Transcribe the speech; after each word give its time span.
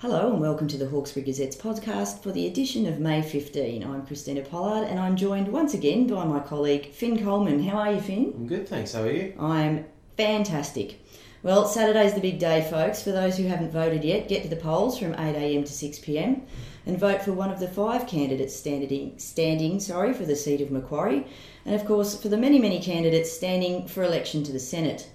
Hello 0.00 0.30
and 0.30 0.40
welcome 0.40 0.68
to 0.68 0.76
the 0.76 0.86
Hawkesbury 0.86 1.26
Gazette's 1.26 1.56
podcast 1.56 2.22
for 2.22 2.30
the 2.30 2.46
edition 2.46 2.86
of 2.86 3.00
May 3.00 3.20
15. 3.20 3.82
I'm 3.82 4.06
Christina 4.06 4.42
Pollard 4.42 4.86
and 4.86 4.96
I'm 4.96 5.16
joined 5.16 5.48
once 5.48 5.74
again 5.74 6.06
by 6.06 6.24
my 6.24 6.38
colleague 6.38 6.92
Finn 6.92 7.20
Coleman. 7.20 7.64
How 7.64 7.78
are 7.78 7.94
you, 7.94 8.00
Finn? 8.00 8.32
I'm 8.36 8.46
good, 8.46 8.68
thanks. 8.68 8.92
How 8.92 9.02
are 9.02 9.10
you? 9.10 9.34
I'm 9.40 9.86
fantastic. 10.16 11.00
Well, 11.42 11.66
Saturday's 11.66 12.14
the 12.14 12.20
big 12.20 12.38
day, 12.38 12.64
folks. 12.70 13.02
For 13.02 13.10
those 13.10 13.36
who 13.36 13.48
haven't 13.48 13.72
voted 13.72 14.04
yet, 14.04 14.28
get 14.28 14.44
to 14.44 14.48
the 14.48 14.54
polls 14.54 14.96
from 14.96 15.14
8am 15.14 15.66
to 15.66 15.72
6pm 15.72 16.42
and 16.86 16.96
vote 16.96 17.22
for 17.22 17.32
one 17.32 17.50
of 17.50 17.58
the 17.58 17.66
five 17.66 18.06
candidates 18.06 18.54
standing, 18.54 19.18
standing 19.18 19.80
sorry, 19.80 20.14
for 20.14 20.24
the 20.24 20.36
seat 20.36 20.60
of 20.60 20.70
Macquarie, 20.70 21.26
and 21.64 21.74
of 21.74 21.84
course 21.84 22.16
for 22.16 22.28
the 22.28 22.36
many, 22.36 22.60
many 22.60 22.80
candidates 22.80 23.32
standing 23.32 23.88
for 23.88 24.04
election 24.04 24.44
to 24.44 24.52
the 24.52 24.60
Senate. 24.60 25.10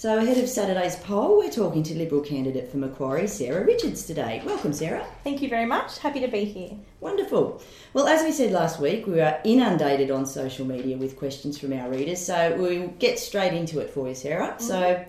So, 0.00 0.16
ahead 0.16 0.38
of 0.38 0.48
Saturday's 0.48 0.96
poll, 0.96 1.36
we're 1.36 1.50
talking 1.50 1.82
to 1.82 1.94
Liberal 1.94 2.22
candidate 2.22 2.70
for 2.70 2.78
Macquarie, 2.78 3.26
Sarah 3.26 3.66
Richards, 3.66 4.02
today. 4.06 4.40
Welcome, 4.46 4.72
Sarah. 4.72 5.04
Thank 5.24 5.42
you 5.42 5.50
very 5.50 5.66
much. 5.66 5.98
Happy 5.98 6.20
to 6.20 6.26
be 6.26 6.46
here. 6.46 6.70
Wonderful. 7.00 7.60
Well, 7.92 8.06
as 8.08 8.22
we 8.22 8.32
said 8.32 8.50
last 8.50 8.80
week, 8.80 9.06
we 9.06 9.20
are 9.20 9.38
inundated 9.44 10.10
on 10.10 10.24
social 10.24 10.64
media 10.64 10.96
with 10.96 11.18
questions 11.18 11.58
from 11.58 11.74
our 11.74 11.90
readers, 11.90 12.24
so 12.24 12.56
we'll 12.56 12.88
get 12.98 13.18
straight 13.18 13.52
into 13.52 13.78
it 13.80 13.90
for 13.90 14.08
you, 14.08 14.14
Sarah. 14.14 14.54
Mm-hmm. 14.54 14.64
So, 14.64 15.04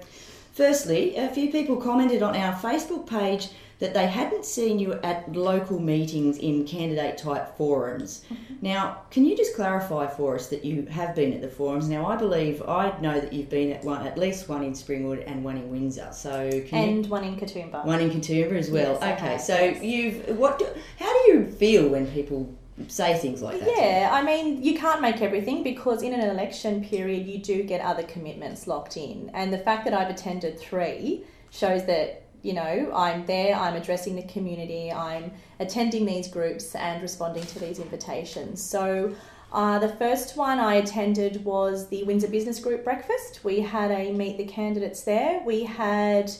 firstly, 0.51 1.15
a 1.15 1.29
few 1.29 1.53
people 1.53 1.77
commented 1.77 2.21
on 2.21 2.35
our 2.35 2.53
Facebook 2.55 3.07
page 3.07 3.47
that 3.81 3.95
they 3.95 4.05
hadn't 4.05 4.45
seen 4.45 4.77
you 4.77 4.93
at 5.01 5.29
local 5.35 5.79
meetings 5.79 6.37
in 6.37 6.65
candidate 6.65 7.17
type 7.17 7.57
forums. 7.57 8.23
Mm-hmm. 8.31 8.53
Now, 8.61 9.01
can 9.09 9.25
you 9.25 9.35
just 9.35 9.55
clarify 9.55 10.05
for 10.05 10.35
us 10.35 10.47
that 10.49 10.63
you 10.63 10.85
have 10.85 11.15
been 11.15 11.33
at 11.33 11.41
the 11.41 11.49
forums? 11.49 11.89
Now, 11.89 12.05
I 12.05 12.15
believe 12.15 12.61
I 12.61 12.95
know 13.01 13.19
that 13.19 13.33
you've 13.33 13.49
been 13.49 13.71
at 13.71 13.83
one, 13.83 14.05
at 14.05 14.19
least 14.19 14.47
one 14.47 14.63
in 14.63 14.73
Springwood 14.73 15.23
and 15.25 15.43
one 15.43 15.57
in 15.57 15.71
Windsor. 15.71 16.09
So 16.13 16.31
and 16.71 17.05
you, 17.05 17.11
one 17.11 17.23
in 17.23 17.35
Katoomba. 17.35 17.83
One 17.83 17.99
in 17.99 18.11
Katoomba 18.11 18.53
as 18.53 18.69
well. 18.69 18.99
Yes, 19.01 19.19
okay, 19.19 19.37
so 19.39 19.57
yes. 19.59 19.83
you've 19.83 20.37
what? 20.37 20.59
Do, 20.59 20.67
how 20.99 21.11
do 21.11 21.31
you 21.31 21.47
feel 21.47 21.89
when 21.89 22.05
people 22.05 22.55
say 22.87 23.17
things 23.17 23.41
like 23.41 23.59
that. 23.59 23.69
Yeah, 23.77 24.09
I 24.11 24.23
mean, 24.23 24.63
you 24.63 24.77
can't 24.77 25.01
make 25.01 25.21
everything 25.21 25.61
because 25.61 26.01
in 26.01 26.13
an 26.13 26.21
election 26.21 26.83
period, 26.83 27.27
you 27.27 27.37
do 27.37 27.61
get 27.63 27.81
other 27.81 28.01
commitments 28.03 28.65
locked 28.65 28.97
in. 28.97 29.29
And 29.33 29.53
the 29.53 29.59
fact 29.59 29.85
that 29.85 29.93
I've 29.93 30.09
attended 30.09 30.59
three 30.59 31.23
shows 31.51 31.85
that 31.85 32.20
you 32.43 32.53
know, 32.53 32.91
I'm 32.93 33.25
there, 33.25 33.55
I'm 33.55 33.75
addressing 33.75 34.15
the 34.15 34.23
community, 34.23 34.91
I'm 34.91 35.31
attending 35.59 36.05
these 36.05 36.27
groups 36.27 36.75
and 36.75 37.01
responding 37.01 37.43
to 37.43 37.59
these 37.59 37.79
invitations. 37.79 38.61
So, 38.63 39.13
uh, 39.51 39.79
the 39.79 39.89
first 39.89 40.37
one 40.37 40.59
I 40.59 40.75
attended 40.75 41.43
was 41.43 41.89
the 41.89 42.03
Windsor 42.05 42.29
Business 42.29 42.59
Group 42.59 42.85
breakfast. 42.85 43.41
We 43.43 43.59
had 43.59 43.91
a 43.91 44.13
meet 44.13 44.37
the 44.37 44.45
candidates 44.45 45.01
there. 45.03 45.41
We 45.45 45.65
had 45.65 46.31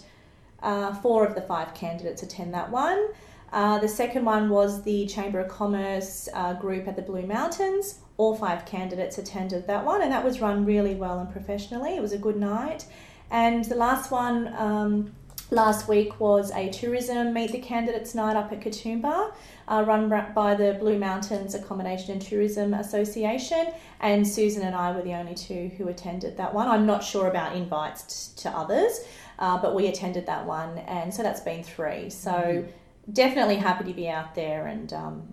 uh, 0.64 0.94
four 0.96 1.26
of 1.26 1.36
the 1.36 1.42
five 1.42 1.74
candidates 1.74 2.24
attend 2.24 2.54
that 2.54 2.72
one. 2.72 3.10
Uh, 3.52 3.80
the 3.80 3.88
second 3.88 4.24
one 4.24 4.50
was 4.50 4.84
the 4.84 5.06
Chamber 5.08 5.42
of 5.42 5.50
Commerce 5.50 6.30
uh, 6.34 6.54
group 6.54 6.88
at 6.88 6.96
the 6.96 7.02
Blue 7.02 7.26
Mountains. 7.28 8.00
All 8.16 8.34
five 8.34 8.66
candidates 8.66 9.18
attended 9.18 9.68
that 9.68 9.84
one, 9.84 10.02
and 10.02 10.12
that 10.12 10.24
was 10.24 10.40
run 10.40 10.66
really 10.66 10.96
well 10.96 11.20
and 11.20 11.30
professionally. 11.30 11.98
It 11.98 12.02
was 12.02 12.14
a 12.14 12.18
good 12.18 12.38
night. 12.38 12.86
And 13.30 13.66
the 13.66 13.76
last 13.76 14.10
one, 14.10 14.54
um, 14.58 15.14
Last 15.54 15.90
week 15.90 16.18
was 16.18 16.50
a 16.52 16.70
tourism 16.70 17.34
meet 17.34 17.52
the 17.52 17.60
candidates 17.60 18.16
night 18.16 18.38
up 18.38 18.54
at 18.54 18.62
Katoomba, 18.62 19.34
uh, 19.68 19.84
run 19.86 20.08
by 20.34 20.56
the 20.56 20.78
Blue 20.80 20.98
Mountains 20.98 21.54
Accommodation 21.54 22.14
and 22.14 22.22
Tourism 22.22 22.74
Association, 22.74 23.68
and 24.00 24.26
Susan 24.26 24.64
and 24.64 24.74
I 24.74 24.94
were 24.94 25.02
the 25.02 25.14
only 25.14 25.36
two 25.36 25.70
who 25.78 25.90
attended 25.90 26.38
that 26.38 26.54
one. 26.54 26.70
I'm 26.70 26.86
not 26.86 27.04
sure 27.04 27.28
about 27.28 27.54
invites 27.54 28.30
t- 28.30 28.44
to 28.44 28.50
others, 28.58 29.02
uh, 29.40 29.62
but 29.62 29.76
we 29.76 29.88
attended 29.88 30.26
that 30.28 30.46
one, 30.46 30.78
and 30.78 31.14
so 31.14 31.22
that's 31.22 31.42
been 31.42 31.64
three. 31.64 32.10
So. 32.10 32.32
Mm-hmm 32.32 32.72
definitely 33.14 33.56
happy 33.56 33.84
to 33.84 33.94
be 33.94 34.08
out 34.08 34.36
there 34.36 34.68
and 34.68 34.94
um, 34.94 35.28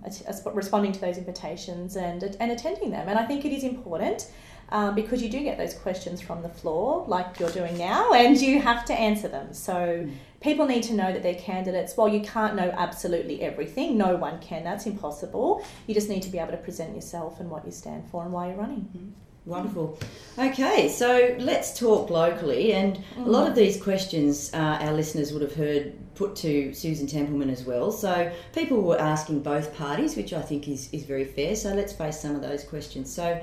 responding 0.55 0.91
to 0.91 1.01
those 1.01 1.19
invitations 1.19 1.97
and, 1.97 2.25
and 2.41 2.51
attending 2.51 2.91
them. 2.91 3.07
And 3.09 3.19
I 3.19 3.27
think 3.27 3.45
it 3.45 3.53
is 3.53 3.63
important 3.63 4.27
um, 4.71 4.95
because 4.95 5.23
you 5.23 5.29
do 5.29 5.41
get 5.41 5.56
those 5.56 5.75
questions 5.75 6.21
from 6.21 6.43
the 6.43 6.49
floor, 6.49 7.05
like 7.09 7.39
you're 7.39 7.51
doing 7.51 7.77
now, 7.79 8.12
and 8.12 8.41
you 8.41 8.61
have 8.61 8.84
to 8.87 8.95
answer 8.95 9.29
them. 9.29 9.55
So 9.55 9.75
mm. 9.75 10.12
people 10.41 10.67
need 10.67 10.83
to 10.84 10.95
know 10.95 11.12
that 11.12 11.23
they're 11.23 11.34
candidates. 11.34 11.97
While 11.97 12.09
you 12.09 12.21
can't 12.21 12.55
know 12.55 12.71
absolutely 12.77 13.41
everything, 13.43 13.97
no 13.97 14.17
one 14.17 14.41
can, 14.41 14.65
that's 14.65 14.87
impossible. 14.87 15.65
You 15.87 15.95
just 15.95 16.09
need 16.09 16.23
to 16.23 16.31
be 16.31 16.39
able 16.39 16.53
to 16.53 16.59
present 16.59 16.95
yourself 16.95 17.41
and 17.41 17.51
what 17.51 17.65
you 17.65 17.73
stand 17.73 18.05
for 18.11 18.25
and 18.25 18.33
why 18.33 18.49
you're 18.49 18.57
running. 18.57 18.89
Mm. 18.97 19.12
Wonderful. 19.47 19.99
Okay, 20.37 20.91
so 20.91 21.34
let's 21.39 21.78
talk 21.78 22.11
locally. 22.11 22.75
And 22.75 22.97
mm. 23.17 23.25
a 23.25 23.31
lot 23.31 23.49
of 23.49 23.55
these 23.55 23.83
questions 23.83 24.53
uh, 24.53 24.78
our 24.83 24.93
listeners 24.93 25.33
would 25.33 25.41
have 25.41 25.55
heard 25.55 25.95
put 26.15 26.37
to 26.37 26.75
Susan 26.75 27.07
Templeman 27.07 27.49
as 27.49 27.65
well. 27.65 27.91
So 27.91 28.31
people 28.53 28.83
were 28.83 29.01
asking 29.01 29.41
both 29.41 29.75
parties, 29.75 30.17
which 30.17 30.34
I 30.34 30.43
think 30.43 30.69
is, 30.69 30.91
is 30.93 31.05
very 31.05 31.25
fair. 31.25 31.57
So 31.57 31.73
let's 31.73 31.95
face 31.95 32.21
some 32.21 32.34
of 32.34 32.43
those 32.43 32.65
questions. 32.65 33.11
So 33.11 33.41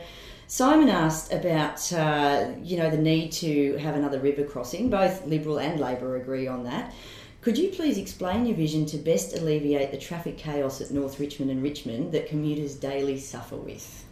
Simon 0.47 0.89
asked 0.89 1.33
about 1.33 1.91
uh, 1.93 2.51
you 2.61 2.77
know 2.77 2.89
the 2.89 2.97
need 2.97 3.31
to 3.31 3.77
have 3.77 3.95
another 3.95 4.19
river 4.19 4.43
crossing. 4.43 4.89
Both 4.89 5.25
Liberal 5.25 5.59
and 5.59 5.79
Labor 5.79 6.17
agree 6.17 6.47
on 6.47 6.63
that. 6.63 6.93
Could 7.41 7.57
you 7.57 7.69
please 7.69 7.97
explain 7.97 8.45
your 8.45 8.55
vision 8.55 8.85
to 8.87 8.97
best 8.97 9.37
alleviate 9.37 9.91
the 9.91 9.97
traffic 9.97 10.37
chaos 10.37 10.81
at 10.81 10.91
North 10.91 11.19
Richmond 11.19 11.51
and 11.51 11.61
Richmond 11.61 12.11
that 12.11 12.27
commuters 12.27 12.75
daily 12.75 13.19
suffer 13.19 13.55
with? 13.55 14.03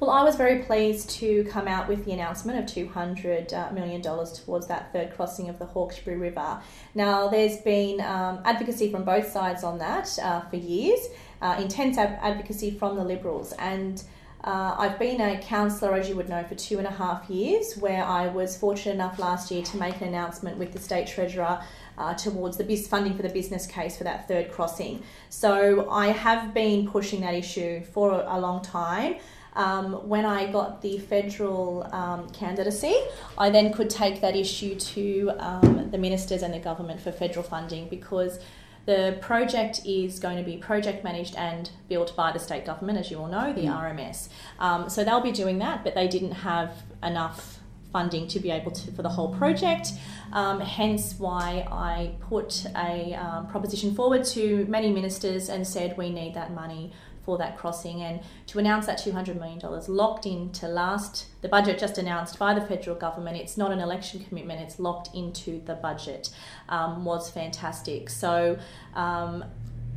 Well, 0.00 0.10
I 0.10 0.24
was 0.24 0.34
very 0.34 0.62
pleased 0.62 1.10
to 1.10 1.44
come 1.44 1.68
out 1.68 1.86
with 1.86 2.06
the 2.06 2.12
announcement 2.12 2.58
of 2.58 2.64
$200 2.64 3.52
uh, 3.52 4.44
towards 4.44 4.66
that 4.66 4.92
third 4.94 5.14
crossing 5.14 5.50
of 5.50 5.58
the 5.58 5.66
Hawkesbury 5.66 6.16
River. 6.16 6.60
Now, 6.94 7.28
there's 7.28 7.58
been 7.58 8.00
um, 8.00 8.40
advocacy 8.46 8.90
from 8.90 9.04
both 9.04 9.30
sides 9.30 9.62
on 9.62 9.78
that 9.78 10.18
uh, 10.22 10.40
for 10.48 10.56
years, 10.56 11.00
uh, 11.42 11.58
intense 11.60 11.98
advocacy 11.98 12.70
from 12.70 12.96
the 12.96 13.04
Liberals, 13.04 13.52
and 13.58 14.02
uh, 14.42 14.74
I've 14.78 14.98
been 14.98 15.20
a 15.20 15.38
councillor, 15.38 15.94
as 15.94 16.08
you 16.08 16.16
would 16.16 16.28
know, 16.28 16.42
for 16.44 16.54
two 16.54 16.78
and 16.78 16.86
a 16.86 16.90
half 16.90 17.28
years, 17.28 17.76
where 17.76 18.02
I 18.02 18.28
was 18.28 18.56
fortunate 18.56 18.94
enough 18.94 19.18
last 19.18 19.50
year 19.50 19.62
to 19.62 19.76
make 19.76 20.00
an 20.00 20.08
announcement 20.08 20.56
with 20.56 20.72
the 20.72 20.78
State 20.78 21.06
Treasurer 21.06 21.62
uh, 21.98 22.14
towards 22.14 22.56
the 22.56 22.64
biz 22.64 22.88
funding 22.88 23.14
for 23.14 23.22
the 23.22 23.28
business 23.28 23.66
case 23.66 23.98
for 23.98 24.04
that 24.04 24.26
third 24.28 24.50
crossing. 24.50 25.02
So 25.28 25.90
I 25.90 26.08
have 26.08 26.54
been 26.54 26.88
pushing 26.88 27.20
that 27.20 27.34
issue 27.34 27.84
for 27.84 28.24
a 28.26 28.40
long 28.40 28.62
time. 28.62 29.16
Um, 29.54 30.08
when 30.08 30.24
I 30.24 30.50
got 30.50 30.80
the 30.80 30.98
federal 30.98 31.86
um, 31.92 32.30
candidacy, 32.30 32.96
I 33.36 33.50
then 33.50 33.72
could 33.72 33.90
take 33.90 34.22
that 34.22 34.36
issue 34.36 34.76
to 34.76 35.32
um, 35.38 35.90
the 35.90 35.98
ministers 35.98 36.42
and 36.42 36.54
the 36.54 36.60
government 36.60 37.00
for 37.00 37.12
federal 37.12 37.42
funding 37.42 37.88
because 37.88 38.38
the 38.86 39.18
project 39.20 39.80
is 39.84 40.18
going 40.18 40.36
to 40.36 40.42
be 40.42 40.56
project 40.56 41.04
managed 41.04 41.36
and 41.36 41.70
built 41.88 42.14
by 42.16 42.32
the 42.32 42.38
state 42.38 42.64
government, 42.64 42.98
as 42.98 43.10
you 43.10 43.18
all 43.18 43.28
know, 43.28 43.52
the 43.52 43.62
mm. 43.62 43.96
RMS. 43.96 44.28
Um, 44.58 44.88
so 44.88 45.04
they'll 45.04 45.20
be 45.20 45.32
doing 45.32 45.58
that, 45.58 45.84
but 45.84 45.94
they 45.94 46.08
didn't 46.08 46.32
have 46.32 46.82
enough 47.02 47.60
funding 47.92 48.28
to 48.28 48.38
be 48.38 48.50
able 48.50 48.70
to 48.70 48.92
for 48.92 49.02
the 49.02 49.08
whole 49.08 49.34
project. 49.34 49.92
Um, 50.32 50.60
hence, 50.60 51.16
why 51.18 51.66
I 51.70 52.12
put 52.20 52.64
a 52.76 53.14
um, 53.14 53.48
proposition 53.48 53.94
forward 53.94 54.24
to 54.26 54.64
many 54.66 54.92
ministers 54.92 55.48
and 55.48 55.66
said 55.66 55.96
we 55.96 56.10
need 56.10 56.34
that 56.34 56.52
money 56.52 56.92
for 57.22 57.38
that 57.38 57.56
crossing 57.56 58.02
and 58.02 58.20
to 58.46 58.58
announce 58.58 58.86
that 58.86 58.98
$200 58.98 59.38
million 59.38 59.60
locked 59.88 60.26
into 60.26 60.66
last 60.66 61.26
the 61.42 61.48
budget 61.48 61.78
just 61.78 61.98
announced 61.98 62.38
by 62.38 62.54
the 62.54 62.60
federal 62.60 62.96
government 62.96 63.36
it's 63.36 63.56
not 63.56 63.70
an 63.72 63.80
election 63.80 64.24
commitment 64.28 64.60
it's 64.60 64.78
locked 64.78 65.14
into 65.14 65.60
the 65.66 65.74
budget 65.74 66.30
um, 66.68 67.04
was 67.04 67.30
fantastic 67.30 68.08
so 68.08 68.58
um, 68.94 69.44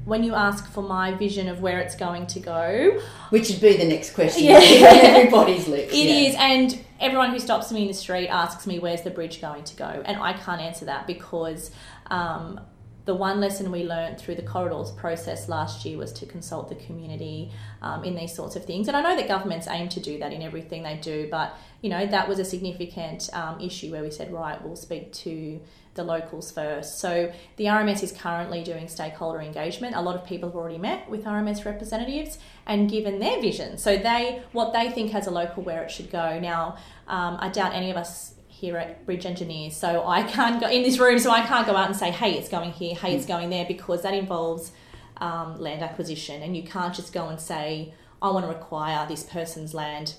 when 0.05 0.23
you 0.23 0.33
ask 0.35 0.69
for 0.69 0.83
my 0.83 1.13
vision 1.13 1.47
of 1.47 1.61
where 1.61 1.79
it's 1.79 1.95
going 1.95 2.27
to 2.27 2.39
go, 2.39 2.99
which 3.29 3.49
would 3.49 3.61
be 3.61 3.77
the 3.77 3.85
next 3.85 4.13
question, 4.13 4.43
yeah. 4.43 4.59
everybody's 4.61 5.67
lips. 5.67 5.93
It 5.93 6.07
yeah. 6.07 6.29
is, 6.29 6.35
and 6.37 6.85
everyone 6.99 7.31
who 7.31 7.39
stops 7.39 7.71
me 7.71 7.83
in 7.83 7.87
the 7.87 7.93
street 7.93 8.27
asks 8.27 8.67
me 8.67 8.79
where's 8.79 9.01
the 9.03 9.11
bridge 9.11 9.39
going 9.39 9.63
to 9.63 9.75
go, 9.75 10.03
and 10.05 10.17
I 10.17 10.33
can't 10.33 10.61
answer 10.61 10.85
that 10.85 11.07
because 11.07 11.71
um, 12.07 12.59
the 13.05 13.13
one 13.13 13.41
lesson 13.41 13.71
we 13.71 13.83
learned 13.83 14.17
through 14.17 14.35
the 14.35 14.41
corridors 14.43 14.91
process 14.91 15.49
last 15.49 15.83
year 15.85 15.97
was 15.97 16.13
to 16.13 16.25
consult 16.25 16.69
the 16.69 16.75
community 16.75 17.51
um, 17.81 18.03
in 18.03 18.15
these 18.15 18.33
sorts 18.33 18.55
of 18.55 18.63
things. 18.63 18.87
And 18.87 18.95
I 18.95 19.01
know 19.01 19.15
that 19.15 19.27
governments 19.27 19.67
aim 19.67 19.89
to 19.89 19.99
do 19.99 20.17
that 20.19 20.31
in 20.31 20.41
everything 20.41 20.83
they 20.83 20.97
do, 20.97 21.27
but 21.29 21.57
you 21.81 21.89
know 21.89 22.05
that 22.05 22.29
was 22.29 22.39
a 22.39 22.45
significant 22.45 23.29
um, 23.33 23.59
issue 23.59 23.91
where 23.91 24.01
we 24.01 24.11
said, 24.11 24.31
right, 24.31 24.61
we'll 24.63 24.77
speak 24.77 25.11
to 25.13 25.59
the 25.95 26.03
locals 26.03 26.51
first. 26.51 26.99
So 26.99 27.31
the 27.57 27.65
RMS 27.65 28.01
is 28.03 28.11
currently 28.11 28.63
doing 28.63 28.87
stakeholder 28.87 29.41
engagement. 29.41 29.95
A 29.95 30.01
lot 30.01 30.15
of 30.15 30.25
people 30.25 30.49
have 30.49 30.55
already 30.55 30.77
met 30.77 31.09
with 31.09 31.25
RMS 31.25 31.65
representatives 31.65 32.39
and 32.65 32.89
given 32.89 33.19
their 33.19 33.39
vision. 33.41 33.77
So 33.77 33.97
they 33.97 34.41
what 34.53 34.73
they 34.73 34.89
think 34.89 35.13
as 35.13 35.27
a 35.27 35.31
local 35.31 35.63
where 35.63 35.83
it 35.83 35.91
should 35.91 36.09
go. 36.09 36.39
Now, 36.39 36.77
um, 37.07 37.37
I 37.39 37.49
doubt 37.49 37.73
any 37.73 37.91
of 37.91 37.97
us 37.97 38.32
here 38.63 38.77
at 38.77 39.05
Bridge 39.05 39.25
Engineers. 39.25 39.75
So 39.75 40.07
I 40.07 40.23
can't 40.23 40.61
go 40.61 40.69
in 40.69 40.83
this 40.83 40.97
room, 40.97 41.19
so 41.19 41.29
I 41.31 41.41
can't 41.41 41.67
go 41.67 41.75
out 41.75 41.87
and 41.87 41.97
say, 41.97 42.11
hey, 42.11 42.37
it's 42.37 42.47
going 42.47 42.71
here, 42.71 42.95
hey, 42.95 43.13
it's 43.13 43.25
going 43.25 43.49
there, 43.49 43.65
because 43.65 44.03
that 44.03 44.13
involves 44.13 44.71
um, 45.17 45.59
land 45.59 45.81
acquisition. 45.81 46.41
And 46.41 46.55
you 46.55 46.63
can't 46.63 46.95
just 46.95 47.11
go 47.11 47.27
and 47.27 47.41
say, 47.41 47.93
I 48.21 48.29
want 48.29 48.45
to 48.45 48.49
require 48.49 49.05
this 49.05 49.23
person's 49.23 49.73
land 49.73 50.15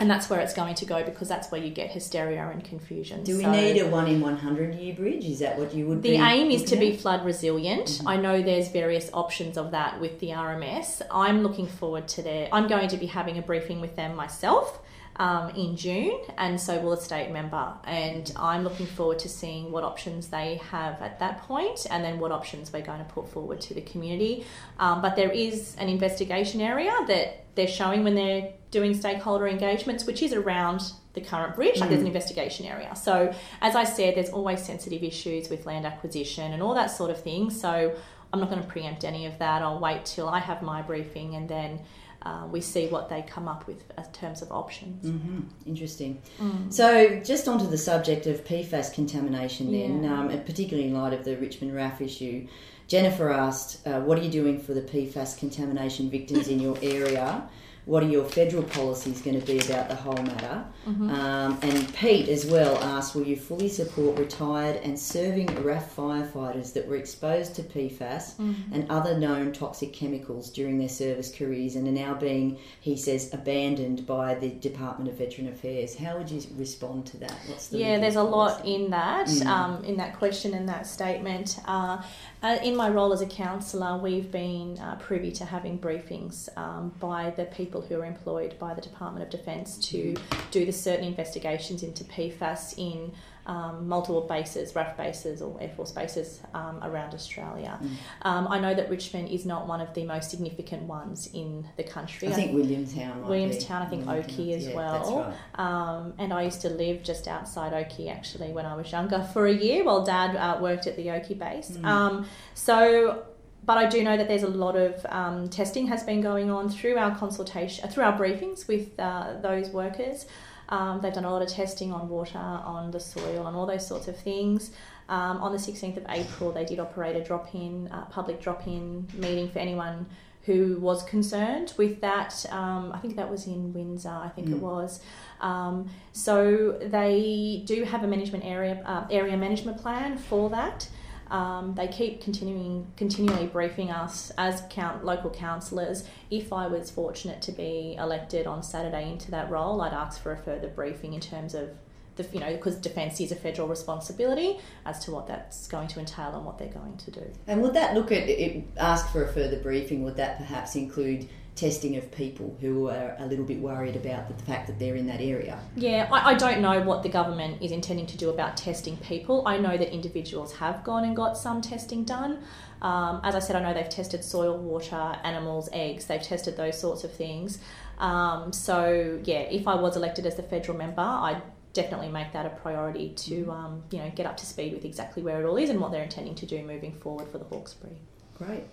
and 0.00 0.10
that's 0.10 0.28
where 0.28 0.40
it's 0.40 0.54
going 0.54 0.74
to 0.74 0.84
go 0.84 1.04
because 1.04 1.28
that's 1.28 1.52
where 1.52 1.60
you 1.62 1.70
get 1.70 1.88
hysteria 1.88 2.48
and 2.52 2.64
confusion. 2.64 3.22
Do 3.22 3.36
we 3.36 3.44
So- 3.44 3.52
need 3.52 3.78
a 3.80 3.86
one 3.86 4.08
in 4.08 4.20
one 4.20 4.36
hundred 4.36 4.74
year 4.74 4.92
bridge? 4.92 5.24
Is 5.24 5.38
that 5.38 5.56
what 5.56 5.72
you 5.72 5.86
would? 5.86 6.02
the 6.02 6.16
aim 6.16 6.50
is 6.50 6.64
to 6.64 6.76
be 6.76 6.96
flood 6.96 7.24
resilient. 7.24 8.02
I 8.04 8.16
know 8.16 8.42
there's 8.42 8.70
various 8.70 9.08
options 9.14 9.56
of 9.56 9.70
that 9.70 10.00
with 10.00 10.18
the 10.18 10.30
RMS. 10.30 11.00
I'm 11.12 11.44
looking 11.44 11.68
forward 11.68 12.08
to 12.08 12.22
their. 12.22 12.48
I'm 12.50 12.66
going 12.66 12.88
to 12.88 12.96
be 12.96 13.06
having 13.06 13.38
a 13.38 13.42
briefing 13.42 13.80
with 13.80 13.94
them 13.94 14.16
myself 14.16 14.80
um, 15.16 15.50
in 15.50 15.76
June, 15.76 16.18
and 16.38 16.60
so 16.60 16.80
will 16.80 16.92
a 16.92 17.00
state 17.00 17.30
member. 17.30 17.74
And 17.84 18.32
I'm 18.36 18.64
looking 18.64 18.86
forward 18.86 19.20
to 19.20 19.28
seeing 19.28 19.70
what 19.70 19.84
options 19.84 20.28
they 20.28 20.60
have 20.70 21.00
at 21.00 21.20
that 21.20 21.42
point, 21.42 21.86
and 21.90 22.04
then 22.04 22.18
what 22.18 22.32
options 22.32 22.72
we're 22.72 22.82
going 22.82 22.98
to 22.98 23.04
put 23.04 23.28
forward 23.28 23.60
to 23.62 23.74
the 23.74 23.82
community. 23.82 24.44
Um, 24.78 25.02
but 25.02 25.16
there 25.16 25.30
is 25.30 25.76
an 25.78 25.88
investigation 25.88 26.60
area 26.60 26.92
that 27.06 27.44
they're 27.54 27.68
showing 27.68 28.02
when 28.02 28.14
they're 28.14 28.52
doing 28.70 28.94
stakeholder 28.94 29.46
engagements, 29.46 30.04
which 30.04 30.20
is 30.22 30.32
around 30.32 30.92
the 31.12 31.20
current 31.20 31.54
bridge. 31.54 31.78
Like 31.78 31.90
there's 31.90 32.00
an 32.00 32.08
investigation 32.08 32.66
area. 32.66 32.94
So 32.96 33.32
as 33.60 33.76
I 33.76 33.84
said, 33.84 34.16
there's 34.16 34.30
always 34.30 34.60
sensitive 34.64 35.04
issues 35.04 35.48
with 35.48 35.64
land 35.64 35.86
acquisition 35.86 36.52
and 36.52 36.60
all 36.60 36.74
that 36.74 36.88
sort 36.88 37.12
of 37.12 37.22
thing. 37.22 37.50
So 37.50 37.96
I'm 38.32 38.40
not 38.40 38.50
going 38.50 38.60
to 38.60 38.66
preempt 38.66 39.04
any 39.04 39.26
of 39.26 39.38
that. 39.38 39.62
I'll 39.62 39.78
wait 39.78 40.04
till 40.04 40.28
I 40.28 40.40
have 40.40 40.60
my 40.60 40.82
briefing 40.82 41.36
and 41.36 41.48
then 41.48 41.80
uh, 42.24 42.46
we 42.50 42.60
see 42.60 42.86
what 42.88 43.08
they 43.08 43.22
come 43.22 43.46
up 43.48 43.66
with 43.66 43.82
in 43.98 44.04
terms 44.12 44.40
of 44.42 44.50
options. 44.50 45.08
hmm 45.08 45.40
Interesting. 45.66 46.22
Mm. 46.40 46.72
So, 46.72 47.20
just 47.20 47.48
onto 47.48 47.66
the 47.66 47.78
subject 47.78 48.26
of 48.26 48.44
PFAS 48.44 48.94
contamination, 48.94 49.70
then, 49.72 50.02
Yeah. 50.04 50.20
um, 50.20 50.28
particularly 50.44 50.88
in 50.88 50.94
light 50.94 51.12
of 51.12 51.24
the 51.24 51.36
Richmond 51.36 51.72
RAAF 51.74 52.00
issue, 52.00 52.46
Jennifer 52.88 53.30
asked, 53.30 53.86
uh, 53.86 54.00
"What 54.00 54.18
are 54.18 54.22
you 54.22 54.30
doing 54.30 54.58
for 54.58 54.74
the 54.74 54.82
PFAS 54.82 55.38
contamination 55.38 56.10
victims 56.10 56.48
in 56.48 56.60
your 56.60 56.76
area? 56.82 57.48
What 57.86 58.02
are 58.02 58.08
your 58.08 58.24
federal 58.24 58.62
policies 58.62 59.20
going 59.20 59.38
to 59.40 59.46
be 59.46 59.58
about 59.58 59.88
the 59.88 59.94
whole 59.94 60.16
matter?" 60.22 60.64
Mm-hmm. 60.88 61.10
Um, 61.10 61.58
and 61.62 61.94
Pete 61.94 62.28
as 62.28 62.46
well 62.46 62.78
asked, 62.78 63.14
"Will 63.14 63.26
you 63.26 63.36
fully 63.36 63.68
support 63.68 64.18
retired 64.18 64.76
and 64.82 64.98
serving 64.98 65.48
RAAF 65.48 65.84
firefighters 65.94 66.72
that 66.74 66.86
were 66.88 66.96
exposed 66.96 67.54
to 67.56 67.62
PFAS 67.62 68.36
Mm-hmm. 68.36 68.72
and 68.74 68.90
other 68.90 69.18
known 69.18 69.52
toxic 69.52 69.92
chemicals 69.92 70.50
during 70.50 70.78
their 70.78 70.88
service 70.88 71.30
careers 71.34 71.76
and 71.76 71.86
are 71.86 71.92
now 71.92 72.14
being, 72.14 72.58
he 72.80 72.96
says, 72.96 73.32
abandoned 73.34 74.06
by 74.06 74.34
the 74.34 74.48
Department 74.50 75.10
of 75.10 75.16
Veteran 75.18 75.48
Affairs?" 75.48 75.94
How 75.96 76.16
would 76.18 76.30
you 76.30 76.40
respond 76.56 77.06
to 77.06 77.16
that? 77.18 77.36
What's 77.48 77.68
the 77.68 77.78
Yeah, 77.78 77.98
there's 77.98 78.16
a 78.16 78.22
lot 78.22 78.64
in 78.64 78.90
that, 78.90 79.26
Mm. 79.26 79.46
um, 79.46 79.84
in 79.84 79.96
that 79.98 80.18
question 80.18 80.54
and 80.54 80.68
that 80.68 80.86
statement. 80.86 81.58
Uh, 81.66 81.98
uh, 82.44 82.58
in 82.62 82.76
my 82.76 82.90
role 82.90 83.10
as 83.14 83.22
a 83.22 83.26
councillor, 83.26 83.96
we've 83.96 84.30
been 84.30 84.78
uh, 84.78 84.96
privy 84.96 85.32
to 85.32 85.46
having 85.46 85.78
briefings 85.78 86.54
um, 86.58 86.92
by 87.00 87.30
the 87.30 87.46
people 87.46 87.80
who 87.80 87.98
are 87.98 88.04
employed 88.04 88.54
by 88.58 88.74
the 88.74 88.82
Department 88.82 89.24
of 89.24 89.30
Defence 89.30 89.78
to 89.88 90.14
do 90.50 90.66
the 90.66 90.72
certain 90.72 91.06
investigations 91.06 91.82
into 91.82 92.04
PFAS 92.04 92.74
in 92.76 93.12
um, 93.46 93.88
multiple 93.88 94.22
bases, 94.22 94.72
RAAF 94.72 94.96
bases 94.96 95.42
or 95.42 95.56
Air 95.60 95.68
Force 95.68 95.92
bases 95.92 96.40
um, 96.54 96.80
around 96.82 97.14
Australia. 97.14 97.78
Mm. 97.82 97.90
Um, 98.22 98.48
I 98.48 98.58
know 98.58 98.74
that 98.74 98.88
Richmond 98.88 99.28
is 99.28 99.44
not 99.44 99.66
one 99.66 99.80
of 99.80 99.92
the 99.94 100.04
most 100.04 100.30
significant 100.30 100.84
ones 100.84 101.28
in 101.32 101.66
the 101.76 101.84
country. 101.84 102.28
I 102.28 102.32
think 102.32 102.54
Williamstown. 102.54 103.26
Williamstown, 103.26 103.82
I 103.82 103.86
think 103.86 104.06
Williamstown, 104.06 104.40
Oakey 104.40 104.54
as 104.54 104.66
yeah, 104.66 104.74
well. 104.74 105.34
Right. 105.58 105.60
Um, 105.60 106.14
and 106.18 106.32
I 106.32 106.42
used 106.42 106.62
to 106.62 106.70
live 106.70 107.02
just 107.02 107.28
outside 107.28 107.74
Oakey 107.74 108.08
actually 108.08 108.52
when 108.52 108.66
I 108.66 108.74
was 108.74 108.90
younger 108.90 109.22
for 109.32 109.46
a 109.46 109.52
year 109.52 109.84
while 109.84 110.04
Dad 110.04 110.36
uh, 110.36 110.58
worked 110.60 110.86
at 110.86 110.96
the 110.96 111.10
Oakey 111.10 111.34
base. 111.34 111.72
Mm. 111.72 111.84
Um, 111.84 112.26
so, 112.54 113.24
but 113.64 113.76
I 113.76 113.88
do 113.88 114.02
know 114.02 114.16
that 114.16 114.28
there's 114.28 114.42
a 114.42 114.48
lot 114.48 114.76
of 114.76 115.04
um, 115.10 115.48
testing 115.48 115.86
has 115.88 116.02
been 116.02 116.20
going 116.20 116.50
on 116.50 116.70
through 116.70 116.96
our 116.96 117.14
consultation, 117.16 117.84
uh, 117.84 117.88
through 117.88 118.04
our 118.04 118.18
briefings 118.18 118.66
with 118.68 118.98
uh, 118.98 119.34
those 119.42 119.68
workers. 119.68 120.26
Um, 120.68 121.00
they've 121.00 121.12
done 121.12 121.24
a 121.24 121.30
lot 121.30 121.42
of 121.42 121.48
testing 121.48 121.92
on 121.92 122.08
water, 122.08 122.38
on 122.38 122.90
the 122.90 123.00
soil, 123.00 123.46
and 123.46 123.56
all 123.56 123.66
those 123.66 123.86
sorts 123.86 124.08
of 124.08 124.16
things. 124.18 124.70
Um, 125.08 125.38
on 125.38 125.52
the 125.52 125.58
16th 125.58 125.96
of 125.98 126.06
April, 126.08 126.50
they 126.52 126.64
did 126.64 126.80
operate 126.80 127.14
a 127.16 127.22
drop 127.22 127.54
in, 127.54 127.88
uh, 127.88 128.06
public 128.06 128.40
drop 128.40 128.66
in 128.66 129.06
meeting 129.14 129.50
for 129.50 129.58
anyone 129.58 130.06
who 130.42 130.78
was 130.80 131.02
concerned 131.04 131.72
with 131.78 132.00
that. 132.02 132.44
Um, 132.50 132.92
I 132.92 132.98
think 132.98 133.16
that 133.16 133.30
was 133.30 133.46
in 133.46 133.72
Windsor, 133.72 134.10
I 134.10 134.28
think 134.28 134.48
it 134.48 134.56
Mm. 134.56 134.60
was. 134.60 135.00
Um, 135.40 135.88
so 136.12 136.72
they 136.82 137.62
do 137.66 137.84
have 137.84 138.02
a 138.02 138.06
management 138.06 138.44
area 138.44 138.82
uh, 138.84 139.04
area 139.10 139.36
management 139.36 139.78
plan 139.78 140.16
for 140.18 140.50
that. 140.50 140.88
Um, 141.30 141.74
they 141.74 141.88
keep 141.88 142.22
continuing 142.22 142.86
continually 142.96 143.46
briefing 143.46 143.90
us 143.90 144.30
as 144.36 144.62
count, 144.70 145.04
local 145.04 145.30
councillors. 145.30 146.04
If 146.30 146.52
I 146.52 146.66
was 146.66 146.90
fortunate 146.90 147.42
to 147.42 147.52
be 147.52 147.96
elected 147.98 148.46
on 148.46 148.62
Saturday 148.62 149.10
into 149.10 149.30
that 149.30 149.50
role, 149.50 149.80
I'd 149.80 149.92
ask 149.92 150.22
for 150.22 150.32
a 150.32 150.36
further 150.36 150.68
briefing 150.68 151.14
in 151.14 151.20
terms 151.20 151.54
of 151.54 151.70
the 152.16 152.26
you 152.32 152.40
know 152.40 152.52
because 152.52 152.76
defence 152.76 153.20
is 153.20 153.32
a 153.32 153.36
federal 153.36 153.68
responsibility 153.68 154.58
as 154.86 155.04
to 155.04 155.10
what 155.10 155.26
that's 155.26 155.66
going 155.66 155.88
to 155.88 156.00
entail 156.00 156.34
and 156.34 156.44
what 156.44 156.58
they're 156.58 156.68
going 156.68 156.96
to 156.98 157.10
do. 157.10 157.32
And 157.46 157.62
would 157.62 157.74
that 157.74 157.94
look 157.94 158.12
at 158.12 158.28
it, 158.28 158.64
ask 158.76 159.10
for 159.10 159.24
a 159.24 159.32
further 159.32 159.58
briefing? 159.58 160.04
Would 160.04 160.16
that 160.16 160.38
perhaps 160.38 160.76
include 160.76 161.28
testing 161.56 161.96
of 161.96 162.10
people 162.10 162.56
who 162.60 162.88
are 162.88 163.14
a 163.18 163.26
little 163.26 163.44
bit 163.44 163.60
worried 163.60 163.94
about 163.94 164.26
the 164.26 164.44
fact 164.44 164.66
that 164.66 164.78
they're 164.78 164.96
in 164.96 165.06
that 165.06 165.20
area? 165.20 165.58
Yeah, 165.76 166.08
I, 166.10 166.32
I 166.32 166.34
don't 166.34 166.60
know 166.60 166.80
what 166.82 167.02
the 167.02 167.08
government 167.08 167.62
is 167.62 167.70
intending 167.70 168.06
to 168.06 168.16
do 168.16 168.30
about 168.30 168.56
testing 168.56 168.96
people. 168.98 169.46
I 169.46 169.58
know 169.58 169.76
that 169.76 169.92
individuals 169.92 170.54
have 170.56 170.82
gone 170.82 171.04
and 171.04 171.14
got 171.14 171.36
some 171.36 171.60
testing 171.60 172.04
done. 172.04 172.42
Um, 172.82 173.20
as 173.22 173.34
I 173.34 173.38
said, 173.38 173.56
I 173.56 173.62
know 173.62 173.72
they've 173.72 173.88
tested 173.88 174.24
soil, 174.24 174.58
water, 174.58 175.16
animals, 175.22 175.68
eggs. 175.72 176.06
They've 176.06 176.22
tested 176.22 176.56
those 176.56 176.78
sorts 176.78 177.04
of 177.04 177.12
things. 177.12 177.58
Um, 177.98 178.52
so 178.52 179.20
yeah, 179.24 179.40
if 179.40 179.68
I 179.68 179.74
was 179.74 179.96
elected 179.96 180.26
as 180.26 180.34
the 180.34 180.42
federal 180.42 180.76
member, 180.76 181.02
I'd 181.02 181.40
definitely 181.72 182.08
make 182.08 182.32
that 182.32 182.46
a 182.46 182.50
priority 182.50 183.10
to 183.10 183.50
um, 183.50 183.82
you 183.90 183.98
know 183.98 184.10
get 184.14 184.26
up 184.26 184.36
to 184.38 184.46
speed 184.46 184.72
with 184.72 184.84
exactly 184.84 185.22
where 185.22 185.40
it 185.40 185.46
all 185.46 185.56
is 185.56 185.70
and 185.70 185.80
what 185.80 185.92
they're 185.92 186.02
intending 186.02 186.34
to 186.36 186.46
do 186.46 186.62
moving 186.62 186.92
forward 186.92 187.28
for 187.28 187.38
the 187.38 187.44
Hawkesbury. 187.44 187.96
Great. 188.38 188.64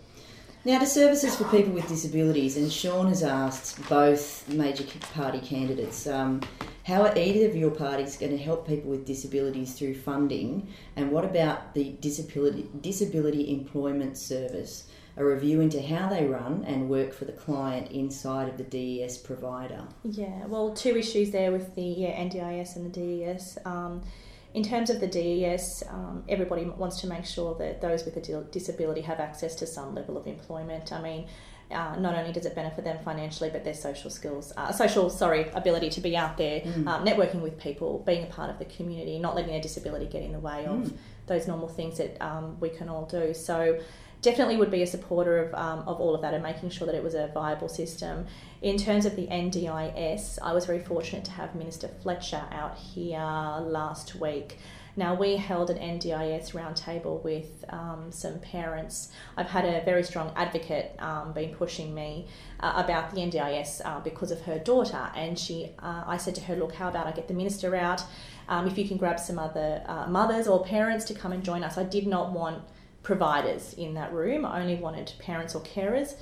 Now, 0.64 0.78
to 0.78 0.86
services 0.86 1.36
for 1.36 1.46
people 1.46 1.74
with 1.74 1.88
disabilities, 1.88 2.56
and 2.56 2.72
Sean 2.72 3.08
has 3.08 3.24
asked 3.24 3.90
both 3.90 4.48
major 4.48 4.84
party 5.12 5.40
candidates 5.40 6.06
um, 6.06 6.40
how 6.84 7.02
are 7.02 7.18
either 7.18 7.48
of 7.48 7.56
your 7.56 7.72
parties 7.72 8.16
going 8.16 8.32
to 8.32 8.38
help 8.38 8.68
people 8.68 8.92
with 8.92 9.04
disabilities 9.04 9.74
through 9.74 9.96
funding, 9.96 10.68
and 10.96 11.12
what 11.12 11.26
about 11.26 11.74
the 11.74 11.96
Disability, 12.00 12.70
disability 12.80 13.52
Employment 13.52 14.20
Service? 14.20 14.88
A 15.18 15.26
review 15.26 15.62
into 15.62 15.82
how 15.82 16.08
they 16.08 16.28
run 16.28 16.64
and 16.68 16.88
work 16.88 17.12
for 17.12 17.26
the 17.26 17.32
client 17.32 17.92
inside 17.92 18.48
of 18.48 18.58
the 18.58 18.64
DES 18.64 19.18
provider. 19.18 19.88
Yeah, 20.04 20.46
well, 20.46 20.76
two 20.76 20.96
issues 20.96 21.32
there 21.32 21.52
with 21.52 21.74
the 21.74 21.82
yeah, 21.82 22.24
NDIS 22.24 22.76
and 22.76 22.86
the 22.86 23.00
DES. 23.00 23.58
Um, 23.66 24.04
in 24.54 24.64
terms 24.64 24.90
of 24.90 25.00
the 25.00 25.08
DES, 25.08 25.84
um, 25.90 26.24
everybody 26.28 26.66
wants 26.66 27.00
to 27.02 27.08
make 27.08 27.26
sure 27.26 27.56
that 27.56 27.82
those 27.82 28.04
with 28.06 28.18
a 28.18 28.44
disability 28.52 29.02
have 29.02 29.20
access 29.20 29.56
to 29.56 29.66
some 29.68 29.96
level 29.96 30.18
of 30.18 30.28
employment. 30.28 30.92
I 30.92 31.02
mean, 31.02 31.28
uh, 31.72 31.96
not 31.98 32.16
only 32.16 32.34
does 32.34 32.46
it 32.46 32.54
benefit 32.54 32.84
them 32.84 32.98
financially, 33.06 33.50
but 33.50 33.64
their 33.64 33.74
social 33.74 34.10
skills, 34.10 34.52
uh, 34.58 34.72
social 34.74 35.10
sorry, 35.10 35.50
ability 35.54 35.90
to 35.92 36.02
be 36.02 36.18
out 36.18 36.36
there, 36.38 36.60
Mm. 36.62 36.86
um, 36.88 37.06
networking 37.06 37.42
with 37.42 37.58
people, 37.58 38.04
being 38.06 38.24
a 38.24 38.28
part 38.28 38.50
of 38.50 38.60
the 38.60 38.66
community, 38.66 39.20
not 39.20 39.36
letting 39.36 39.52
their 39.52 39.62
disability 39.62 40.06
get 40.06 40.22
in 40.22 40.34
the 40.34 40.40
way 40.40 40.66
of 40.66 40.80
Mm. 40.80 40.94
those 41.28 41.48
normal 41.48 41.70
things 41.70 41.98
that 41.98 42.22
um, 42.22 42.58
we 42.60 42.70
can 42.70 42.90
all 42.90 43.06
do. 43.06 43.34
So, 43.34 43.80
definitely 44.22 44.58
would 44.58 44.72
be 44.72 44.84
a 44.84 44.88
supporter 44.88 45.38
of, 45.40 45.54
um, 45.54 45.80
of 45.88 46.00
all 46.00 46.14
of 46.14 46.22
that 46.22 46.34
and 46.34 46.44
making 46.44 46.70
sure 46.70 46.86
that 46.86 46.96
it 46.96 47.04
was 47.04 47.16
a 47.16 47.28
viable 47.34 47.70
system. 47.70 48.28
In 48.62 48.78
terms 48.78 49.06
of 49.06 49.16
the 49.16 49.28
NDIS, 49.28 50.38
I 50.42 50.54
was 50.54 50.66
very 50.66 50.80
fortunate 50.80 51.26
to 51.26 51.32
have 51.32 51.56
Minister 51.56 51.90
Fletcher 52.02 52.44
out 52.52 52.78
here 52.78 53.20
last 53.20 54.16
week. 54.16 54.58
Now, 54.98 55.16
we 55.16 55.38
held 55.38 55.70
an 55.70 55.78
NDIS 55.78 56.52
roundtable 56.52 57.24
with 57.24 57.64
um, 57.70 58.12
some 58.12 58.40
parents. 58.40 59.10
I've 59.38 59.50
had 59.50 59.64
a 59.64 59.84
very 59.86 60.04
strong 60.04 60.34
advocate 60.36 60.96
um, 61.00 61.32
been 61.32 61.56
pushing 61.56 61.96
me 61.96 62.28
uh, 62.60 62.74
about 62.76 63.12
the 63.12 63.22
NDIS 63.22 63.82
uh, 63.86 64.02
because 64.02 64.32
of 64.32 64.42
her 64.42 64.60
daughter, 64.60 65.10
and 65.16 65.40
she, 65.40 65.72
uh, 65.80 66.04
I 66.06 66.18
said 66.18 66.36
to 66.36 66.42
her, 66.42 66.58
"Look, 66.58 66.76
how 66.76 66.90
about 66.90 67.08
I 67.08 67.12
get 67.12 67.30
the 67.30 67.34
minister 67.34 67.74
out? 67.76 68.04
Um, 68.50 68.68
if 68.68 68.78
you 68.78 68.86
can 68.86 68.98
grab 68.98 69.18
some 69.18 69.40
other 69.40 69.82
uh, 69.86 70.08
mothers 70.08 70.46
or 70.46 70.66
parents 70.66 71.06
to 71.06 71.14
come 71.14 71.32
and 71.32 71.42
join 71.42 71.64
us." 71.64 71.78
I 71.78 71.84
did 71.84 72.06
not 72.06 72.34
want 72.34 72.62
providers 73.04 73.74
in 73.74 73.94
that 73.96 74.14
room. 74.14 74.46
I 74.46 74.62
only 74.62 74.76
wanted 74.76 75.12
parents 75.20 75.56
or 75.56 75.62
carers. 75.62 76.14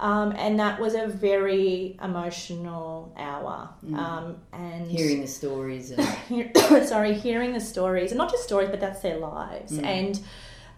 Um, 0.00 0.32
and 0.36 0.60
that 0.60 0.78
was 0.80 0.94
a 0.94 1.08
very 1.08 1.98
emotional 2.02 3.12
hour. 3.18 3.68
Mm. 3.84 3.96
Um, 3.98 4.36
and 4.52 4.88
Hearing 4.88 5.22
the 5.22 5.26
stories 5.26 5.90
and 5.90 6.00
hear, 6.28 6.52
sorry, 6.86 7.14
hearing 7.14 7.52
the 7.52 7.60
stories, 7.60 8.12
and 8.12 8.18
not 8.18 8.30
just 8.30 8.44
stories, 8.44 8.68
but 8.70 8.78
that's 8.80 9.00
their 9.00 9.18
lives. 9.18 9.72
Mm. 9.72 9.84
And 9.84 10.20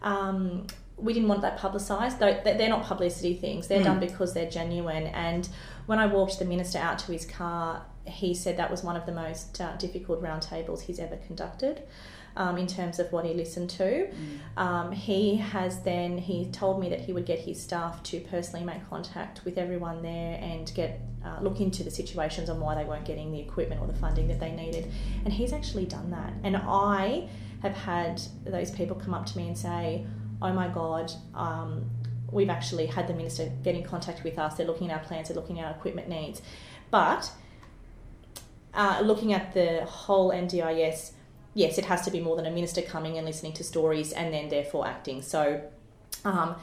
um, 0.03 0.67
we 0.97 1.13
didn't 1.13 1.29
want 1.29 1.43
that 1.43 1.59
publicised. 1.59 2.19
They- 2.19 2.41
they're 2.45 2.69
not 2.71 2.85
publicity 2.85 3.35
things; 3.35 3.69
they're 3.69 3.81
Mm. 3.81 3.85
done 3.85 4.01
because 4.01 4.33
they're 4.33 4.49
genuine. 4.51 5.09
And 5.09 5.47
when 5.85 5.99
I 5.99 6.07
walked 6.07 6.39
the 6.39 6.47
minister 6.47 6.79
out 6.79 6.99
to 7.01 7.13
his 7.13 7.27
car, 7.27 7.83
he 8.07 8.33
said 8.35 8.57
that 8.57 8.71
was 8.71 8.83
one 8.83 8.97
of 8.97 9.05
the 9.05 9.13
most 9.13 9.61
uh, 9.61 9.77
difficult 9.77 10.23
roundtables 10.23 10.81
he's 10.83 10.99
ever 10.99 11.17
conducted. 11.27 11.83
Um, 12.37 12.59
in 12.59 12.67
terms 12.67 12.99
of 12.99 13.11
what 13.13 13.25
he 13.25 13.35
listened 13.35 13.71
to. 13.71 14.09
Um, 14.57 14.93
he 14.93 15.37
has 15.37 15.83
then 15.83 16.19
he 16.19 16.47
told 16.47 16.81
me 16.81 16.89
that 16.91 17.01
he 17.01 17.13
would 17.13 17.27
get 17.27 17.41
his 17.41 17.61
staff 17.61 18.03
to 18.05 18.21
personally 18.21 18.65
make 18.65 18.89
contact 18.89 19.45
with 19.45 19.59
everyone 19.59 20.03
there 20.03 20.39
and 20.41 20.71
get 20.75 21.01
uh, 21.25 21.39
look 21.43 21.61
into 21.61 21.83
the 21.83 21.91
situations 21.91 22.49
on 22.49 22.61
why 22.61 22.75
they 22.75 22.85
weren't 22.85 23.05
getting 23.05 23.31
the 23.31 23.41
equipment 23.41 23.81
or 23.81 23.87
the 23.87 23.95
funding 23.95 24.27
that 24.29 24.41
they 24.41 24.53
needed. 24.53 24.91
And 25.25 25.33
he's 25.33 25.53
actually 25.53 25.85
done 25.85 26.11
that. 26.11 26.33
And 26.45 26.57
I 26.57 27.29
have 27.63 27.75
had 27.75 28.23
those 28.45 28.71
people 28.71 28.97
come 28.97 29.13
up 29.13 29.27
to 29.27 29.37
me 29.37 29.49
and 29.49 29.57
say, 29.57 30.07
"Oh 30.41 30.53
my 30.53 30.69
God." 30.69 31.13
Um, 31.35 31.91
we've 32.33 32.49
actually 32.49 32.87
had 32.87 33.09
the 33.09 33.15
minister 33.15 33.51
get 33.65 33.75
in 33.75 33.83
contact 33.83 34.23
with 34.23 34.39
us. 34.39 34.55
They're 34.55 34.67
looking 34.67 34.91
at 34.91 35.01
our 35.01 35.05
plans, 35.05 35.29
they're 35.29 35.37
looking 35.37 35.59
at 35.59 35.67
our 35.67 35.73
equipment 35.73 36.09
needs. 36.09 36.41
But 36.91 37.31
uh, 38.75 39.01
looking 39.03 39.33
at 39.33 39.53
the 39.53 39.85
whole 39.85 40.31
NDIS, 40.31 41.13
yes, 41.55 41.79
it 41.79 41.85
has 41.87 42.03
to 42.03 42.11
be 42.11 42.21
more 42.21 42.37
than 42.37 42.47
a 42.47 42.51
minister 42.51 42.83
coming 42.83 43.17
and 43.19 43.27
listening 43.27 43.53
to 43.55 43.65
stories 43.65 44.13
and 44.13 44.33
then 44.33 44.49
therefore 44.49 44.87
acting. 44.87 45.23
So, 45.23 45.63
um, 46.25 46.55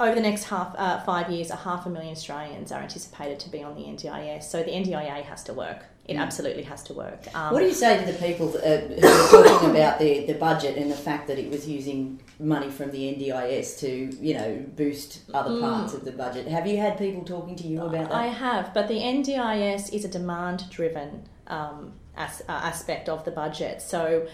over 0.00 0.14
the 0.14 0.20
next 0.20 0.44
half 0.44 0.74
uh, 0.76 1.00
five 1.04 1.30
years, 1.30 1.50
a 1.50 1.56
half 1.56 1.86
a 1.86 1.88
million 1.90 2.12
Australians 2.12 2.72
are 2.72 2.82
anticipated 2.82 3.38
to 3.40 3.48
be 3.48 3.62
on 3.62 3.76
the 3.76 3.82
NDIS. 3.82 4.42
So 4.44 4.62
the 4.62 4.72
NDIA 4.72 5.22
has 5.22 5.44
to 5.44 5.54
work. 5.54 5.84
It 6.06 6.16
Mm. 6.16 6.20
absolutely 6.20 6.64
has 6.64 6.82
to 6.84 6.92
work. 6.94 7.20
Um, 7.34 7.52
What 7.52 7.60
do 7.60 7.66
you 7.66 7.72
say 7.72 8.04
to 8.04 8.12
the 8.12 8.18
people 8.18 8.48
that, 8.48 8.62
uh, 9.02 9.08
who 9.28 9.38
are 9.38 9.44
talking 9.44 9.70
about 9.70 9.98
the, 10.00 10.26
the 10.26 10.34
budget 10.34 10.76
and 10.76 10.90
the 10.90 10.96
fact 10.96 11.28
that 11.28 11.38
it 11.38 11.48
was 11.50 11.66
using 11.68 12.20
money 12.40 12.70
from 12.70 12.90
the 12.90 13.08
NDIS 13.14 13.78
to, 13.80 13.88
you 14.20 14.34
know, 14.34 14.64
boost 14.76 15.20
other 15.32 15.58
parts 15.60 15.94
of 15.94 16.04
the 16.04 16.12
budget? 16.12 16.46
Have 16.48 16.66
you 16.66 16.76
had 16.76 16.98
people 16.98 17.22
talking 17.22 17.54
to 17.56 17.66
you 17.66 17.80
about 17.80 18.08
that? 18.10 18.12
I 18.14 18.26
have, 18.26 18.74
but 18.74 18.88
the 18.88 18.98
NDIS 19.00 19.92
is 19.94 20.04
a 20.04 20.08
demand 20.08 20.68
driven 20.70 21.22
um, 21.46 21.92
as, 22.16 22.42
uh, 22.42 22.52
aspect 22.52 23.08
of 23.08 23.24
the 23.24 23.30
budget. 23.30 23.82
So 23.82 24.26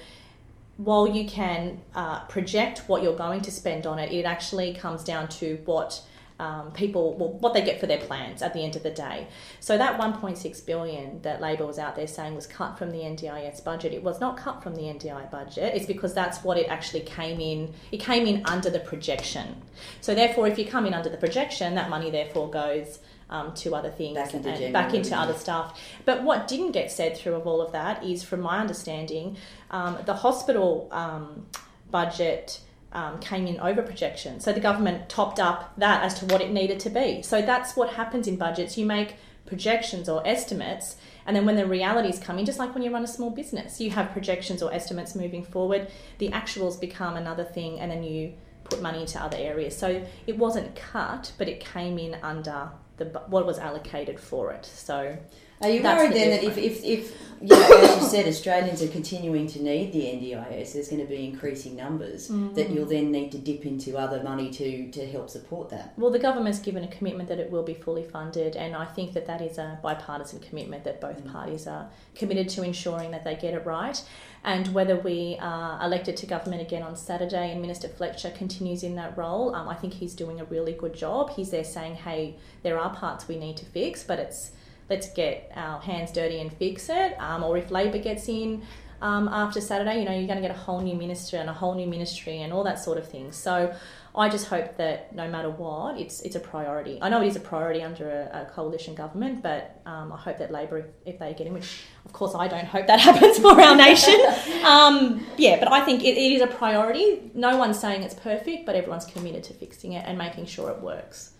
while 0.76 1.06
you 1.06 1.28
can 1.28 1.80
uh, 1.94 2.20
project 2.24 2.84
what 2.86 3.02
you're 3.02 3.16
going 3.16 3.42
to 3.42 3.50
spend 3.50 3.86
on 3.86 3.98
it, 3.98 4.12
it 4.12 4.24
actually 4.24 4.74
comes 4.74 5.04
down 5.04 5.28
to 5.28 5.56
what. 5.64 6.02
Um, 6.38 6.72
people, 6.72 7.18
well, 7.18 7.34
what 7.34 7.52
they 7.52 7.60
get 7.60 7.80
for 7.80 7.86
their 7.86 7.98
plans 7.98 8.40
at 8.40 8.54
the 8.54 8.64
end 8.64 8.74
of 8.74 8.82
the 8.82 8.90
day. 8.90 9.26
So 9.60 9.76
that 9.76 10.00
1.6 10.00 10.64
billion 10.64 11.20
that 11.20 11.42
Labor 11.42 11.66
was 11.66 11.78
out 11.78 11.96
there 11.96 12.06
saying 12.06 12.34
was 12.34 12.46
cut 12.46 12.78
from 12.78 12.92
the 12.92 13.00
NDIS 13.00 13.62
budget, 13.62 13.92
it 13.92 14.02
was 14.02 14.20
not 14.20 14.38
cut 14.38 14.62
from 14.62 14.74
the 14.74 14.84
NDI 14.84 15.30
budget. 15.30 15.74
It's 15.74 15.84
because 15.84 16.14
that's 16.14 16.42
what 16.42 16.56
it 16.56 16.66
actually 16.70 17.00
came 17.00 17.40
in. 17.40 17.74
It 17.92 18.00
came 18.00 18.26
in 18.26 18.40
under 18.46 18.70
the 18.70 18.80
projection. 18.80 19.54
So 20.00 20.14
therefore, 20.14 20.48
if 20.48 20.58
you 20.58 20.64
come 20.64 20.86
in 20.86 20.94
under 20.94 21.10
the 21.10 21.18
projection, 21.18 21.74
that 21.74 21.90
money 21.90 22.10
therefore 22.10 22.48
goes 22.48 23.00
um, 23.30 23.54
to 23.54 23.74
other 23.74 23.90
things 23.90 24.16
Back 24.16 24.34
into 24.34 24.50
and 24.50 24.72
back 24.72 24.92
into 24.94 25.16
other 25.16 25.34
stuff. 25.34 25.80
But 26.04 26.22
what 26.22 26.48
didn't 26.48 26.72
get 26.72 26.92
said 26.92 27.16
through 27.16 27.34
of 27.34 27.46
all 27.46 27.62
of 27.62 27.72
that 27.72 28.04
is, 28.04 28.22
from 28.22 28.40
my 28.40 28.58
understanding, 28.58 29.36
um, 29.70 29.98
the 30.04 30.14
hospital 30.14 30.88
um, 30.92 31.46
budget. 31.90 32.60
Um, 32.92 33.20
came 33.20 33.46
in 33.46 33.60
over 33.60 33.82
projection. 33.82 34.40
So 34.40 34.52
the 34.52 34.58
government 34.58 35.08
topped 35.08 35.38
up 35.38 35.72
that 35.78 36.02
as 36.02 36.18
to 36.18 36.26
what 36.26 36.40
it 36.40 36.50
needed 36.50 36.80
to 36.80 36.90
be. 36.90 37.22
So 37.22 37.40
that's 37.40 37.76
what 37.76 37.90
happens 37.90 38.26
in 38.26 38.34
budgets. 38.34 38.76
You 38.76 38.84
make 38.84 39.14
projections 39.46 40.08
or 40.08 40.26
estimates, 40.26 40.96
and 41.24 41.36
then 41.36 41.46
when 41.46 41.54
the 41.54 41.66
realities 41.66 42.18
come 42.18 42.40
in, 42.40 42.46
just 42.46 42.58
like 42.58 42.74
when 42.74 42.82
you 42.82 42.92
run 42.92 43.04
a 43.04 43.06
small 43.06 43.30
business, 43.30 43.80
you 43.80 43.90
have 43.90 44.10
projections 44.10 44.60
or 44.60 44.74
estimates 44.74 45.14
moving 45.14 45.44
forward. 45.44 45.88
The 46.18 46.30
actuals 46.30 46.80
become 46.80 47.16
another 47.16 47.44
thing, 47.44 47.78
and 47.78 47.92
then 47.92 48.02
you 48.02 48.32
put 48.64 48.82
money 48.82 49.02
into 49.02 49.22
other 49.22 49.36
areas. 49.36 49.76
So 49.76 50.04
it 50.26 50.36
wasn't 50.36 50.74
cut, 50.74 51.32
but 51.38 51.48
it 51.48 51.60
came 51.60 51.96
in 51.96 52.16
under 52.22 52.70
the 53.04 53.20
what 53.28 53.46
was 53.46 53.58
allocated 53.58 54.20
for 54.20 54.52
it. 54.52 54.64
So 54.64 55.16
Are 55.60 55.68
you 55.68 55.82
That's 55.82 56.00
worried 56.00 56.12
the 56.12 56.18
then 56.18 56.30
that 56.30 56.44
if, 56.44 56.56
if, 56.56 56.84
if 56.84 57.20
you 57.42 57.48
know, 57.48 57.82
as 57.82 58.02
you 58.02 58.08
said, 58.08 58.26
Australians 58.26 58.82
are 58.82 58.88
continuing 58.88 59.46
to 59.48 59.62
need 59.62 59.92
the 59.92 60.00
NDIS, 60.00 60.74
there's 60.74 60.88
going 60.88 61.00
to 61.00 61.08
be 61.08 61.24
increasing 61.24 61.74
numbers, 61.74 62.28
that 62.28 62.68
you'll 62.68 62.84
then 62.84 63.10
need 63.10 63.32
to 63.32 63.38
dip 63.38 63.64
into 63.64 63.96
other 63.96 64.22
money 64.22 64.50
to, 64.50 64.90
to 64.90 65.06
help 65.06 65.30
support 65.30 65.70
that? 65.70 65.94
Well, 65.96 66.10
the 66.10 66.18
government's 66.18 66.58
given 66.58 66.84
a 66.84 66.88
commitment 66.88 67.30
that 67.30 67.38
it 67.38 67.50
will 67.50 67.62
be 67.62 67.72
fully 67.72 68.02
funded, 68.02 68.56
and 68.56 68.76
I 68.76 68.84
think 68.84 69.14
that 69.14 69.26
that 69.26 69.40
is 69.40 69.56
a 69.56 69.78
bipartisan 69.82 70.40
commitment 70.40 70.84
that 70.84 71.00
both 71.00 71.24
parties 71.26 71.66
are 71.66 71.88
committed 72.14 72.50
to 72.50 72.62
ensuring 72.62 73.10
that 73.12 73.24
they 73.24 73.36
get 73.36 73.54
it 73.54 73.64
right. 73.64 74.02
And 74.44 74.68
whether 74.74 74.96
we 74.96 75.38
are 75.40 75.82
elected 75.82 76.18
to 76.18 76.26
government 76.26 76.60
again 76.60 76.82
on 76.82 76.94
Saturday 76.94 77.52
and 77.52 77.62
Minister 77.62 77.88
Fletcher 77.88 78.30
continues 78.30 78.82
in 78.82 78.96
that 78.96 79.16
role, 79.16 79.54
um, 79.54 79.66
I 79.66 79.74
think 79.74 79.94
he's 79.94 80.14
doing 80.14 80.40
a 80.40 80.44
really 80.44 80.72
good 80.72 80.94
job. 80.94 81.30
He's 81.30 81.50
there 81.50 81.64
saying, 81.64 81.96
hey, 81.96 82.36
there 82.62 82.78
are 82.78 82.94
parts 82.94 83.28
we 83.28 83.38
need 83.38 83.56
to 83.58 83.64
fix, 83.64 84.02
but 84.02 84.18
it's 84.18 84.52
let's 84.90 85.08
get 85.10 85.50
our 85.54 85.80
hands 85.80 86.12
dirty 86.12 86.40
and 86.40 86.52
fix 86.52 86.88
it. 86.90 87.18
Um, 87.18 87.44
or 87.44 87.56
if 87.56 87.70
Labor 87.70 87.98
gets 87.98 88.28
in, 88.28 88.62
um, 89.02 89.28
after 89.28 89.60
Saturday, 89.60 90.00
you 90.00 90.04
know, 90.04 90.12
you're 90.12 90.26
going 90.26 90.42
to 90.42 90.46
get 90.46 90.54
a 90.54 90.58
whole 90.58 90.80
new 90.80 90.94
minister 90.94 91.38
and 91.38 91.48
a 91.48 91.52
whole 91.54 91.74
new 91.74 91.86
ministry 91.86 92.42
and 92.42 92.52
all 92.52 92.64
that 92.64 92.78
sort 92.78 92.98
of 92.98 93.08
thing. 93.08 93.32
So 93.32 93.74
I 94.14 94.28
just 94.28 94.48
hope 94.48 94.76
that 94.76 95.14
no 95.14 95.30
matter 95.30 95.48
what, 95.48 95.98
it's 95.98 96.20
it's 96.20 96.36
a 96.36 96.40
priority. 96.40 96.98
I 97.00 97.08
know 97.08 97.22
it 97.22 97.28
is 97.28 97.36
a 97.36 97.40
priority 97.40 97.82
under 97.82 98.10
a, 98.10 98.42
a 98.42 98.44
coalition 98.52 98.94
government, 98.94 99.42
but 99.42 99.80
um, 99.86 100.12
I 100.12 100.16
hope 100.16 100.38
that 100.38 100.50
Labor, 100.50 100.78
if, 100.78 100.86
if 101.06 101.18
they 101.18 101.32
get 101.32 101.46
in, 101.46 101.54
which 101.54 101.84
of 102.04 102.12
course 102.12 102.34
I 102.34 102.48
don't 102.48 102.66
hope 102.66 102.88
that 102.88 103.00
happens 103.08 103.38
for 103.38 103.58
our 103.58 103.76
nation. 103.76 104.20
um, 104.64 105.24
yeah, 105.38 105.58
but 105.58 105.72
I 105.72 105.84
think 105.84 106.02
it, 106.02 106.16
it 106.18 106.32
is 106.32 106.42
a 106.42 106.48
priority. 106.48 107.30
No 107.34 107.56
one's 107.56 107.78
saying 107.78 108.02
it's 108.02 108.14
perfect, 108.14 108.66
but 108.66 108.74
everyone's 108.74 109.06
committed 109.06 109.44
to 109.44 109.54
fixing 109.54 109.92
it 109.92 110.04
and 110.06 110.18
making 110.18 110.46
sure 110.46 110.70
it 110.70 110.80
works. 110.82 111.30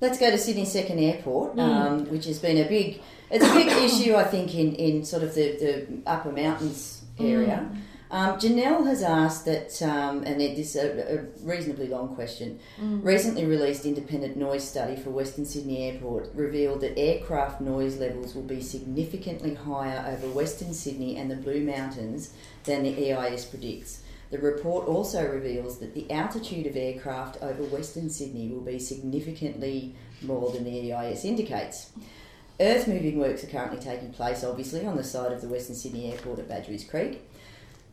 Let's 0.00 0.18
go 0.18 0.30
to 0.30 0.38
Sydney 0.38 0.64
Second 0.64 1.00
Airport, 1.00 1.58
um, 1.58 2.04
which 2.06 2.26
has 2.26 2.38
been 2.38 2.58
a 2.58 2.68
big, 2.68 3.00
it's 3.30 3.44
a 3.44 3.52
big 3.52 3.66
issue, 3.84 4.14
I 4.14 4.24
think, 4.24 4.54
in, 4.54 4.74
in 4.76 5.04
sort 5.04 5.24
of 5.24 5.34
the, 5.34 5.56
the 5.56 5.86
upper 6.06 6.30
mountains 6.30 7.02
area. 7.18 7.68
Um, 8.10 8.38
Janelle 8.38 8.86
has 8.86 9.02
asked 9.02 9.44
that, 9.44 9.82
um, 9.82 10.22
and 10.22 10.40
it 10.40 10.58
is 10.58 10.76
a, 10.76 11.18
a 11.18 11.44
reasonably 11.44 11.88
long 11.88 12.14
question. 12.14 12.58
Recently 13.02 13.44
released 13.44 13.84
independent 13.84 14.36
noise 14.36 14.66
study 14.66 14.96
for 14.96 15.10
Western 15.10 15.44
Sydney 15.44 15.90
Airport 15.90 16.30
revealed 16.34 16.80
that 16.80 16.98
aircraft 16.98 17.60
noise 17.60 17.98
levels 17.98 18.34
will 18.34 18.42
be 18.42 18.62
significantly 18.62 19.54
higher 19.54 20.04
over 20.08 20.32
Western 20.32 20.72
Sydney 20.72 21.16
and 21.16 21.30
the 21.30 21.36
Blue 21.36 21.60
Mountains 21.60 22.32
than 22.64 22.82
the 22.84 23.12
EIS 23.12 23.44
predicts. 23.44 24.02
The 24.30 24.38
report 24.38 24.86
also 24.86 25.26
reveals 25.26 25.78
that 25.78 25.94
the 25.94 26.10
altitude 26.10 26.66
of 26.66 26.76
aircraft 26.76 27.38
over 27.40 27.62
Western 27.64 28.10
Sydney 28.10 28.48
will 28.48 28.60
be 28.60 28.78
significantly 28.78 29.94
more 30.22 30.50
than 30.50 30.64
the 30.64 30.92
EIS 30.92 31.24
indicates. 31.24 31.90
Earth 32.60 32.88
moving 32.88 33.18
works 33.18 33.44
are 33.44 33.48
currently 33.48 33.80
taking 33.80 34.12
place, 34.12 34.44
obviously, 34.44 34.84
on 34.84 34.96
the 34.96 35.04
side 35.04 35.32
of 35.32 35.40
the 35.40 35.48
Western 35.48 35.76
Sydney 35.76 36.12
Airport 36.12 36.40
at 36.40 36.48
Badgerys 36.48 36.88
Creek. 36.88 37.22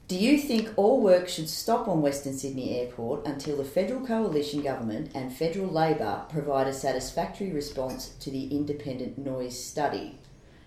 Do 0.08 0.15
you 0.15 0.38
think 0.38 0.72
all 0.75 1.01
work 1.01 1.27
should 1.27 1.50
stop 1.50 1.88
on 1.88 2.01
Western 2.01 2.38
Sydney 2.38 2.80
Airport 2.80 3.25
until 3.25 3.58
the 3.58 3.63
federal 3.63 4.06
coalition 4.06 4.62
government 4.62 5.12
and 5.15 5.34
federal 5.34 5.68
Labor 5.68 6.25
provide 6.30 6.68
a 6.68 6.74
satisfactory 6.74 7.51
response 7.51 8.10
to 8.20 8.30
the 8.30 8.48
independent 8.56 9.18
noise 9.18 9.60
study? 9.60 10.20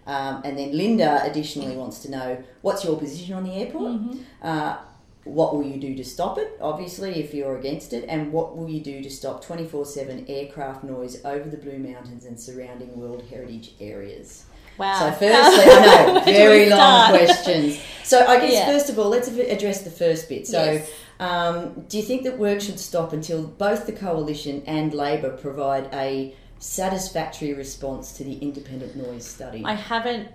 Um, 0.07 0.41
and 0.45 0.59
then 0.59 0.77
Linda 0.77 1.23
additionally 1.23 1.77
wants 1.77 2.01
to 2.01 2.11
know 2.11 2.43
what's 2.63 2.85
your 2.85 2.99
position 2.99 3.35
on 3.35 3.45
the 3.45 3.53
airport? 3.53 4.01
Uh, 4.43 4.79
what 5.29 5.55
will 5.55 5.65
you 5.65 5.79
do 5.79 5.95
to 5.95 6.05
stop 6.05 6.39
it, 6.39 6.57
obviously, 6.61 7.21
if 7.23 7.35
you're 7.35 7.59
against 7.59 7.93
it? 7.93 8.05
And 8.09 8.33
what 8.33 8.57
will 8.57 8.69
you 8.69 8.81
do 8.81 9.03
to 9.03 9.11
stop 9.11 9.45
24 9.45 9.85
7 9.87 10.25
aircraft 10.29 10.85
noise 10.85 11.25
over 11.25 11.49
the 11.49 11.57
Blue 11.57 11.79
Mountains 11.79 12.25
and 12.25 12.39
surrounding 12.39 12.99
World 12.99 13.23
Heritage 13.31 13.73
areas? 13.81 14.45
Wow. 14.79 14.99
So, 14.99 15.11
firstly, 15.19 15.65
I 15.73 16.07
know, 16.07 16.21
very 16.25 16.71
long 16.71 17.11
questions. 17.11 17.81
So, 18.05 18.25
I 18.27 18.41
guess, 18.41 18.53
Yeah. 18.53 18.67
first 18.67 18.89
of 18.91 18.99
all, 18.99 19.09
let's 19.09 19.29
address 19.29 19.83
the 19.83 19.91
first 19.91 20.29
bit. 20.29 20.47
So, 20.47 20.63
Yes. 20.63 20.89
um, 21.21 21.85
do 21.89 21.97
you 21.99 22.03
think 22.03 22.23
that 22.25 22.39
work 22.39 22.61
should 22.61 22.79
stop 22.81 23.13
until 23.13 23.43
both 23.43 23.87
the 23.87 23.93
Coalition 23.93 24.63
and 24.67 24.95
Labor 24.95 25.31
provide 25.31 25.89
a 25.93 26.35
satisfactory 26.61 27.55
response 27.55 28.13
to 28.15 28.25
the 28.25 28.35
independent 28.39 28.97
noise 28.97 29.27
study? 29.27 29.63
I 29.65 29.75
haven't. 29.75 30.29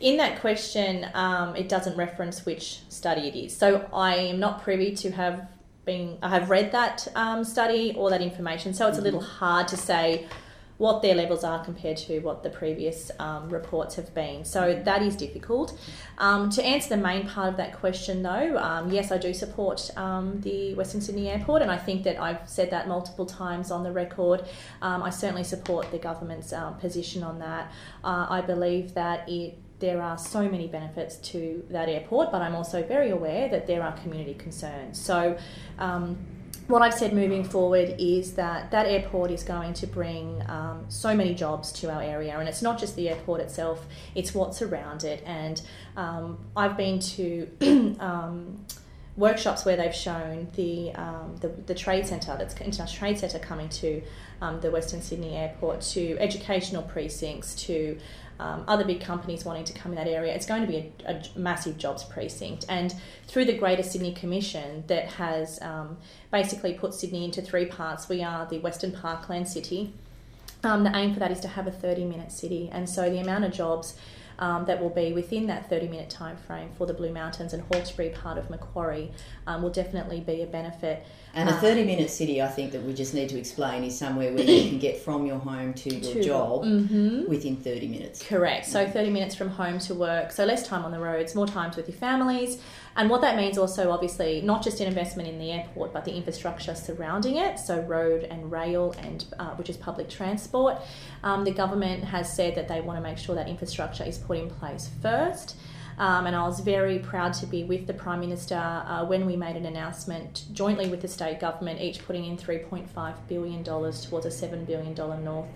In 0.00 0.16
that 0.16 0.40
question, 0.40 1.06
um, 1.14 1.56
it 1.56 1.68
doesn't 1.68 1.96
reference 1.96 2.46
which 2.46 2.80
study 2.88 3.28
it 3.28 3.36
is. 3.36 3.56
So 3.56 3.88
I 3.92 4.16
am 4.16 4.40
not 4.40 4.62
privy 4.62 4.94
to 4.96 5.10
have 5.10 5.48
been. 5.84 6.18
I 6.22 6.30
have 6.30 6.48
read 6.50 6.72
that 6.72 7.06
um, 7.14 7.44
study 7.44 7.94
or 7.96 8.10
that 8.10 8.22
information. 8.22 8.72
So 8.72 8.88
it's 8.88 8.98
a 8.98 9.02
little 9.02 9.20
hard 9.20 9.68
to 9.68 9.76
say 9.76 10.26
what 10.80 11.02
their 11.02 11.14
levels 11.14 11.44
are 11.44 11.62
compared 11.62 11.98
to 11.98 12.20
what 12.20 12.42
the 12.42 12.48
previous 12.48 13.10
um, 13.18 13.50
reports 13.50 13.96
have 13.96 14.14
been. 14.14 14.42
So 14.46 14.80
that 14.86 15.02
is 15.02 15.14
difficult. 15.14 15.78
Um, 16.16 16.48
to 16.50 16.64
answer 16.64 16.88
the 16.88 16.96
main 16.96 17.28
part 17.28 17.50
of 17.50 17.58
that 17.58 17.74
question, 17.74 18.22
though, 18.22 18.56
um, 18.56 18.90
yes, 18.90 19.12
I 19.12 19.18
do 19.18 19.34
support 19.34 19.90
um, 19.98 20.40
the 20.40 20.72
Western 20.72 21.02
Sydney 21.02 21.28
Airport, 21.28 21.60
and 21.60 21.70
I 21.70 21.76
think 21.76 22.04
that 22.04 22.18
I've 22.18 22.48
said 22.48 22.70
that 22.70 22.88
multiple 22.88 23.26
times 23.26 23.70
on 23.70 23.82
the 23.82 23.92
record. 23.92 24.42
Um, 24.80 25.02
I 25.02 25.10
certainly 25.10 25.44
support 25.44 25.90
the 25.90 25.98
government's 25.98 26.50
um, 26.50 26.78
position 26.78 27.22
on 27.22 27.40
that. 27.40 27.70
Uh, 28.02 28.28
I 28.30 28.40
believe 28.40 28.94
that 28.94 29.28
it 29.28 29.58
there 29.80 30.00
are 30.02 30.16
so 30.18 30.48
many 30.48 30.68
benefits 30.68 31.16
to 31.16 31.64
that 31.70 31.88
airport, 31.88 32.30
but 32.30 32.42
I'm 32.42 32.54
also 32.54 32.82
very 32.82 33.10
aware 33.10 33.48
that 33.48 33.66
there 33.66 33.82
are 33.82 33.92
community 33.98 34.34
concerns. 34.34 35.00
So, 35.00 35.36
um, 35.78 36.18
what 36.66 36.82
I've 36.82 36.94
said 36.94 37.12
moving 37.12 37.42
forward 37.42 37.96
is 37.98 38.34
that 38.34 38.70
that 38.70 38.86
airport 38.86 39.32
is 39.32 39.42
going 39.42 39.74
to 39.74 39.88
bring 39.88 40.40
um, 40.48 40.84
so 40.88 41.16
many 41.16 41.34
jobs 41.34 41.72
to 41.72 41.90
our 41.90 42.00
area, 42.00 42.38
and 42.38 42.48
it's 42.48 42.62
not 42.62 42.78
just 42.78 42.94
the 42.94 43.08
airport 43.08 43.40
itself; 43.40 43.86
it's 44.14 44.34
what's 44.34 44.62
around 44.62 45.02
it. 45.02 45.22
And 45.26 45.60
um, 45.96 46.38
I've 46.56 46.76
been 46.76 47.00
to 47.00 47.48
um, 48.00 48.64
workshops 49.16 49.64
where 49.64 49.76
they've 49.76 49.94
shown 49.94 50.48
the 50.54 50.92
um, 50.94 51.36
the, 51.40 51.48
the, 51.48 51.74
trade 51.74 52.06
centre, 52.06 52.36
that's 52.38 52.54
international 52.60 52.88
trade 52.88 53.18
centre, 53.18 53.38
coming 53.38 53.68
to 53.68 54.02
um, 54.40 54.60
the 54.60 54.70
Western 54.70 55.02
Sydney 55.02 55.36
Airport, 55.36 55.80
to 55.80 56.16
educational 56.18 56.82
precincts, 56.82 57.54
to 57.66 57.98
um, 58.40 58.64
other 58.66 58.84
big 58.84 59.02
companies 59.02 59.44
wanting 59.44 59.64
to 59.64 59.72
come 59.74 59.92
in 59.92 59.96
that 59.96 60.08
area. 60.08 60.34
It's 60.34 60.46
going 60.46 60.62
to 60.62 60.66
be 60.66 60.92
a, 61.04 61.12
a 61.12 61.38
massive 61.38 61.76
jobs 61.76 62.02
precinct. 62.04 62.64
And 62.68 62.94
through 63.26 63.44
the 63.44 63.56
Greater 63.56 63.82
Sydney 63.82 64.14
Commission, 64.14 64.84
that 64.86 65.12
has 65.12 65.60
um, 65.60 65.98
basically 66.32 66.72
put 66.72 66.94
Sydney 66.94 67.26
into 67.26 67.42
three 67.42 67.66
parts, 67.66 68.08
we 68.08 68.22
are 68.22 68.46
the 68.46 68.58
Western 68.58 68.92
Parkland 68.92 69.46
City. 69.46 69.92
Um, 70.64 70.84
the 70.84 70.96
aim 70.96 71.12
for 71.12 71.20
that 71.20 71.30
is 71.30 71.40
to 71.40 71.48
have 71.48 71.66
a 71.66 71.70
30 71.70 72.04
minute 72.04 72.32
city, 72.32 72.68
and 72.72 72.88
so 72.88 73.08
the 73.10 73.18
amount 73.18 73.44
of 73.44 73.52
jobs 73.52 73.96
um, 74.40 74.64
that 74.64 74.80
will 74.80 74.90
be 74.90 75.12
within 75.12 75.46
that 75.46 75.68
30 75.68 75.88
minute 75.88 76.10
time 76.10 76.36
frame 76.36 76.70
for 76.76 76.86
the 76.86 76.94
Blue 76.94 77.12
Mountains 77.12 77.52
and 77.52 77.62
Hawkesbury 77.64 78.10
part 78.10 78.38
of 78.38 78.50
Macquarie 78.50 79.12
um, 79.46 79.62
will 79.62 79.70
definitely 79.70 80.20
be 80.20 80.42
a 80.42 80.46
benefit. 80.46 81.06
And 81.34 81.48
a 81.48 81.52
uh, 81.52 81.60
30 81.60 81.84
minute 81.84 82.10
city, 82.10 82.42
I 82.42 82.48
think 82.48 82.72
that 82.72 82.82
we 82.82 82.94
just 82.94 83.14
need 83.14 83.28
to 83.28 83.38
explain, 83.38 83.84
is 83.84 83.96
somewhere 83.96 84.32
where 84.32 84.44
you 84.44 84.68
can 84.68 84.78
get 84.78 84.98
from 84.98 85.26
your 85.26 85.38
home 85.38 85.74
to 85.74 85.94
your 85.94 86.14
to, 86.14 86.22
job 86.22 86.64
mm-hmm. 86.64 87.28
within 87.28 87.56
30 87.56 87.88
minutes. 87.88 88.26
Correct. 88.26 88.66
So 88.66 88.86
30 88.88 89.10
minutes 89.10 89.34
from 89.34 89.50
home 89.50 89.78
to 89.80 89.94
work. 89.94 90.32
So 90.32 90.44
less 90.44 90.66
time 90.66 90.84
on 90.84 90.90
the 90.90 91.00
roads, 91.00 91.34
more 91.34 91.46
times 91.46 91.76
with 91.76 91.88
your 91.88 91.98
families. 91.98 92.60
And 92.96 93.08
what 93.08 93.20
that 93.20 93.36
means 93.36 93.56
also, 93.56 93.90
obviously, 93.90 94.40
not 94.40 94.62
just 94.62 94.80
an 94.80 94.88
investment 94.88 95.28
in 95.28 95.38
the 95.38 95.52
airport, 95.52 95.92
but 95.92 96.04
the 96.04 96.12
infrastructure 96.14 96.74
surrounding 96.74 97.36
it, 97.36 97.58
so 97.58 97.80
road 97.80 98.24
and 98.24 98.50
rail, 98.50 98.94
and 98.98 99.24
uh, 99.38 99.50
which 99.50 99.70
is 99.70 99.76
public 99.76 100.08
transport. 100.08 100.76
Um, 101.22 101.44
the 101.44 101.52
government 101.52 102.04
has 102.04 102.32
said 102.32 102.54
that 102.56 102.68
they 102.68 102.80
want 102.80 102.98
to 102.98 103.02
make 103.02 103.18
sure 103.18 103.34
that 103.36 103.48
infrastructure 103.48 104.04
is 104.04 104.18
put 104.18 104.38
in 104.38 104.50
place 104.50 104.90
first. 105.00 105.56
Um, 105.98 106.26
and 106.26 106.34
I 106.34 106.44
was 106.44 106.60
very 106.60 106.98
proud 106.98 107.34
to 107.34 107.46
be 107.46 107.62
with 107.62 107.86
the 107.86 107.92
Prime 107.92 108.20
Minister 108.20 108.56
uh, 108.56 109.04
when 109.04 109.26
we 109.26 109.36
made 109.36 109.56
an 109.56 109.66
announcement 109.66 110.46
jointly 110.52 110.88
with 110.88 111.02
the 111.02 111.08
state 111.08 111.40
government, 111.40 111.80
each 111.80 112.02
putting 112.06 112.24
in 112.24 112.38
$3.5 112.38 113.14
billion 113.28 113.62
towards 113.62 114.24
a 114.24 114.30
$7 114.30 114.66
billion 114.66 114.94
North 114.94 115.48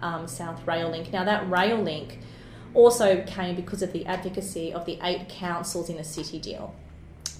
um, 0.00 0.28
South 0.28 0.66
rail 0.66 0.90
link. 0.90 1.12
Now, 1.12 1.24
that 1.24 1.48
rail 1.48 1.78
link 1.80 2.18
also 2.74 3.22
came 3.24 3.56
because 3.56 3.82
of 3.82 3.92
the 3.92 4.04
advocacy 4.06 4.72
of 4.72 4.84
the 4.86 4.98
eight 5.02 5.28
councils 5.28 5.88
in 5.88 5.96
the 5.96 6.04
city 6.04 6.38
deal. 6.38 6.74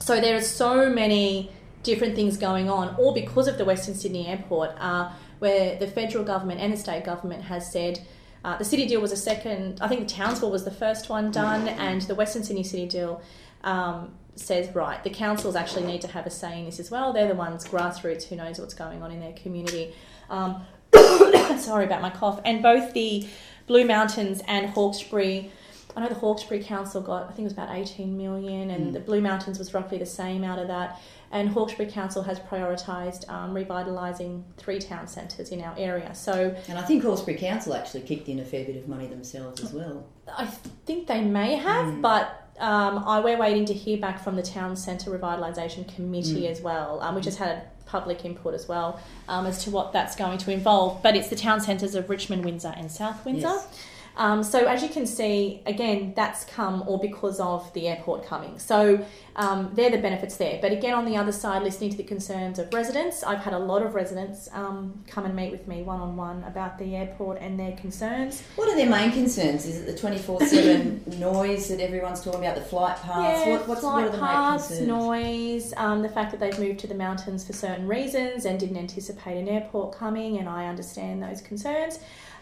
So 0.00 0.20
there 0.20 0.36
are 0.36 0.42
so 0.42 0.88
many 0.90 1.50
different 1.82 2.14
things 2.14 2.36
going 2.36 2.68
on, 2.68 2.94
all 2.96 3.14
because 3.14 3.48
of 3.48 3.58
the 3.58 3.64
Western 3.64 3.94
Sydney 3.94 4.26
Airport, 4.26 4.70
uh, 4.78 5.12
where 5.38 5.78
the 5.78 5.86
federal 5.86 6.24
government 6.24 6.60
and 6.60 6.72
the 6.72 6.76
state 6.76 7.04
government 7.04 7.42
has 7.44 7.70
said 7.70 8.00
uh, 8.46 8.56
the 8.56 8.64
city 8.64 8.86
deal 8.86 9.00
was 9.00 9.10
a 9.10 9.16
second. 9.16 9.78
I 9.80 9.88
think 9.88 10.08
the 10.08 10.14
Townsville 10.14 10.52
was 10.52 10.64
the 10.64 10.70
first 10.70 11.08
one 11.08 11.32
done, 11.32 11.66
and 11.66 12.02
the 12.02 12.14
Western 12.14 12.44
Sydney 12.44 12.62
City 12.62 12.86
deal 12.86 13.20
um, 13.64 14.14
says 14.36 14.72
right. 14.72 15.02
The 15.02 15.10
councils 15.10 15.56
actually 15.56 15.84
need 15.84 16.00
to 16.02 16.08
have 16.08 16.26
a 16.26 16.30
say 16.30 16.60
in 16.60 16.64
this 16.64 16.78
as 16.78 16.88
well. 16.88 17.12
They're 17.12 17.26
the 17.26 17.34
ones 17.34 17.64
grassroots 17.64 18.22
who 18.22 18.36
knows 18.36 18.60
what's 18.60 18.72
going 18.72 19.02
on 19.02 19.10
in 19.10 19.18
their 19.18 19.32
community. 19.32 19.94
Um, 20.30 20.62
sorry 21.58 21.86
about 21.86 22.02
my 22.02 22.10
cough. 22.10 22.40
And 22.44 22.62
both 22.62 22.92
the 22.92 23.26
Blue 23.66 23.84
Mountains 23.84 24.42
and 24.46 24.70
Hawkesbury. 24.70 25.50
I 25.96 26.00
know 26.00 26.08
the 26.08 26.14
Hawkesbury 26.14 26.62
Council 26.62 27.00
got, 27.00 27.24
I 27.24 27.26
think 27.28 27.40
it 27.40 27.44
was 27.44 27.52
about 27.54 27.74
18 27.74 28.18
million, 28.18 28.70
and 28.70 28.88
mm. 28.88 28.92
the 28.92 29.00
Blue 29.00 29.20
Mountains 29.22 29.58
was 29.58 29.72
roughly 29.72 29.96
the 29.96 30.06
same 30.06 30.44
out 30.44 30.58
of 30.58 30.68
that. 30.68 31.00
And 31.32 31.48
Hawkesbury 31.48 31.90
Council 31.90 32.22
has 32.22 32.38
prioritised 32.38 33.28
um, 33.30 33.54
revitalising 33.54 34.42
three 34.58 34.78
town 34.78 35.08
centres 35.08 35.50
in 35.50 35.62
our 35.62 35.74
area. 35.78 36.14
So, 36.14 36.54
and 36.68 36.78
I 36.78 36.82
think 36.82 37.02
Hawkesbury 37.02 37.38
Council 37.38 37.74
actually 37.74 38.02
kicked 38.02 38.28
in 38.28 38.40
a 38.40 38.44
fair 38.44 38.64
bit 38.64 38.76
of 38.76 38.88
money 38.88 39.06
themselves 39.06 39.62
as 39.62 39.72
well. 39.72 40.06
I 40.36 40.46
think 40.46 41.06
they 41.06 41.22
may 41.22 41.56
have, 41.56 41.86
mm. 41.86 42.02
but 42.02 42.46
um, 42.58 43.02
I, 43.06 43.20
we're 43.20 43.38
waiting 43.38 43.64
to 43.66 43.74
hear 43.74 43.98
back 43.98 44.22
from 44.22 44.36
the 44.36 44.42
Town 44.42 44.76
Centre 44.76 45.10
Revitalisation 45.10 45.92
Committee 45.94 46.42
mm. 46.42 46.50
as 46.50 46.60
well, 46.60 47.00
um, 47.00 47.14
which 47.14 47.24
has 47.24 47.36
had 47.36 47.64
public 47.86 48.24
input 48.24 48.54
as 48.54 48.68
well 48.68 49.00
um, 49.28 49.46
as 49.46 49.64
to 49.64 49.70
what 49.70 49.92
that's 49.92 50.14
going 50.16 50.38
to 50.38 50.52
involve. 50.52 51.02
But 51.02 51.16
it's 51.16 51.28
the 51.28 51.36
town 51.36 51.60
centres 51.60 51.94
of 51.94 52.10
Richmond, 52.10 52.44
Windsor, 52.44 52.74
and 52.76 52.90
South 52.90 53.24
Windsor. 53.24 53.46
Yes. 53.48 53.82
Um, 54.16 54.42
so 54.42 54.66
as 54.66 54.82
you 54.82 54.88
can 54.88 55.06
see, 55.06 55.62
again, 55.66 56.14
that's 56.16 56.44
come 56.44 56.82
all 56.82 56.98
because 56.98 57.38
of 57.38 57.70
the 57.74 57.88
airport 57.88 58.26
coming. 58.26 58.58
So 58.58 59.04
um, 59.36 59.70
they're 59.74 59.90
the 59.90 59.98
benefits 59.98 60.38
there. 60.38 60.58
But 60.62 60.72
again, 60.72 60.94
on 60.94 61.04
the 61.04 61.16
other 61.16 61.32
side, 61.32 61.62
listening 61.62 61.90
to 61.90 61.96
the 61.98 62.02
concerns 62.02 62.58
of 62.58 62.72
residents, 62.72 63.22
I've 63.22 63.40
had 63.40 63.52
a 63.52 63.58
lot 63.58 63.82
of 63.82 63.94
residents 63.94 64.48
um, 64.52 65.04
come 65.06 65.26
and 65.26 65.36
meet 65.36 65.52
with 65.52 65.68
me 65.68 65.82
one 65.82 66.00
on 66.00 66.16
one 66.16 66.42
about 66.44 66.78
the 66.78 66.96
airport 66.96 67.38
and 67.40 67.60
their 67.60 67.72
concerns. 67.72 68.42
What 68.56 68.70
are 68.70 68.76
their 68.76 68.88
main 68.88 69.12
concerns? 69.12 69.66
Is 69.66 69.82
it 69.82 69.86
the 69.86 69.96
twenty 69.96 70.18
four 70.18 70.40
seven 70.40 71.02
noise 71.18 71.68
that 71.68 71.80
everyone's 71.80 72.22
talking 72.24 72.40
about? 72.40 72.54
The 72.54 72.62
flight 72.62 72.96
paths? 72.96 73.46
Yeah, 73.46 73.50
what, 73.50 73.68
what's, 73.68 73.80
flight 73.82 74.10
what 74.10 74.18
paths, 74.18 74.70
main 74.70 74.78
concerns? 74.78 74.88
noise, 74.88 75.74
um, 75.76 76.00
the 76.00 76.08
fact 76.08 76.30
that 76.30 76.40
they've 76.40 76.58
moved 76.58 76.80
to 76.80 76.86
the 76.86 76.94
mountains 76.94 77.46
for 77.46 77.52
certain 77.52 77.86
reasons 77.86 78.46
and 78.46 78.58
didn't 78.58 78.78
anticipate 78.78 79.36
an 79.36 79.48
airport 79.48 79.94
coming, 79.94 80.38
and 80.38 80.48
I 80.48 80.66
understand 80.68 81.22
those 81.22 81.42
concerns. 81.42 81.98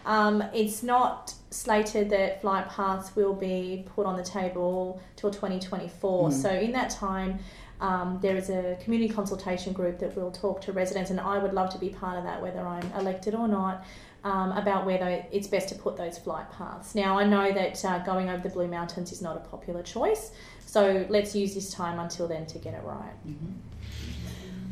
Um, 0.06 0.42
it's 0.52 0.82
not 0.82 1.34
slated 1.50 2.10
that 2.10 2.40
flight 2.40 2.68
paths 2.68 3.14
will 3.14 3.34
be 3.34 3.86
put 3.94 4.06
on 4.06 4.16
the 4.16 4.22
table 4.22 5.00
till 5.16 5.30
2024. 5.30 6.28
Mm. 6.28 6.32
So 6.32 6.50
in 6.50 6.72
that 6.72 6.90
time, 6.90 7.38
um, 7.80 8.18
there 8.22 8.36
is 8.36 8.50
a 8.50 8.76
community 8.82 9.12
consultation 9.12 9.72
group 9.72 9.98
that 9.98 10.16
will 10.16 10.30
talk 10.30 10.60
to 10.62 10.72
residents, 10.72 11.10
and 11.10 11.20
I 11.20 11.38
would 11.38 11.52
love 11.52 11.70
to 11.70 11.78
be 11.78 11.88
part 11.88 12.18
of 12.18 12.24
that, 12.24 12.40
whether 12.40 12.60
I'm 12.60 12.90
elected 12.98 13.34
or 13.34 13.48
not. 13.48 13.84
Um, 14.22 14.52
about 14.52 14.86
whether 14.86 15.22
it's 15.30 15.46
best 15.46 15.68
to 15.68 15.74
put 15.74 15.98
those 15.98 16.16
flight 16.16 16.50
paths. 16.50 16.94
Now, 16.94 17.18
I 17.18 17.24
know 17.24 17.52
that 17.52 17.84
uh, 17.84 17.98
going 18.06 18.30
over 18.30 18.42
the 18.42 18.48
Blue 18.48 18.66
Mountains 18.66 19.12
is 19.12 19.20
not 19.20 19.36
a 19.36 19.40
popular 19.40 19.82
choice, 19.82 20.30
so 20.64 21.04
let's 21.10 21.36
use 21.36 21.54
this 21.54 21.70
time 21.70 21.98
until 21.98 22.26
then 22.26 22.46
to 22.46 22.58
get 22.58 22.72
it 22.72 22.80
right. 22.84 23.12
Mm-hmm. 23.28 23.52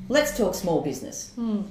Let's 0.09 0.39
talk 0.39 0.55
small 0.55 0.81
business. 0.81 1.35
Mm. 1.39 1.67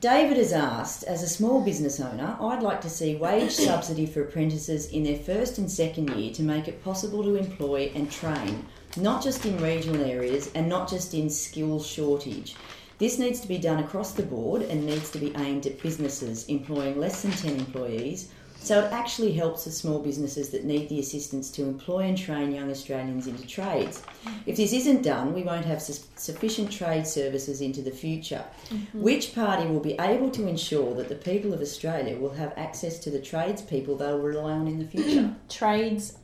David 0.00 0.38
has 0.38 0.54
asked, 0.54 1.04
as 1.04 1.22
a 1.22 1.28
small 1.28 1.60
business 1.60 2.00
owner, 2.00 2.34
I'd 2.40 2.62
like 2.62 2.80
to 2.80 2.88
see 2.88 3.16
wage 3.16 3.52
subsidy 3.66 4.06
for 4.06 4.22
apprentices 4.22 4.90
in 4.90 5.02
their 5.02 5.18
first 5.18 5.58
and 5.58 5.70
second 5.70 6.08
year 6.16 6.32
to 6.32 6.42
make 6.42 6.68
it 6.68 6.82
possible 6.82 7.22
to 7.22 7.36
employ 7.36 7.92
and 7.94 8.10
train, 8.10 8.64
not 8.96 9.22
just 9.22 9.44
in 9.44 9.62
regional 9.62 10.02
areas 10.02 10.50
and 10.54 10.70
not 10.70 10.88
just 10.88 11.12
in 11.12 11.28
skill 11.28 11.82
shortage. 11.82 12.54
This 12.96 13.18
needs 13.18 13.40
to 13.40 13.48
be 13.48 13.58
done 13.58 13.84
across 13.84 14.12
the 14.12 14.22
board 14.22 14.62
and 14.62 14.86
needs 14.86 15.10
to 15.10 15.18
be 15.18 15.34
aimed 15.36 15.66
at 15.66 15.82
businesses 15.82 16.46
employing 16.46 16.98
less 16.98 17.20
than 17.20 17.32
10 17.32 17.56
employees 17.56 18.30
so 18.62 18.84
it 18.84 18.92
actually 18.92 19.32
helps 19.32 19.64
the 19.64 19.70
small 19.70 19.98
businesses 19.98 20.50
that 20.50 20.64
need 20.64 20.88
the 20.90 21.00
assistance 21.00 21.50
to 21.52 21.62
employ 21.62 22.00
and 22.00 22.16
train 22.16 22.52
young 22.52 22.70
Australians 22.70 23.26
into 23.26 23.46
trades. 23.46 24.02
If 24.44 24.56
this 24.56 24.72
isn't 24.74 25.02
done, 25.02 25.32
we 25.32 25.42
won't 25.42 25.64
have 25.64 25.80
su- 25.80 26.04
sufficient 26.16 26.70
trade 26.70 27.06
services 27.06 27.62
into 27.62 27.80
the 27.80 27.90
future. 27.90 28.44
Mm-hmm. 28.68 29.00
Which 29.02 29.34
party 29.34 29.66
will 29.66 29.80
be 29.80 29.94
able 29.98 30.30
to 30.32 30.46
ensure 30.46 30.94
that 30.94 31.08
the 31.08 31.14
people 31.14 31.54
of 31.54 31.62
Australia 31.62 32.18
will 32.18 32.34
have 32.34 32.52
access 32.56 32.98
to 33.00 33.10
the 33.10 33.20
tradespeople 33.20 33.96
they'll 33.96 34.18
rely 34.18 34.52
on 34.52 34.68
in 34.68 34.78
the 34.78 34.86
future? 34.86 35.34
trades 35.48 36.18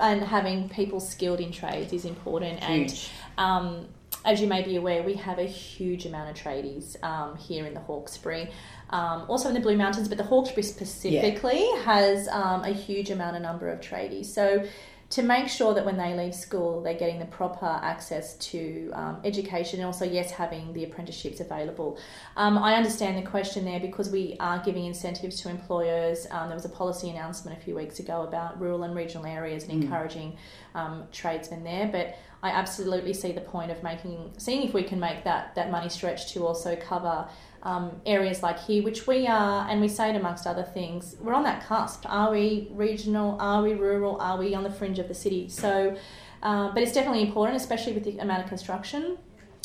and 0.00 0.22
having 0.22 0.68
people 0.68 1.00
skilled 1.00 1.40
in 1.40 1.52
trades 1.52 1.92
is 1.92 2.04
important. 2.04 2.62
Huge. 2.62 3.10
And 3.36 3.38
um, 3.38 3.88
as 4.24 4.40
you 4.40 4.46
may 4.46 4.62
be 4.62 4.76
aware, 4.76 5.02
we 5.02 5.14
have 5.14 5.38
a 5.38 5.46
huge 5.46 6.06
amount 6.06 6.30
of 6.30 6.36
tradies 6.36 7.02
um, 7.02 7.36
here 7.36 7.66
in 7.66 7.74
the 7.74 7.80
Hawkesbury 7.80 8.50
um, 8.90 9.24
also 9.28 9.48
in 9.48 9.54
the 9.54 9.60
Blue 9.60 9.76
Mountains, 9.76 10.08
but 10.08 10.18
the 10.18 10.24
Hawkesbury 10.24 10.62
specifically 10.62 11.60
yeah. 11.60 11.82
has 11.82 12.28
um, 12.28 12.64
a 12.64 12.70
huge 12.72 13.10
amount 13.10 13.36
of 13.36 13.42
number 13.42 13.68
of 13.68 13.80
tradies. 13.80 14.26
So 14.26 14.66
to 15.10 15.22
make 15.22 15.48
sure 15.48 15.72
that 15.72 15.86
when 15.86 15.96
they 15.96 16.14
leave 16.14 16.34
school, 16.34 16.82
they're 16.82 16.98
getting 16.98 17.18
the 17.18 17.26
proper 17.26 17.80
access 17.82 18.36
to 18.36 18.90
um, 18.92 19.20
education 19.24 19.80
and 19.80 19.86
also, 19.86 20.04
yes, 20.04 20.30
having 20.30 20.70
the 20.74 20.84
apprenticeships 20.84 21.40
available. 21.40 21.98
Um, 22.36 22.58
I 22.58 22.74
understand 22.74 23.16
the 23.16 23.28
question 23.28 23.64
there 23.64 23.80
because 23.80 24.10
we 24.10 24.36
are 24.38 24.62
giving 24.62 24.84
incentives 24.84 25.40
to 25.42 25.48
employers. 25.48 26.26
Um, 26.30 26.48
there 26.48 26.56
was 26.56 26.66
a 26.66 26.70
policy 26.70 27.08
announcement 27.08 27.56
a 27.56 27.60
few 27.60 27.74
weeks 27.74 28.00
ago 28.00 28.22
about 28.22 28.60
rural 28.60 28.82
and 28.82 28.94
regional 28.94 29.24
areas 29.24 29.64
and 29.64 29.72
mm. 29.72 29.82
encouraging 29.82 30.36
um, 30.74 31.04
tradesmen 31.10 31.64
there, 31.64 31.88
but 31.90 32.18
I 32.42 32.50
absolutely 32.50 33.14
see 33.14 33.32
the 33.32 33.40
point 33.40 33.70
of 33.70 33.82
making, 33.82 34.32
seeing 34.38 34.62
if 34.62 34.72
we 34.72 34.82
can 34.82 35.00
make 35.00 35.24
that, 35.24 35.54
that 35.56 35.70
money 35.70 35.88
stretch 35.88 36.32
to 36.34 36.46
also 36.46 36.76
cover 36.76 37.28
um, 37.64 38.00
areas 38.06 38.42
like 38.42 38.60
here, 38.60 38.82
which 38.82 39.06
we 39.06 39.26
are, 39.26 39.68
and 39.68 39.80
we 39.80 39.88
say 39.88 40.10
it 40.10 40.16
amongst 40.16 40.46
other 40.46 40.62
things, 40.62 41.16
we're 41.20 41.34
on 41.34 41.42
that 41.42 41.66
cusp. 41.66 42.04
Are 42.06 42.30
we 42.30 42.68
regional? 42.70 43.36
Are 43.40 43.62
we 43.62 43.74
rural? 43.74 44.20
Are 44.20 44.38
we 44.38 44.54
on 44.54 44.62
the 44.62 44.70
fringe 44.70 44.98
of 45.00 45.08
the 45.08 45.14
city? 45.14 45.48
So, 45.48 45.96
uh, 46.42 46.70
but 46.72 46.82
it's 46.82 46.92
definitely 46.92 47.22
important, 47.22 47.56
especially 47.56 47.92
with 47.92 48.04
the 48.04 48.18
amount 48.18 48.42
of 48.44 48.48
construction 48.48 49.18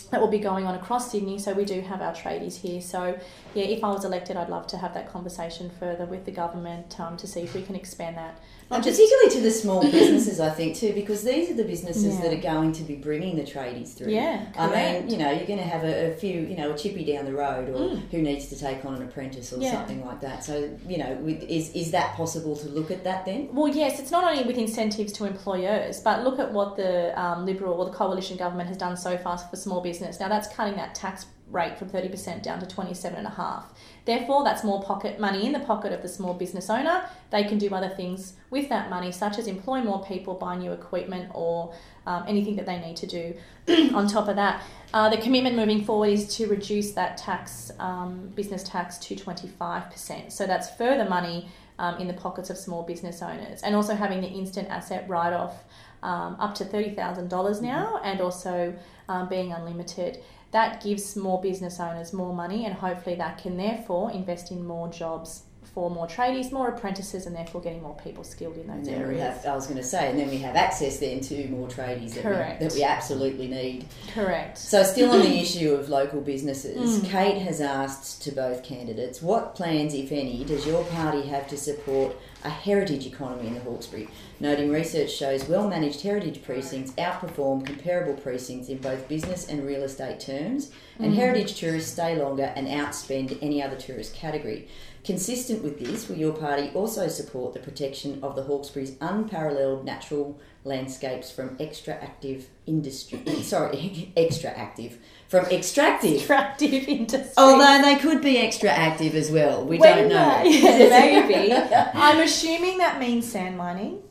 that 0.09 0.21
will 0.21 0.27
be 0.27 0.39
going 0.39 0.65
on 0.65 0.75
across 0.75 1.11
Sydney. 1.11 1.39
So 1.39 1.53
we 1.53 1.65
do 1.65 1.81
have 1.81 2.01
our 2.01 2.13
tradies 2.13 2.55
here. 2.55 2.81
So 2.81 3.19
yeah, 3.55 3.63
if 3.65 3.83
I 3.83 3.89
was 3.89 4.05
elected, 4.05 4.37
I'd 4.37 4.49
love 4.49 4.67
to 4.67 4.77
have 4.77 4.93
that 4.93 5.11
conversation 5.11 5.71
further 5.79 6.05
with 6.05 6.25
the 6.25 6.31
government 6.31 6.99
um, 6.99 7.17
to 7.17 7.27
see 7.27 7.41
if 7.41 7.55
we 7.55 7.63
can 7.63 7.75
expand 7.75 8.17
that. 8.17 8.39
And 8.75 8.83
particularly 8.83 9.29
to 9.31 9.41
the 9.41 9.51
small 9.51 9.81
businesses, 9.91 10.39
I 10.39 10.49
think 10.49 10.75
too, 10.75 10.93
because 10.93 11.23
these 11.23 11.49
are 11.49 11.53
the 11.53 11.63
businesses 11.63 12.15
Yeah. 12.15 12.21
that 12.21 12.33
are 12.33 12.41
going 12.41 12.71
to 12.73 12.83
be 12.83 12.95
bringing 12.95 13.35
the 13.35 13.43
tradies 13.43 13.93
through. 13.93 14.11
Yeah, 14.11 14.45
I 14.57 14.67
mean, 14.99 15.09
you 15.09 15.17
know, 15.17 15.31
you're 15.31 15.45
going 15.47 15.59
to 15.59 15.65
have 15.65 15.83
a, 15.83 16.11
a 16.11 16.15
few, 16.15 16.41
you 16.41 16.55
know, 16.57 16.71
a 16.71 16.77
chippy 16.77 17.03
down 17.05 17.25
the 17.25 17.33
road, 17.33 17.69
or 17.69 17.73
Mm. 17.83 18.09
who 18.11 18.21
needs 18.21 18.47
to 18.47 18.57
take 18.59 18.83
on 18.85 18.95
an 18.95 19.01
apprentice 19.03 19.51
or 19.53 19.59
Yeah. 19.59 19.71
something 19.71 20.05
like 20.05 20.21
that. 20.21 20.43
So, 20.43 20.69
you 20.87 20.97
know, 20.97 21.13
with, 21.21 21.43
is 21.43 21.71
is 21.75 21.91
that 21.91 22.15
possible 22.15 22.55
to 22.57 22.67
look 22.69 22.89
at 22.91 23.03
that 23.03 23.25
then? 23.25 23.49
Well, 23.53 23.67
yes, 23.67 23.99
it's 23.99 24.11
not 24.11 24.23
only 24.23 24.43
with 24.43 24.57
incentives 24.57 25.13
to 25.13 25.25
employers, 25.25 25.99
but 25.99 26.23
look 26.23 26.39
at 26.39 26.51
what 26.53 26.75
the 26.77 27.19
um, 27.21 27.45
Liberal 27.45 27.73
or 27.73 27.85
the 27.85 27.91
coalition 27.91 28.37
government 28.37 28.69
has 28.69 28.77
done 28.77 28.95
so 28.97 29.17
far 29.17 29.37
for 29.37 29.55
small 29.55 29.81
business. 29.81 30.19
Now, 30.19 30.29
that's 30.29 30.47
cutting 30.55 30.75
that 30.75 30.95
tax 30.95 31.25
rate 31.51 31.77
from 31.77 31.89
30% 31.89 32.41
down 32.41 32.59
to 32.59 32.65
27.5. 32.65 33.63
Therefore, 34.05 34.43
that's 34.43 34.63
more 34.63 34.83
pocket 34.83 35.19
money 35.19 35.45
in 35.45 35.53
the 35.53 35.59
pocket 35.59 35.93
of 35.93 36.01
the 36.01 36.09
small 36.09 36.33
business 36.33 36.69
owner. 36.69 37.05
They 37.29 37.43
can 37.45 37.57
do 37.57 37.73
other 37.73 37.89
things 37.89 38.33
with 38.49 38.67
that 38.69 38.89
money, 38.89 39.11
such 39.11 39.37
as 39.37 39.47
employ 39.47 39.81
more 39.81 40.03
people, 40.03 40.33
buy 40.33 40.57
new 40.57 40.73
equipment, 40.73 41.31
or 41.33 41.73
um, 42.05 42.25
anything 42.27 42.57
that 42.57 42.65
they 42.65 42.79
need 42.79 42.97
to 42.97 43.07
do 43.07 43.35
on 43.95 44.07
top 44.07 44.27
of 44.27 44.35
that. 44.35 44.61
Uh, 44.93 45.09
the 45.09 45.17
commitment 45.17 45.55
moving 45.55 45.85
forward 45.85 46.09
is 46.09 46.35
to 46.35 46.47
reduce 46.47 46.91
that 46.91 47.17
tax, 47.17 47.71
um, 47.79 48.31
business 48.35 48.63
tax, 48.63 48.97
to 48.97 49.15
25%. 49.15 50.31
So 50.31 50.45
that's 50.45 50.69
further 50.71 51.09
money 51.09 51.49
um, 51.79 51.97
in 51.97 52.07
the 52.07 52.13
pockets 52.13 52.49
of 52.49 52.57
small 52.57 52.83
business 52.83 53.21
owners, 53.21 53.61
and 53.61 53.75
also 53.75 53.95
having 53.95 54.21
the 54.21 54.27
instant 54.27 54.69
asset 54.69 55.07
write 55.07 55.33
off 55.33 55.63
um, 56.01 56.35
up 56.39 56.53
to 56.55 56.65
$30,000 56.65 57.61
now, 57.61 57.99
and 58.03 58.21
also 58.21 58.75
um, 59.09 59.29
being 59.29 59.51
unlimited. 59.51 60.19
That 60.51 60.83
gives 60.83 61.03
small 61.03 61.41
business 61.41 61.79
owners 61.79 62.13
more 62.13 62.33
money, 62.33 62.65
and 62.65 62.75
hopefully 62.75 63.15
that 63.15 63.37
can 63.37 63.57
therefore 63.57 64.11
invest 64.11 64.51
in 64.51 64.65
more 64.65 64.87
jobs 64.89 65.43
for 65.73 65.89
more 65.89 66.05
tradies, 66.05 66.51
more 66.51 66.67
apprentices, 66.67 67.25
and 67.25 67.35
therefore 67.35 67.59
getting 67.59 67.81
more 67.81 67.95
people 68.03 68.23
skilled 68.23 68.57
in 68.57 68.67
those 68.67 68.87
areas. 68.87 69.19
have, 69.21 69.45
I 69.47 69.55
was 69.55 69.65
going 69.65 69.77
to 69.77 69.83
say, 69.83 70.11
and 70.11 70.19
then 70.19 70.29
we 70.29 70.37
have 70.37 70.55
access 70.55 70.99
then 70.99 71.19
to 71.21 71.47
more 71.47 71.67
tradies 71.67 72.13
that, 72.13 72.21
Correct. 72.21 72.61
we, 72.61 72.67
that 72.67 72.75
we 72.75 72.83
absolutely 72.83 73.47
need. 73.47 73.85
Correct. 74.13 74.59
So, 74.59 74.83
still 74.83 75.09
on 75.11 75.21
the 75.21 75.39
issue 75.39 75.71
of 75.73 75.89
local 75.89 76.21
businesses, 76.21 76.99
Mm. 77.01 77.05
Kate 77.09 77.41
has 77.41 77.59
asked 77.59 78.21
to 78.23 78.31
both 78.31 78.63
candidates, 78.63 79.21
what 79.21 79.55
plans, 79.55 79.95
if 79.95 80.11
any, 80.11 80.43
does 80.43 80.67
your 80.67 80.83
party 80.85 81.23
have 81.23 81.47
to 81.47 81.57
support 81.57 82.15
a 82.43 82.49
heritage 82.49 83.07
economy 83.07 83.47
in 83.47 83.53
the 83.55 83.59
Hawkesbury? 83.61 84.09
Noting 84.39 84.69
research 84.71 85.11
shows 85.11 85.47
well 85.47 85.67
managed 85.67 86.01
heritage 86.01 86.43
precincts 86.43 86.91
outperform 86.93 87.65
comparable 87.65 88.13
precincts 88.21 88.69
in 88.69 88.77
both 88.77 89.07
business 89.07 89.47
and 89.47 89.65
real 89.65 89.83
estate 89.83 90.19
terms, 90.19 90.69
and 90.99 91.13
Mm. 91.13 91.15
heritage 91.15 91.55
tourists 91.59 91.91
stay 91.93 92.15
longer 92.15 92.53
and 92.55 92.67
outspend 92.67 93.39
any 93.41 93.63
other 93.63 93.75
tourist 93.75 94.13
category. 94.13 94.67
Consistent 95.03 95.61
with 95.61 95.79
this, 95.79 96.07
will 96.07 96.15
your 96.15 96.31
party 96.31 96.71
also 96.73 97.09
support 97.09 97.53
the 97.53 97.59
protection 97.59 98.19
of 98.23 98.37
the 98.37 98.43
Hawkesbury's 98.43 98.95
unparalleled 99.01 99.83
natural 99.83 100.39
landscapes 100.63 101.29
from 101.29 101.57
extra 101.59 101.93
active 101.95 102.47
industry? 102.65 103.21
sorry, 103.43 104.13
extra 104.17 104.49
active 104.51 104.97
from 105.27 105.45
extractive. 105.47 106.21
Attractive 106.21 106.87
industry. 106.87 107.33
Although 107.37 107.81
they 107.81 107.95
could 107.97 108.21
be 108.21 108.37
extra 108.37 108.69
active 108.69 109.13
as 109.15 109.29
well, 109.29 109.65
we 109.65 109.77
When 109.77 109.97
don't 109.97 110.09
know. 110.09 110.43
yeah, 110.45 111.25
maybe. 111.27 111.51
I'm 111.93 112.21
assuming 112.21 112.77
that 112.77 112.97
means 112.97 113.29
sand 113.29 113.57
mining. 113.57 114.01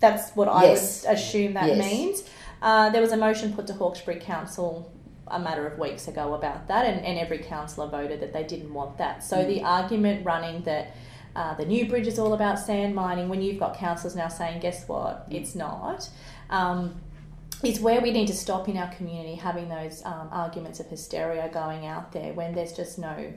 That's 0.00 0.30
what 0.34 0.48
I 0.48 0.64
Yes. 0.64 1.04
would 1.04 1.12
assume 1.14 1.54
that 1.54 1.66
Yes. 1.66 1.78
means. 1.78 2.24
Uh, 2.62 2.88
there 2.90 3.02
was 3.02 3.12
a 3.12 3.16
motion 3.18 3.52
put 3.52 3.66
to 3.66 3.74
Hawkesbury 3.74 4.18
Council 4.18 4.90
a 5.30 5.38
matter 5.38 5.66
of 5.66 5.78
weeks 5.78 6.08
ago 6.08 6.34
about 6.34 6.68
that, 6.68 6.84
and, 6.86 7.04
and 7.04 7.18
every 7.18 7.38
councillor 7.38 7.88
voted 7.88 8.20
that 8.20 8.32
they 8.32 8.44
didn't 8.44 8.72
want 8.72 8.98
that. 8.98 9.22
So 9.24 9.36
Mm. 9.38 9.46
the 9.46 9.62
argument 9.62 10.24
running 10.24 10.62
that 10.62 10.94
uh, 11.36 11.54
the 11.54 11.64
new 11.64 11.86
bridge 11.88 12.06
is 12.06 12.18
all 12.18 12.32
about 12.34 12.58
sand 12.58 12.94
mining, 12.94 13.28
when 13.28 13.40
you've 13.42 13.60
got 13.60 13.76
councillors 13.76 14.16
now 14.16 14.28
saying, 14.28 14.60
guess 14.60 14.88
what, 14.88 15.28
Mm. 15.30 15.34
it's 15.34 15.54
not. 15.54 16.08
Um, 16.50 17.00
is 17.62 17.80
where 17.80 18.00
we 18.00 18.12
need 18.12 18.26
to 18.28 18.34
stop 18.34 18.68
in 18.68 18.76
our 18.76 18.88
community 18.94 19.34
having 19.34 19.68
those 19.68 20.04
um, 20.04 20.28
arguments 20.30 20.78
of 20.80 20.86
hysteria 20.86 21.48
going 21.52 21.86
out 21.86 22.12
there 22.12 22.32
when 22.32 22.54
there's 22.54 22.72
just 22.72 22.98
no 22.98 23.32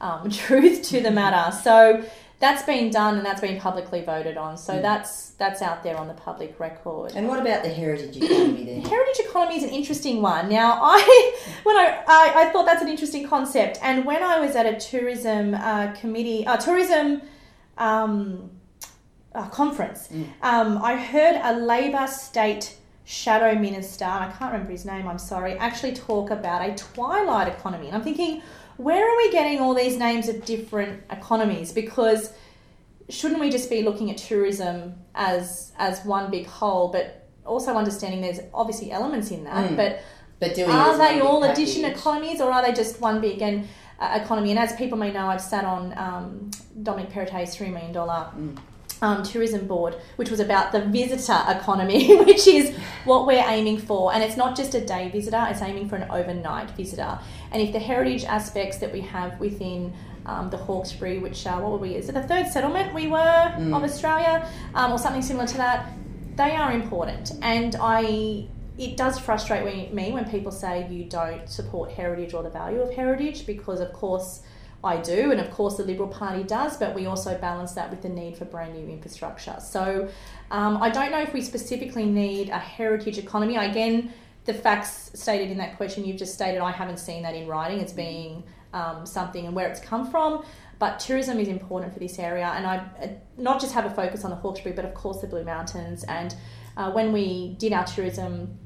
um, 0.00 0.30
truth 0.46 0.82
to 0.84 1.00
the 1.00 1.10
matter. 1.10 1.54
So 1.56 2.02
that's 2.40 2.62
been 2.62 2.88
done 2.90 3.16
and 3.16 3.26
that's 3.26 3.40
been 3.40 3.58
publicly 3.60 4.02
voted 4.02 4.36
on. 4.36 4.56
So 4.56 4.74
Mm. 4.74 4.82
that's 4.82 5.30
that's 5.42 5.60
out 5.62 5.82
there 5.82 5.96
on 5.96 6.06
the 6.08 6.14
public 6.14 6.58
record. 6.60 7.12
And 7.16 7.26
what 7.28 7.40
about 7.40 7.62
the 7.64 7.68
heritage 7.68 8.16
economy 8.16 8.64
then? 8.64 8.82
Heritage 8.82 9.20
economy 9.26 9.56
is 9.56 9.64
an 9.64 9.70
interesting 9.70 10.22
one. 10.22 10.48
Now, 10.48 10.78
I 10.82 11.34
when 11.64 11.76
I, 11.76 12.02
I, 12.06 12.32
I 12.42 12.50
thought 12.50 12.66
that's 12.66 12.82
an 12.82 12.88
interesting 12.88 13.26
concept, 13.28 13.78
and 13.82 14.04
when 14.04 14.22
I 14.22 14.38
was 14.40 14.54
at 14.56 14.66
a 14.66 14.76
tourism 14.78 15.54
uh, 15.54 15.92
committee, 16.00 16.46
uh, 16.46 16.56
tourism 16.56 17.22
um, 17.76 18.50
uh, 19.34 19.48
conference, 19.48 20.08
Mm. 20.08 20.26
um, 20.42 20.78
I 20.82 20.96
heard 20.96 21.40
a 21.42 21.52
Labor 21.58 22.06
state 22.06 22.76
shadow 23.04 23.54
minister, 23.58 24.04
and 24.04 24.24
I 24.24 24.30
can't 24.36 24.52
remember 24.52 24.72
his 24.72 24.84
name. 24.84 25.06
I'm 25.08 25.18
sorry, 25.18 25.56
actually 25.58 25.92
talk 25.94 26.30
about 26.30 26.68
a 26.68 26.74
twilight 26.74 27.48
economy, 27.48 27.86
and 27.86 27.96
I'm 27.96 28.02
thinking, 28.02 28.42
where 28.78 29.04
are 29.06 29.16
we 29.16 29.30
getting 29.30 29.60
all 29.60 29.74
these 29.74 29.98
names 29.98 30.28
of 30.28 30.44
different 30.44 31.02
economies? 31.10 31.72
Because 31.72 32.32
shouldn't 33.10 33.40
we 33.40 33.50
just 33.50 33.68
be 33.70 33.82
looking 33.82 34.10
at 34.10 34.16
tourism 34.16 34.94
as 35.14 35.72
as 35.78 36.04
one 36.04 36.30
big 36.30 36.46
whole, 36.46 36.88
but 36.88 37.28
also 37.44 37.74
understanding 37.74 38.20
there's 38.20 38.40
obviously 38.54 38.90
elements 38.90 39.30
in 39.30 39.44
that, 39.44 39.70
Mm. 39.70 39.76
but 39.76 40.00
But 40.40 40.56
are 40.68 40.96
they 40.96 41.18
all 41.20 41.42
addition 41.44 41.84
economies 41.84 42.40
or 42.40 42.50
are 42.52 42.62
they 42.62 42.72
just 42.72 43.00
one 43.00 43.20
big 43.20 43.42
and 43.42 43.66
uh, 43.98 44.20
economy? 44.22 44.50
And 44.50 44.58
as 44.58 44.72
people 44.76 44.96
may 44.96 45.10
know, 45.12 45.26
I've 45.26 45.40
sat 45.40 45.64
on 45.64 45.92
um, 45.98 46.50
Dominic 46.80 47.10
Perrottet's 47.10 47.56
$3 47.56 47.72
million 47.72 47.92
Mm. 47.92 48.56
Um, 49.02 49.22
tourism 49.22 49.66
board, 49.66 49.96
which 50.16 50.30
was 50.30 50.40
about 50.40 50.72
the 50.72 50.80
visitor 50.80 51.38
economy, 51.48 52.16
which 52.24 52.46
is 52.46 52.76
what 53.04 53.26
we're 53.26 53.44
aiming 53.46 53.78
for. 53.78 54.12
And 54.12 54.22
it's 54.22 54.36
not 54.36 54.56
just 54.56 54.74
a 54.74 54.84
day 54.84 55.08
visitor, 55.10 55.44
it's 55.48 55.62
aiming 55.62 55.88
for 55.88 55.96
an 55.96 56.10
overnight 56.10 56.70
visitor. 56.72 57.18
And 57.52 57.62
if 57.62 57.72
the 57.72 57.78
heritage 57.78 58.24
aspects 58.24 58.78
that 58.78 58.92
we 58.92 59.00
have 59.02 59.38
within 59.40 59.92
um, 60.26 60.50
the 60.50 60.56
Hawkesbury, 60.58 61.18
which 61.20 61.46
uh, 61.46 61.58
what 61.58 61.72
were 61.72 61.78
we? 61.78 61.94
Is 61.94 62.08
it 62.08 62.12
the 62.12 62.22
third 62.22 62.46
settlement 62.48 62.92
we 62.94 63.06
were 63.06 63.18
Mm. 63.58 63.74
of 63.74 63.82
Australia, 63.82 64.46
um, 64.74 64.92
or 64.92 64.98
something 64.98 65.22
similar 65.22 65.46
to 65.46 65.56
that? 65.56 65.90
They 66.36 66.54
are 66.54 66.72
important, 66.72 67.32
and 67.42 67.74
I. 67.80 68.46
It 68.76 68.96
does 68.96 69.18
frustrate 69.18 69.64
me- 69.64 69.88
me 69.92 70.12
when 70.12 70.24
people 70.30 70.52
say 70.52 70.86
you 70.88 71.02
don't 71.04 71.48
support 71.48 71.90
heritage 71.90 72.32
or 72.32 72.44
the 72.44 72.50
value 72.50 72.80
of 72.80 72.92
heritage, 72.94 73.44
because 73.44 73.80
of 73.80 73.92
course 73.92 74.42
I 74.84 74.96
do, 74.98 75.32
and 75.32 75.40
of 75.40 75.50
course 75.50 75.76
the 75.76 75.82
Liberal 75.82 76.08
Party 76.08 76.44
does, 76.44 76.76
but 76.76 76.94
we 76.94 77.06
also 77.06 77.36
balance 77.38 77.72
that 77.72 77.90
with 77.90 78.02
the 78.02 78.08
need 78.08 78.36
for 78.36 78.44
brand 78.44 78.74
new 78.74 78.88
infrastructure. 78.88 79.56
So 79.60 80.08
um, 80.50 80.80
I 80.80 80.88
don't 80.88 81.10
know 81.10 81.20
if 81.20 81.32
we 81.32 81.42
specifically 81.42 82.06
need 82.06 82.48
a 82.48 82.58
heritage 82.58 83.18
economy. 83.18 83.56
Again, 83.56 84.12
the 84.44 84.54
facts 84.54 85.10
stated 85.14 85.50
in 85.50 85.58
that 85.58 85.76
question 85.76 86.04
you've 86.04 86.16
just 86.16 86.32
stated, 86.32 86.60
I 86.60 86.70
haven't 86.70 86.98
seen 86.98 87.22
that 87.24 87.34
in 87.34 87.48
writing. 87.48 87.80
It's 87.80 87.92
being 87.92 88.44
um, 88.72 89.04
something 89.04 89.46
and 89.46 89.54
where 89.54 89.68
it's 89.68 89.80
come 89.80 90.10
from. 90.10 90.44
But 90.78 91.00
tourism 91.00 91.40
is 91.40 91.48
important 91.48 91.92
for 91.92 91.98
this 91.98 92.20
area, 92.20 92.46
and 92.46 92.64
I 92.64 92.76
uh, 93.02 93.08
not 93.36 93.60
just 93.60 93.74
have 93.74 93.84
a 93.84 93.90
focus 93.90 94.24
on 94.24 94.30
the 94.30 94.36
Hawkesbury, 94.36 94.76
but 94.76 94.84
of 94.84 94.94
course 94.94 95.20
the 95.20 95.26
Blue 95.26 95.42
Mountains. 95.42 96.04
And 96.04 96.36
uh, 96.76 96.92
when 96.92 97.12
we 97.12 97.56
did 97.58 97.72
our 97.72 97.84
tourism 97.84 98.56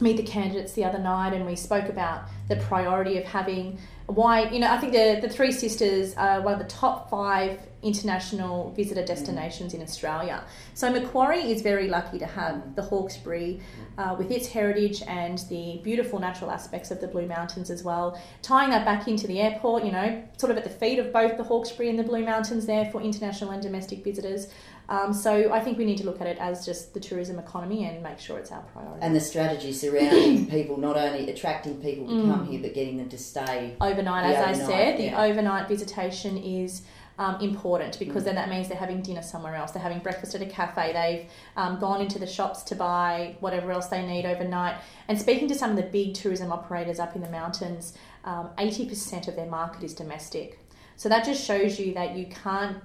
meet 0.00 0.16
the 0.16 0.22
candidates 0.22 0.74
the 0.74 0.84
other 0.84 0.98
night 0.98 1.32
and 1.32 1.46
we 1.46 1.56
spoke 1.56 1.88
about 1.88 2.24
the 2.48 2.56
priority 2.56 3.18
of 3.18 3.24
having 3.24 3.78
why 4.06 4.48
you 4.50 4.58
know 4.58 4.70
i 4.70 4.78
think 4.78 4.92
the, 4.92 5.18
the 5.20 5.28
three 5.28 5.52
sisters 5.52 6.14
are 6.14 6.40
one 6.40 6.52
of 6.52 6.58
the 6.58 6.66
top 6.66 7.10
five 7.10 7.60
international 7.86 8.70
visitor 8.72 9.04
destinations 9.04 9.72
in 9.74 9.80
australia 9.82 10.38
so 10.74 10.90
macquarie 10.90 11.50
is 11.52 11.62
very 11.62 11.88
lucky 11.88 12.18
to 12.18 12.26
have 12.26 12.74
the 12.74 12.82
hawkesbury 12.82 13.60
uh, 13.98 14.14
with 14.18 14.30
its 14.30 14.46
heritage 14.48 15.02
and 15.06 15.38
the 15.48 15.80
beautiful 15.82 16.18
natural 16.18 16.50
aspects 16.50 16.90
of 16.90 17.00
the 17.00 17.08
blue 17.08 17.26
mountains 17.26 17.70
as 17.70 17.82
well 17.82 18.20
tying 18.42 18.70
that 18.70 18.84
back 18.84 19.08
into 19.08 19.26
the 19.26 19.40
airport 19.40 19.84
you 19.84 19.92
know 19.92 20.22
sort 20.36 20.50
of 20.50 20.56
at 20.56 20.64
the 20.64 20.70
feet 20.82 20.98
of 20.98 21.12
both 21.12 21.36
the 21.36 21.44
hawkesbury 21.44 21.88
and 21.88 21.98
the 21.98 22.02
blue 22.12 22.24
mountains 22.24 22.66
there 22.66 22.86
for 22.92 23.00
international 23.00 23.50
and 23.50 23.62
domestic 23.62 24.02
visitors 24.04 24.48
um, 24.88 25.12
so 25.12 25.52
I 25.52 25.58
think 25.64 25.78
we 25.78 25.84
need 25.84 25.98
to 25.98 26.04
look 26.04 26.20
at 26.20 26.28
it 26.28 26.38
as 26.38 26.64
just 26.64 26.94
the 26.94 27.00
tourism 27.00 27.40
economy 27.40 27.86
and 27.86 28.00
make 28.04 28.20
sure 28.20 28.38
it's 28.38 28.52
our 28.52 28.62
priority. 28.72 29.00
And 29.04 29.16
the 29.16 29.20
strategy 29.20 29.72
surrounding 29.72 30.46
people, 30.56 30.76
not 30.76 30.96
only 30.96 31.28
attracting 31.28 31.80
people 31.82 32.06
to 32.06 32.12
Mm. 32.14 32.28
come 32.32 32.46
here, 32.46 32.60
but 32.62 32.72
getting 32.72 32.96
them 32.96 33.08
to 33.08 33.18
stay. 33.18 33.74
overnight, 33.80 34.32
The 34.32 34.38
as 34.38 34.60
I 34.60 34.64
said, 34.64 34.98
the 34.98 35.10
overnight 35.20 35.66
visitation 35.68 36.38
is 36.38 36.82
um, 37.18 37.40
important 37.40 37.98
because 37.98 38.22
Mm. 38.22 38.26
then 38.26 38.34
that 38.34 38.48
means 38.50 38.68
they're 38.68 38.76
having 38.76 39.00
dinner 39.00 39.22
somewhere 39.22 39.54
else. 39.54 39.70
They're 39.72 39.82
having 39.82 40.00
breakfast 40.00 40.34
at 40.34 40.42
a 40.42 40.46
cafe. 40.46 40.92
They've 40.92 41.30
um, 41.56 41.78
gone 41.78 42.00
into 42.00 42.18
the 42.18 42.26
shops 42.26 42.62
to 42.64 42.74
buy 42.74 43.36
whatever 43.40 43.72
else 43.72 43.86
they 43.86 44.04
need 44.06 44.26
overnight. 44.26 44.76
And 45.08 45.18
speaking 45.18 45.48
to 45.48 45.54
some 45.54 45.70
of 45.70 45.76
the 45.76 45.82
big 45.84 46.14
tourism 46.14 46.52
operators 46.52 46.98
up 46.98 47.16
in 47.16 47.22
the 47.22 47.30
mountains, 47.30 47.94
um, 48.24 48.50
80% 48.58 49.28
of 49.28 49.36
their 49.36 49.46
market 49.46 49.82
is 49.82 49.94
domestic. 49.94 50.58
So 50.96 51.08
that 51.08 51.24
just 51.24 51.42
shows 51.44 51.78
you 51.80 51.94
that 51.94 52.16
you 52.16 52.26
can't 52.26 52.78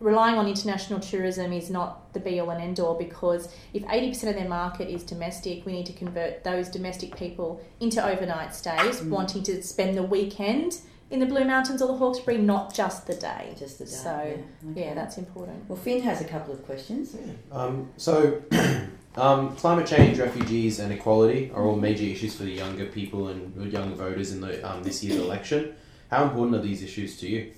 relying 0.00 0.34
on 0.36 0.46
international 0.48 0.98
tourism 1.00 1.52
is 1.52 1.70
not 1.70 2.12
the 2.12 2.20
be 2.20 2.38
all 2.40 2.50
and 2.50 2.60
end 2.60 2.78
all 2.80 2.94
because 2.94 3.48
if 3.72 3.82
80% 3.84 4.28
of 4.28 4.34
their 4.34 4.48
market 4.48 4.88
is 4.92 5.02
domestic, 5.04 5.64
we 5.64 5.72
need 5.72 5.86
to 5.86 5.92
convert 5.92 6.44
those 6.44 6.68
domestic 6.68 7.16
people 7.16 7.60
into 7.80 8.04
overnight 8.04 8.54
stays, 8.54 9.00
Mm. 9.00 9.10
wanting 9.10 9.42
to 9.44 9.62
spend 9.62 9.96
the 9.96 10.02
weekend 10.02 10.78
in 11.10 11.20
the 11.20 11.26
Blue 11.26 11.44
Mountains 11.44 11.82
or 11.82 11.88
the 11.88 11.96
Hawkesbury, 11.96 12.38
not 12.38 12.74
just 12.74 13.06
the 13.06 13.14
day. 13.14 13.54
Just 13.58 13.78
the 13.78 13.84
day. 13.84 13.90
So, 13.90 14.10
yeah, 14.10 14.70
okay. 14.70 14.86
Yeah, 14.86 14.94
that's 14.94 15.18
important. 15.18 15.68
Well, 15.68 15.78
Finn 15.78 16.02
has 16.02 16.20
a 16.20 16.24
couple 16.24 16.54
of 16.54 16.64
questions. 16.64 17.16
Um, 17.52 17.90
so, 17.96 18.42
um, 19.16 19.54
climate 19.56 19.86
change, 19.86 20.18
refugees, 20.18 20.80
and 20.80 20.92
equality 20.92 21.50
are 21.54 21.64
all 21.64 21.76
major 21.76 22.04
issues 22.04 22.34
for 22.34 22.44
the 22.44 22.52
younger 22.52 22.86
people 22.86 23.28
and 23.28 23.72
young 23.72 23.94
voters 23.94 24.32
in 24.32 24.40
the 24.40 24.66
um, 24.68 24.82
this 24.82 25.04
year's 25.04 25.20
election. 25.20 25.74
How 26.10 26.24
important 26.24 26.56
are 26.56 26.62
these 26.62 26.82
issues 26.82 27.18
to 27.20 27.28
you? 27.28 27.52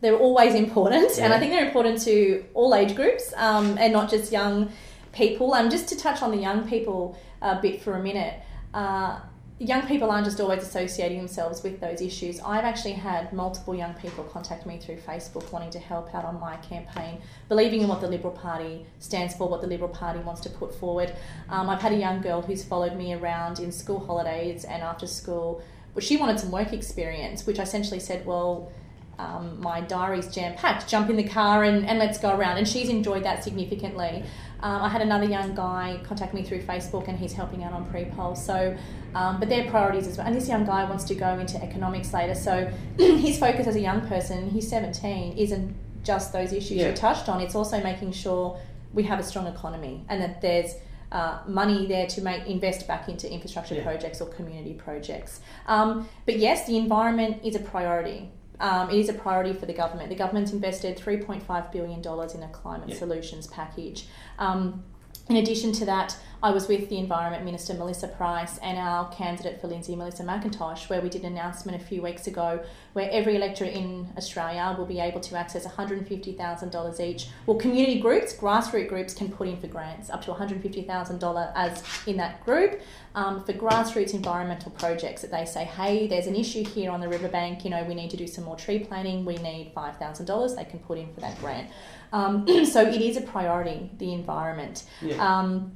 They're 0.00 0.18
always 0.18 0.54
important, 0.54 1.18
and 1.18 1.32
I 1.32 1.38
think 1.40 1.52
they're 1.52 1.66
important 1.66 2.00
to 2.02 2.44
all 2.54 2.74
age 2.74 2.94
groups 2.94 3.32
um, 3.36 3.76
and 3.78 3.92
not 3.92 4.08
just 4.10 4.30
young 4.30 4.70
people. 5.12 5.54
Um, 5.54 5.70
just 5.70 5.88
to 5.88 5.96
touch 5.96 6.22
on 6.22 6.30
the 6.30 6.36
young 6.36 6.68
people 6.68 7.18
a 7.42 7.60
bit 7.60 7.82
for 7.82 7.94
a 7.94 8.02
minute, 8.02 8.34
uh, 8.74 9.18
young 9.60 9.82
people 9.86 10.10
aren't 10.10 10.24
just 10.24 10.40
always 10.40 10.62
associating 10.62 11.18
themselves 11.18 11.62
with 11.62 11.80
those 11.80 12.00
issues. 12.00 12.38
I've 12.40 12.64
actually 12.64 12.92
had 12.92 13.32
multiple 13.32 13.74
young 13.74 13.94
people 13.94 14.22
contact 14.24 14.66
me 14.66 14.78
through 14.78 14.98
Facebook 14.98 15.50
wanting 15.50 15.70
to 15.70 15.80
help 15.80 16.14
out 16.14 16.24
on 16.24 16.38
my 16.38 16.56
campaign, 16.58 17.20
believing 17.48 17.80
in 17.80 17.88
what 17.88 18.00
the 18.00 18.06
Liberal 18.06 18.32
Party 18.32 18.86
stands 19.00 19.34
for, 19.34 19.48
what 19.48 19.60
the 19.60 19.66
Liberal 19.66 19.88
Party 19.88 20.20
wants 20.20 20.40
to 20.42 20.50
put 20.50 20.74
forward. 20.74 21.12
Um, 21.48 21.68
I've 21.68 21.82
had 21.82 21.92
a 21.92 21.96
young 21.96 22.20
girl 22.20 22.40
who's 22.40 22.62
followed 22.62 22.96
me 22.96 23.14
around 23.14 23.58
in 23.58 23.72
school 23.72 23.98
holidays 23.98 24.64
and 24.64 24.82
after 24.82 25.06
school. 25.06 25.60
But 25.94 26.04
she 26.04 26.16
wanted 26.16 26.38
some 26.38 26.52
work 26.52 26.72
experience, 26.72 27.44
which 27.44 27.58
I 27.58 27.64
essentially 27.64 27.98
said, 27.98 28.24
well, 28.24 28.70
um, 29.18 29.60
my 29.60 29.80
diary's 29.80 30.28
jam 30.32 30.54
packed. 30.54 30.88
Jump 30.88 31.10
in 31.10 31.16
the 31.16 31.28
car 31.28 31.64
and, 31.64 31.84
and 31.84 31.98
let's 31.98 32.18
go 32.18 32.36
around. 32.36 32.58
And 32.58 32.68
she's 32.68 32.88
enjoyed 32.88 33.24
that 33.24 33.42
significantly. 33.42 34.22
Um, 34.60 34.82
I 34.82 34.88
had 34.88 35.02
another 35.02 35.24
young 35.24 35.54
guy 35.54 36.00
contact 36.04 36.34
me 36.34 36.42
through 36.42 36.62
Facebook 36.62 37.06
and 37.08 37.16
he's 37.18 37.32
helping 37.32 37.62
out 37.62 37.72
on 37.72 37.88
pre 37.90 38.06
poll. 38.06 38.34
So, 38.34 38.76
um, 39.14 39.38
but 39.38 39.48
their 39.48 39.70
priorities 39.70 40.06
as 40.08 40.18
well. 40.18 40.26
And 40.26 40.34
this 40.34 40.48
young 40.48 40.64
guy 40.66 40.84
wants 40.84 41.04
to 41.04 41.14
go 41.14 41.38
into 41.38 41.62
economics 41.62 42.12
later. 42.12 42.34
So 42.34 42.70
his 42.98 43.38
focus 43.38 43.66
as 43.66 43.76
a 43.76 43.80
young 43.80 44.06
person, 44.08 44.50
he's 44.50 44.68
17, 44.68 45.36
isn't 45.38 45.74
just 46.02 46.32
those 46.32 46.52
issues 46.52 46.78
Yeah. 46.78 46.88
you 46.90 46.96
touched 46.96 47.28
on. 47.28 47.40
It's 47.40 47.54
also 47.54 47.82
making 47.82 48.12
sure 48.12 48.58
we 48.92 49.02
have 49.04 49.20
a 49.20 49.22
strong 49.22 49.46
economy 49.46 50.04
and 50.08 50.20
that 50.22 50.40
there's 50.40 50.74
uh, 51.12 51.38
money 51.46 51.86
there 51.86 52.06
to 52.06 52.20
make 52.20 52.46
invest 52.46 52.86
back 52.86 53.08
into 53.08 53.30
infrastructure 53.32 53.74
Yeah. 53.76 53.82
projects 53.84 54.20
or 54.20 54.26
community 54.28 54.74
projects. 54.74 55.40
Um, 55.66 56.08
but 56.26 56.38
yes, 56.38 56.66
the 56.66 56.76
environment 56.76 57.42
is 57.44 57.54
a 57.54 57.60
priority. 57.60 58.30
Um, 58.60 58.90
it 58.90 58.96
is 58.96 59.08
a 59.08 59.12
priority 59.14 59.52
for 59.52 59.66
the 59.66 59.72
government. 59.72 60.08
The 60.08 60.16
government's 60.16 60.52
invested 60.52 60.98
$3.5 60.98 61.72
billion 61.72 62.00
in 62.00 62.42
a 62.42 62.48
climate 62.52 62.88
Yeah. 62.88 62.96
solutions 62.96 63.46
package. 63.46 64.06
Um, 64.38 64.82
in 65.28 65.36
addition 65.36 65.72
to 65.72 65.84
that, 65.86 66.16
I 66.40 66.52
was 66.52 66.68
with 66.68 66.88
the 66.88 66.98
Environment 66.98 67.44
Minister 67.44 67.74
Melissa 67.74 68.06
Price 68.06 68.58
and 68.58 68.78
our 68.78 69.10
candidate 69.10 69.60
for 69.60 69.66
Lindsay, 69.66 69.96
Melissa 69.96 70.22
McIntosh, 70.22 70.88
where 70.88 71.00
we 71.00 71.08
did 71.08 71.22
an 71.22 71.32
announcement 71.32 71.82
a 71.82 71.84
few 71.84 72.00
weeks 72.00 72.28
ago 72.28 72.60
where 72.92 73.10
every 73.10 73.34
electorate 73.34 73.74
in 73.74 74.08
Australia 74.16 74.72
will 74.78 74.86
be 74.86 75.00
able 75.00 75.20
to 75.20 75.36
access 75.36 75.66
$150,000 75.66 77.00
each. 77.00 77.26
Well, 77.46 77.58
community 77.58 77.98
groups, 77.98 78.34
grassroots 78.34 78.88
groups 78.88 79.14
can 79.14 79.32
put 79.32 79.48
in 79.48 79.60
for 79.60 79.66
grants 79.66 80.10
up 80.10 80.22
to 80.26 80.30
$150,000 80.32 81.52
as 81.56 81.82
in 82.06 82.16
that 82.18 82.44
group 82.44 82.80
um, 83.16 83.42
for 83.42 83.52
grassroots 83.52 84.14
environmental 84.14 84.70
projects 84.70 85.22
that 85.22 85.32
they 85.32 85.44
say, 85.44 85.64
hey, 85.64 86.06
there's 86.06 86.28
an 86.28 86.36
issue 86.36 86.64
here 86.64 86.92
on 86.92 87.00
the 87.00 87.08
riverbank, 87.08 87.64
you 87.64 87.70
know, 87.70 87.82
we 87.82 87.94
need 87.94 88.10
to 88.10 88.16
do 88.16 88.28
some 88.28 88.44
more 88.44 88.56
tree 88.56 88.78
planting, 88.78 89.24
we 89.24 89.36
need 89.38 89.72
$5,000, 89.74 90.56
they 90.56 90.64
can 90.64 90.78
put 90.78 90.98
in 90.98 91.12
for 91.12 91.20
that 91.20 91.36
grant. 91.40 91.68
Um, 92.12 92.46
so 92.64 92.82
it 92.82 93.00
is 93.00 93.16
a 93.16 93.20
priority, 93.22 93.90
the 93.98 94.12
environment. 94.12 94.84
Yeah. 95.00 95.16
Um, 95.16 95.72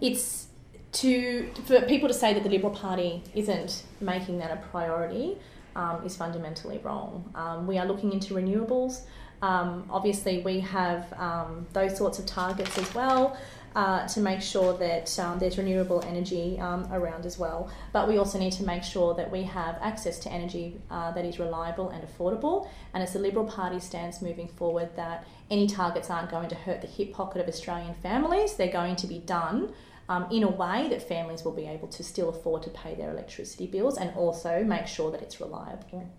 it's 0.00 0.48
to 0.92 1.50
for 1.66 1.80
people 1.82 2.08
to 2.08 2.14
say 2.14 2.32
that 2.34 2.42
the 2.42 2.48
Liberal 2.48 2.72
Party 2.72 3.22
isn't 3.34 3.82
making 4.00 4.38
that 4.38 4.50
a 4.50 4.56
priority 4.70 5.36
um, 5.76 6.04
is 6.04 6.16
fundamentally 6.16 6.78
wrong. 6.78 7.30
Um, 7.34 7.66
we 7.66 7.78
are 7.78 7.86
looking 7.86 8.12
into 8.12 8.34
renewables. 8.34 9.02
Um, 9.42 9.86
obviously, 9.90 10.40
we 10.42 10.60
have 10.60 11.12
um, 11.14 11.66
those 11.72 11.96
sorts 11.96 12.18
of 12.18 12.26
targets 12.26 12.78
as 12.78 12.94
well. 12.94 13.36
Uh, 13.76 14.06
to 14.06 14.20
make 14.20 14.40
sure 14.40 14.78
that 14.78 15.18
um, 15.18 15.36
there's 15.40 15.58
renewable 15.58 16.00
energy 16.06 16.60
um, 16.60 16.86
around 16.92 17.26
as 17.26 17.40
well. 17.40 17.68
But 17.92 18.06
we 18.06 18.18
also 18.18 18.38
need 18.38 18.52
to 18.52 18.62
make 18.62 18.84
sure 18.84 19.14
that 19.14 19.28
we 19.28 19.42
have 19.42 19.78
access 19.80 20.20
to 20.20 20.30
energy 20.30 20.80
uh, 20.92 21.10
that 21.10 21.24
is 21.24 21.40
reliable 21.40 21.88
and 21.88 22.06
affordable. 22.06 22.68
And 22.92 23.02
as 23.02 23.14
the 23.14 23.18
Liberal 23.18 23.46
Party 23.46 23.80
stands 23.80 24.22
moving 24.22 24.46
forward, 24.46 24.90
that 24.94 25.26
any 25.54 25.68
targets 25.68 26.10
aren't 26.10 26.30
going 26.30 26.48
to 26.48 26.56
hurt 26.56 26.80
the 26.80 26.88
hip 26.88 27.12
pocket 27.12 27.40
of 27.40 27.46
Australian 27.48 27.94
families, 28.02 28.56
they're 28.56 28.72
going 28.82 28.96
to 28.96 29.06
be 29.06 29.18
done 29.20 29.72
um, 30.08 30.26
in 30.30 30.42
a 30.42 30.48
way 30.48 30.88
that 30.88 31.00
families 31.06 31.44
will 31.44 31.52
be 31.54 31.66
able 31.66 31.86
to 31.88 32.02
still 32.02 32.28
afford 32.28 32.62
to 32.64 32.70
pay 32.70 32.94
their 32.96 33.10
electricity 33.10 33.66
bills 33.68 33.96
and 33.96 34.14
also 34.16 34.64
make 34.64 34.86
sure 34.88 35.12
that 35.12 35.22
it's 35.22 35.40
reliable. 35.40 36.10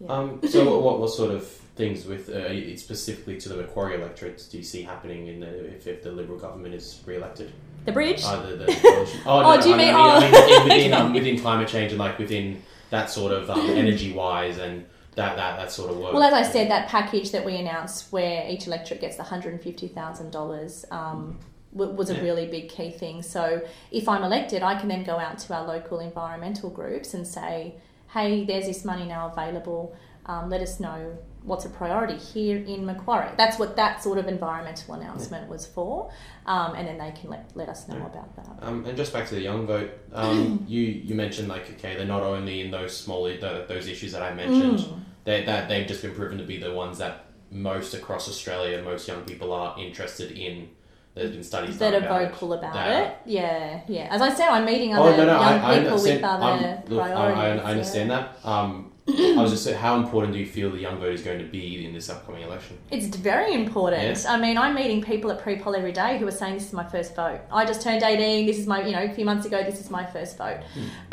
Yeah. 0.00 0.12
Um, 0.12 0.40
so, 0.46 0.78
what, 0.78 1.00
what 1.00 1.10
sort 1.10 1.30
of 1.30 1.46
things 1.46 2.04
with 2.04 2.28
uh, 2.28 2.76
specifically 2.76 3.38
to 3.40 3.48
the 3.48 3.56
Macquarie 3.56 3.94
electorates 3.94 4.46
do 4.46 4.58
you 4.58 4.62
see 4.62 4.82
happening 4.82 5.28
in 5.28 5.40
the, 5.40 5.66
if, 5.74 5.86
if 5.86 6.02
the 6.02 6.12
Liberal 6.12 6.38
government 6.38 6.74
is 6.74 7.00
re-elected? 7.06 7.50
The 7.86 7.92
bridge? 7.92 8.22
Either 8.24 8.56
the 8.56 8.66
coalition. 8.82 9.20
Oh, 9.24 9.54
Oh, 9.54 9.60
do 9.60 9.68
you 9.70 9.74
I 9.74 9.78
mean- 9.78 9.94
I 9.94 10.20
mean, 10.20 10.34
oh. 10.34 10.40
within, 10.40 10.68
within, 10.68 10.92
um, 10.92 11.12
within 11.14 11.38
climate 11.38 11.68
change 11.68 11.92
and 11.92 11.98
like 11.98 12.18
within 12.18 12.62
that 12.90 13.08
sort 13.10 13.32
of 13.32 13.48
um, 13.50 13.60
energy 13.82 14.12
wise 14.12 14.58
and 14.58 14.84
that, 15.16 15.36
that 15.36 15.56
that 15.58 15.70
sort 15.72 15.90
of 15.90 15.98
work. 15.98 16.12
Well, 16.14 16.22
as 16.22 16.32
I 16.32 16.42
said, 16.42 16.70
that 16.70 16.88
package 16.88 17.30
that 17.32 17.44
we 17.44 17.56
announced 17.56 18.12
where 18.12 18.48
each 18.48 18.66
electorate 18.66 19.00
gets 19.00 19.16
the 19.16 19.22
$150,000 19.22 20.92
um, 20.92 21.38
was 21.72 22.10
a 22.10 22.14
Yeah. 22.14 22.20
really 22.22 22.46
big 22.46 22.68
key 22.68 22.90
thing. 22.90 23.22
So 23.22 23.62
if 23.90 24.08
I'm 24.08 24.22
elected, 24.22 24.62
I 24.62 24.78
can 24.78 24.88
then 24.88 25.04
go 25.04 25.18
out 25.18 25.38
to 25.38 25.54
our 25.54 25.66
local 25.66 25.98
environmental 26.00 26.70
groups 26.70 27.14
and 27.14 27.26
say, 27.26 27.74
hey, 28.12 28.44
there's 28.44 28.66
this 28.66 28.84
money 28.84 29.04
now 29.06 29.28
available. 29.28 29.94
Um, 30.26 30.48
let 30.50 30.60
us 30.60 30.78
know 30.80 31.18
what's 31.44 31.64
a 31.66 31.68
priority 31.68 32.16
here 32.16 32.56
in 32.56 32.84
Macquarie. 32.86 33.28
That's 33.36 33.58
what 33.58 33.76
that 33.76 34.02
sort 34.02 34.18
of 34.18 34.26
environmental 34.28 34.94
announcement 34.94 35.48
was 35.48 35.66
for. 35.66 36.10
Um, 36.46 36.74
and 36.74 36.88
then 36.88 36.98
they 36.98 37.12
can 37.12 37.30
let, 37.30 37.50
let 37.54 37.68
us 37.68 37.86
know 37.86 37.96
Yeah. 37.96 38.06
about 38.06 38.36
that. 38.36 38.66
Um, 38.66 38.84
and 38.86 38.96
just 38.96 39.12
back 39.12 39.28
to 39.28 39.34
the 39.34 39.42
young 39.42 39.66
vote, 39.66 39.90
um, 40.12 40.64
you 40.68 40.80
you 40.80 41.14
mentioned 41.14 41.48
like 41.48 41.70
okay, 41.74 41.96
they're 41.96 42.06
not 42.06 42.22
only 42.22 42.62
in 42.62 42.70
those 42.70 42.96
small 42.96 43.24
the, 43.24 43.64
those 43.68 43.86
issues 43.88 44.12
that 44.12 44.22
I 44.22 44.32
mentioned. 44.34 44.78
Mm. 44.80 45.00
They 45.24 45.44
that 45.44 45.68
they've 45.68 45.86
just 45.86 46.02
been 46.02 46.14
proven 46.14 46.38
to 46.38 46.44
be 46.44 46.58
the 46.58 46.72
ones 46.72 46.98
that 46.98 47.26
most 47.50 47.94
across 47.94 48.28
Australia, 48.28 48.82
most 48.82 49.06
young 49.06 49.22
people 49.24 49.52
are 49.52 49.78
interested 49.78 50.32
in. 50.32 50.68
There's 51.14 51.30
been 51.30 51.44
studies 51.44 51.78
that 51.78 51.94
are 51.94 51.98
about 51.98 52.22
it. 52.22 52.30
vocal 52.32 52.54
about 52.54 52.72
That- 52.74 53.06
it. 53.06 53.16
Yeah, 53.26 53.80
yeah. 53.86 54.08
As 54.10 54.20
I 54.20 54.34
said, 54.34 54.48
I'm 54.48 54.64
meeting 54.64 54.94
Oh 54.96 55.04
other 55.04 55.18
no, 55.18 55.26
no, 55.26 55.40
young 55.40 55.42
I, 55.42 55.74
I 55.74 55.78
people 55.78 55.90
understand. 55.92 56.16
with 56.16 56.24
other 56.24 56.44
I'm- 56.66 56.82
look, 56.88 57.02
priorities. 57.04 57.38
I, 57.38 57.68
I 57.68 57.70
understand 57.70 58.10
that. 58.10 58.36
Um, 58.44 58.90
I 59.06 59.34
was 59.36 59.50
just 59.50 59.64
saying, 59.64 59.76
how 59.76 59.96
important 59.96 60.32
do 60.32 60.38
you 60.38 60.46
feel 60.46 60.70
the 60.70 60.78
young 60.78 60.98
vote 60.98 61.12
is 61.12 61.20
going 61.20 61.38
to 61.38 61.44
be 61.44 61.84
in 61.84 61.92
this 61.92 62.08
upcoming 62.08 62.42
election? 62.42 62.78
It's 62.90 63.14
very 63.14 63.52
important. 63.52 64.24
I 64.26 64.38
mean, 64.40 64.56
I'm 64.56 64.74
meeting 64.74 65.02
people 65.02 65.30
at 65.30 65.42
pre-poll 65.42 65.76
every 65.76 65.92
day 65.92 66.16
who 66.16 66.26
are 66.26 66.30
saying 66.30 66.54
this 66.54 66.66
is 66.68 66.72
my 66.72 66.84
first 66.88 67.14
vote. 67.14 67.40
I 67.52 67.66
just 67.66 67.82
turned 67.82 68.02
18. 68.02 68.46
This 68.46 68.58
is 68.58 68.66
my, 68.66 68.82
you 68.86 68.92
know, 68.92 69.02
a 69.02 69.12
few 69.12 69.26
months 69.26 69.44
ago. 69.44 69.62
This 69.62 69.78
is 69.78 69.90
my 69.90 70.06
first 70.06 70.38
vote. 70.38 70.60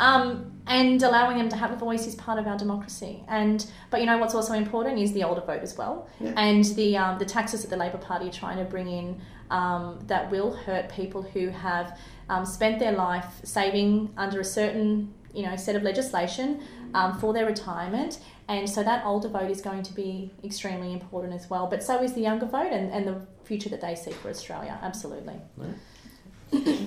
Um, 0.00 0.52
and 0.66 1.02
allowing 1.02 1.36
them 1.36 1.50
to 1.50 1.56
have 1.56 1.70
a 1.70 1.76
voice 1.76 2.06
is 2.06 2.14
part 2.14 2.38
of 2.38 2.46
our 2.46 2.56
democracy. 2.56 3.22
And 3.28 3.66
but 3.90 4.00
you 4.00 4.06
know 4.06 4.16
what's 4.18 4.34
also 4.34 4.54
important 4.54 4.98
is 4.98 5.12
the 5.12 5.24
older 5.24 5.40
vote 5.42 5.62
as 5.62 5.76
well, 5.76 6.08
Yeah. 6.20 6.32
and 6.36 6.64
the 6.64 6.96
um, 6.96 7.18
the 7.18 7.24
taxes 7.26 7.62
that 7.62 7.68
the 7.68 7.76
Labor 7.76 7.98
Party 7.98 8.28
are 8.28 8.32
trying 8.32 8.58
to 8.58 8.64
bring 8.64 8.88
in 8.88 9.20
um, 9.50 9.98
that 10.06 10.30
will 10.30 10.52
hurt 10.54 10.88
people 10.88 11.20
who 11.22 11.48
have 11.48 11.98
um, 12.30 12.46
spent 12.46 12.78
their 12.78 12.92
life 12.92 13.40
saving 13.42 14.14
under 14.16 14.38
a 14.40 14.44
certain 14.44 15.12
you 15.34 15.42
know 15.44 15.56
set 15.56 15.74
of 15.74 15.82
legislation 15.82 16.60
um, 16.94 17.18
for 17.18 17.32
their 17.32 17.46
retirement. 17.46 18.18
And 18.48 18.68
so 18.68 18.82
that 18.82 19.04
older 19.06 19.28
vote 19.28 19.50
is 19.50 19.60
going 19.60 19.82
to 19.84 19.92
be 19.94 20.30
extremely 20.44 20.92
important 20.92 21.32
as 21.32 21.48
well. 21.48 21.66
But 21.68 21.82
so 21.82 22.02
is 22.02 22.12
the 22.12 22.20
younger 22.20 22.46
vote 22.46 22.72
and, 22.72 22.90
and 22.92 23.06
the 23.06 23.20
future 23.44 23.68
that 23.70 23.80
they 23.80 23.94
see 23.94 24.10
for 24.12 24.28
Australia. 24.30 24.78
Absolutely. 24.82 25.36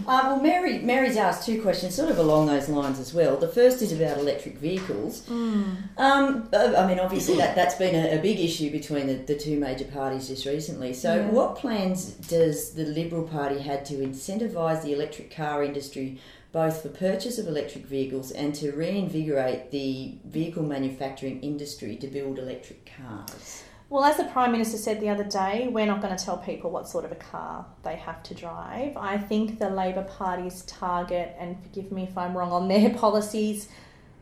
Uh, 0.08 0.22
well, 0.28 0.40
Mary, 0.40 0.78
Mary's 0.78 1.18
asked 1.18 1.44
two 1.48 1.60
questions, 1.60 1.96
sort 1.96 2.12
of 2.12 2.20
along 2.20 2.46
those 2.46 2.70
lines 2.70 3.00
as 3.00 3.16
well. 3.16 3.36
The 3.36 3.48
first 3.48 3.82
is 3.82 3.92
about 3.92 4.20
electric 4.20 4.60
vehicles. 4.60 5.28
Um, 5.28 5.80
uh, 5.98 6.76
I 6.78 6.86
mean, 6.86 7.00
obviously 7.00 7.36
that 7.38 7.56
that's 7.56 7.74
been 7.74 7.96
a, 7.96 8.20
a 8.20 8.22
big 8.22 8.40
issue 8.40 8.70
between 8.70 9.08
the, 9.08 9.16
the 9.16 9.36
two 9.36 9.60
major 9.60 9.86
parties 9.86 10.28
just 10.28 10.46
recently. 10.46 10.94
So, 10.94 11.16
Yeah. 11.16 11.30
what 11.30 11.56
plans 11.56 12.12
does 12.12 12.74
the 12.74 12.84
Liberal 12.86 13.24
Party 13.24 13.58
had 13.58 13.84
to 13.86 13.96
incentivise 13.96 14.84
the 14.84 14.94
electric 14.94 15.36
car 15.36 15.64
industry, 15.64 16.20
both 16.56 16.82
for 16.84 16.88
purchase 16.88 17.38
of 17.38 17.50
electric 17.50 17.86
vehicles 17.86 18.32
and 18.32 18.56
to 18.56 18.72
reinvigorate 18.72 19.72
the 19.72 20.18
vehicle 20.24 20.64
manufacturing 20.64 21.38
industry 21.42 21.98
to 21.98 22.08
build 22.08 22.40
electric 22.40 22.90
cars? 22.98 23.64
Well, 23.90 24.06
as 24.06 24.16
the 24.16 24.24
Prime 24.24 24.54
Minister 24.54 24.78
said 24.78 25.02
the 25.02 25.10
other 25.10 25.26
day, 25.26 25.68
we're 25.70 25.86
not 25.86 26.02
going 26.02 26.16
to 26.16 26.24
tell 26.24 26.38
people 26.38 26.72
what 26.72 26.88
sort 26.88 27.04
of 27.04 27.12
a 27.12 27.16
car 27.16 27.66
they 27.84 27.98
have 27.98 28.24
to 28.24 28.34
drive. 28.34 28.96
I 28.96 29.18
think 29.18 29.60
the 29.60 29.70
Labor 29.70 30.04
Party's 30.04 30.62
target, 30.62 31.36
and 31.38 31.62
forgive 31.62 31.92
me 31.92 32.04
if 32.04 32.18
I'm 32.18 32.38
wrong 32.38 32.54
on 32.54 32.70
their 32.70 32.90
policies, 33.04 33.68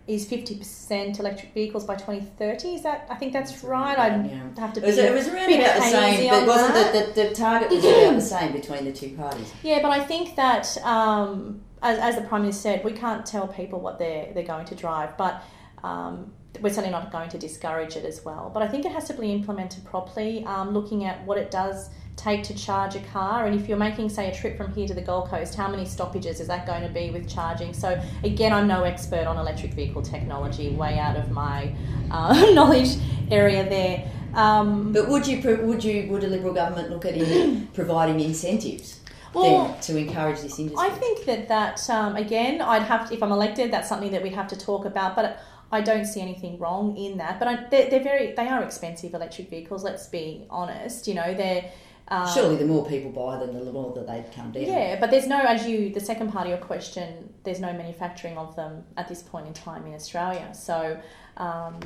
is 0.07 0.25
50% 0.25 1.19
electric 1.19 1.53
vehicles 1.53 1.85
by 1.85 1.93
2030. 1.93 2.69
Is 2.69 2.81
that? 2.81 3.05
I 3.11 3.15
think 3.15 3.33
that's, 3.33 3.51
That's 3.51 3.63
right. 3.63 3.97
I 3.97 4.07
yeah. 4.07 4.41
have 4.57 4.73
to 4.73 4.81
It 4.81 4.87
was, 4.87 4.95
be 4.95 5.01
it 5.03 5.13
was 5.13 5.27
around 5.27 5.53
about 5.53 5.75
the 5.75 5.81
same, 5.83 6.29
but 6.31 6.47
wasn't 6.47 6.73
that. 6.73 7.15
the, 7.15 7.21
the, 7.21 7.29
the 7.29 7.35
target 7.35 7.69
was 7.69 7.85
about 7.85 8.15
the 8.15 8.21
same 8.35 8.51
between 8.53 8.85
the 8.85 8.91
two 8.91 9.15
parties? 9.15 9.53
Yeah, 9.61 9.83
but 9.83 9.91
I 9.91 10.03
think 10.03 10.35
that 10.35 10.75
um, 10.83 11.61
as, 11.83 11.99
as 11.99 12.15
the 12.15 12.21
prime 12.21 12.41
minister 12.41 12.61
said, 12.61 12.83
we 12.83 12.93
can't 12.93 13.25
tell 13.25 13.47
people 13.47 13.79
what 13.79 13.99
they're 13.99 14.31
they're 14.33 14.43
going 14.43 14.65
to 14.65 14.75
drive, 14.75 15.17
but 15.17 15.43
um, 15.83 16.31
we're 16.61 16.69
certainly 16.69 16.91
not 16.91 17.11
going 17.11 17.29
to 17.29 17.37
discourage 17.37 17.95
it 17.95 18.05
as 18.05 18.23
well. 18.23 18.49
But 18.53 18.63
I 18.63 18.67
think 18.67 18.85
it 18.85 18.91
has 18.91 19.05
to 19.05 19.13
be 19.13 19.31
implemented 19.31 19.83
properly, 19.85 20.45
um, 20.45 20.71
looking 20.71 21.03
at 21.03 21.23
what 21.25 21.37
it 21.37 21.51
does 21.51 21.89
take 22.15 22.43
to 22.43 22.53
charge 22.53 22.95
a 22.95 22.99
car, 22.99 23.47
and 23.47 23.59
if 23.59 23.67
you're 23.67 23.77
making, 23.77 24.07
say, 24.07 24.29
a 24.29 24.33
trip 24.33 24.55
from 24.55 24.71
here 24.73 24.87
to 24.87 24.93
the 24.93 25.01
Gold 25.01 25.29
Coast, 25.29 25.55
how 25.55 25.67
many 25.67 25.83
stoppages 25.83 26.39
is 26.39 26.47
that 26.47 26.65
going 26.65 26.83
to 26.83 26.89
be 26.89 27.09
with 27.09 27.27
charging? 27.27 27.73
So 27.73 27.99
again, 28.23 28.53
I'm 28.53 28.67
no 28.67 28.83
expert 28.83 29.25
on 29.25 29.37
electric 29.37 29.73
vehicle 29.73 30.03
technology, 30.03 30.69
way 30.69 30.99
out 30.99 31.17
of 31.17 31.31
my 31.31 31.75
uh, 32.11 32.51
knowledge 32.53 32.97
area 33.29 33.67
there. 33.67 34.09
Um, 34.35 34.93
But 34.93 35.09
would 35.09 35.27
you 35.27 35.41
would 35.63 35.83
you 35.83 36.07
would 36.09 36.23
a 36.23 36.27
liberal 36.27 36.53
government 36.53 36.89
look 36.89 37.05
at 37.05 37.15
in 37.15 37.67
providing 37.67 38.19
incentives 38.19 39.02
well, 39.41 39.77
to 39.81 39.97
encourage 39.97 40.41
this 40.41 40.59
industry? 40.59 40.85
I 40.85 40.89
think 40.89 41.25
that 41.25 41.47
that 41.47 41.89
um, 41.89 42.15
again, 42.15 42.61
I'd 42.61 42.83
have 42.83 43.09
to, 43.09 43.13
if 43.15 43.23
I'm 43.23 43.31
elected, 43.31 43.71
that's 43.71 43.89
something 43.89 44.11
that 44.11 44.23
we'd 44.23 44.33
have 44.33 44.47
to 44.49 44.57
talk 44.57 44.85
about. 44.85 45.15
But 45.15 45.39
I 45.71 45.81
don't 45.81 46.05
see 46.05 46.21
anything 46.21 46.59
wrong 46.59 46.95
in 46.97 47.17
that. 47.17 47.39
But 47.39 47.47
I, 47.47 47.55
they're, 47.69 47.89
they're 47.89 48.03
very 48.03 48.33
they 48.33 48.47
are 48.47 48.63
expensive 48.63 49.13
electric 49.13 49.49
vehicles. 49.49 49.83
Let's 49.83 50.07
be 50.07 50.45
honest. 50.49 51.07
You 51.07 51.15
know 51.15 51.33
they're 51.33 51.71
um, 52.07 52.27
Surely, 52.33 52.57
the 52.57 52.65
more 52.65 52.85
people 52.85 53.11
buy 53.11 53.37
them, 53.37 53.53
the 53.53 53.71
more 53.71 53.93
that 53.93 54.07
they'd 54.07 54.31
come 54.35 54.51
down. 54.51 54.63
Yeah, 54.63 54.99
but 54.99 55.09
there's 55.09 55.25
no, 55.25 55.39
as 55.39 55.65
you, 55.65 55.89
the 55.89 56.01
second 56.01 56.31
part 56.31 56.45
of 56.45 56.49
your 56.49 56.59
question, 56.59 57.33
there's 57.43 57.61
no 57.61 57.71
manufacturing 57.73 58.37
of 58.37 58.55
them 58.55 58.83
at 58.97 59.07
this 59.07 59.23
point 59.23 59.47
in 59.47 59.53
time 59.53 59.85
in 59.85 59.93
Australia. 59.93 60.53
So, 60.53 60.99
um, 61.37 61.79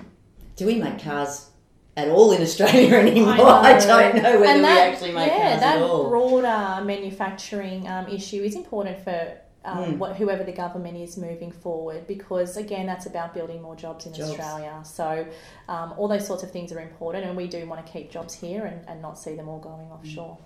Do 0.56 0.66
we 0.66 0.76
make 0.76 1.00
cars 1.00 1.52
at 1.98 2.08
all 2.10 2.32
in 2.32 2.42
Australia 2.42 2.96
anymore? 3.06 3.34
I. 3.34 3.74
I, 3.74 3.80
don't 3.86 4.16
know 4.16 4.40
whether 4.40 4.56
we 4.56 4.62
that, 4.62 4.94
actually 4.94 5.12
make 5.12 5.32
yeah, 5.32 5.60
that 5.60 5.78
at 5.78 5.82
all. 5.82 6.10
broader 6.10 6.86
manufacturing 6.86 7.88
um, 7.88 8.08
issue 8.08 8.42
is 8.44 8.56
important 8.56 9.04
for 9.04 9.38
um, 9.66 9.78
Mm. 9.78 9.98
what, 9.98 10.16
whoever 10.16 10.46
the 10.46 10.54
government 10.54 10.96
is 10.96 11.18
moving 11.18 11.52
forward 11.52 12.08
because 12.08 12.56
again 12.56 12.86
that's 12.86 13.06
about 13.06 13.34
building 13.34 13.62
more 13.62 13.76
jobs 13.76 14.06
in 14.06 14.14
Jobs. 14.14 14.30
Australia 14.30 14.80
so 14.86 15.28
um, 15.68 15.94
all 15.98 16.08
those 16.08 16.26
sorts 16.26 16.42
of 16.42 16.52
things 16.52 16.72
are 16.72 16.80
important 16.80 17.26
and 17.26 17.36
we 17.36 17.48
do 17.48 17.66
want 17.66 17.86
to 17.86 17.92
keep 17.92 18.10
jobs 18.10 18.34
here 18.34 18.66
and, 18.66 18.88
and 18.88 19.02
not 19.02 19.20
see 19.20 19.36
them 19.36 19.50
all 19.50 19.60
going 19.60 19.88
offshore 19.92 20.38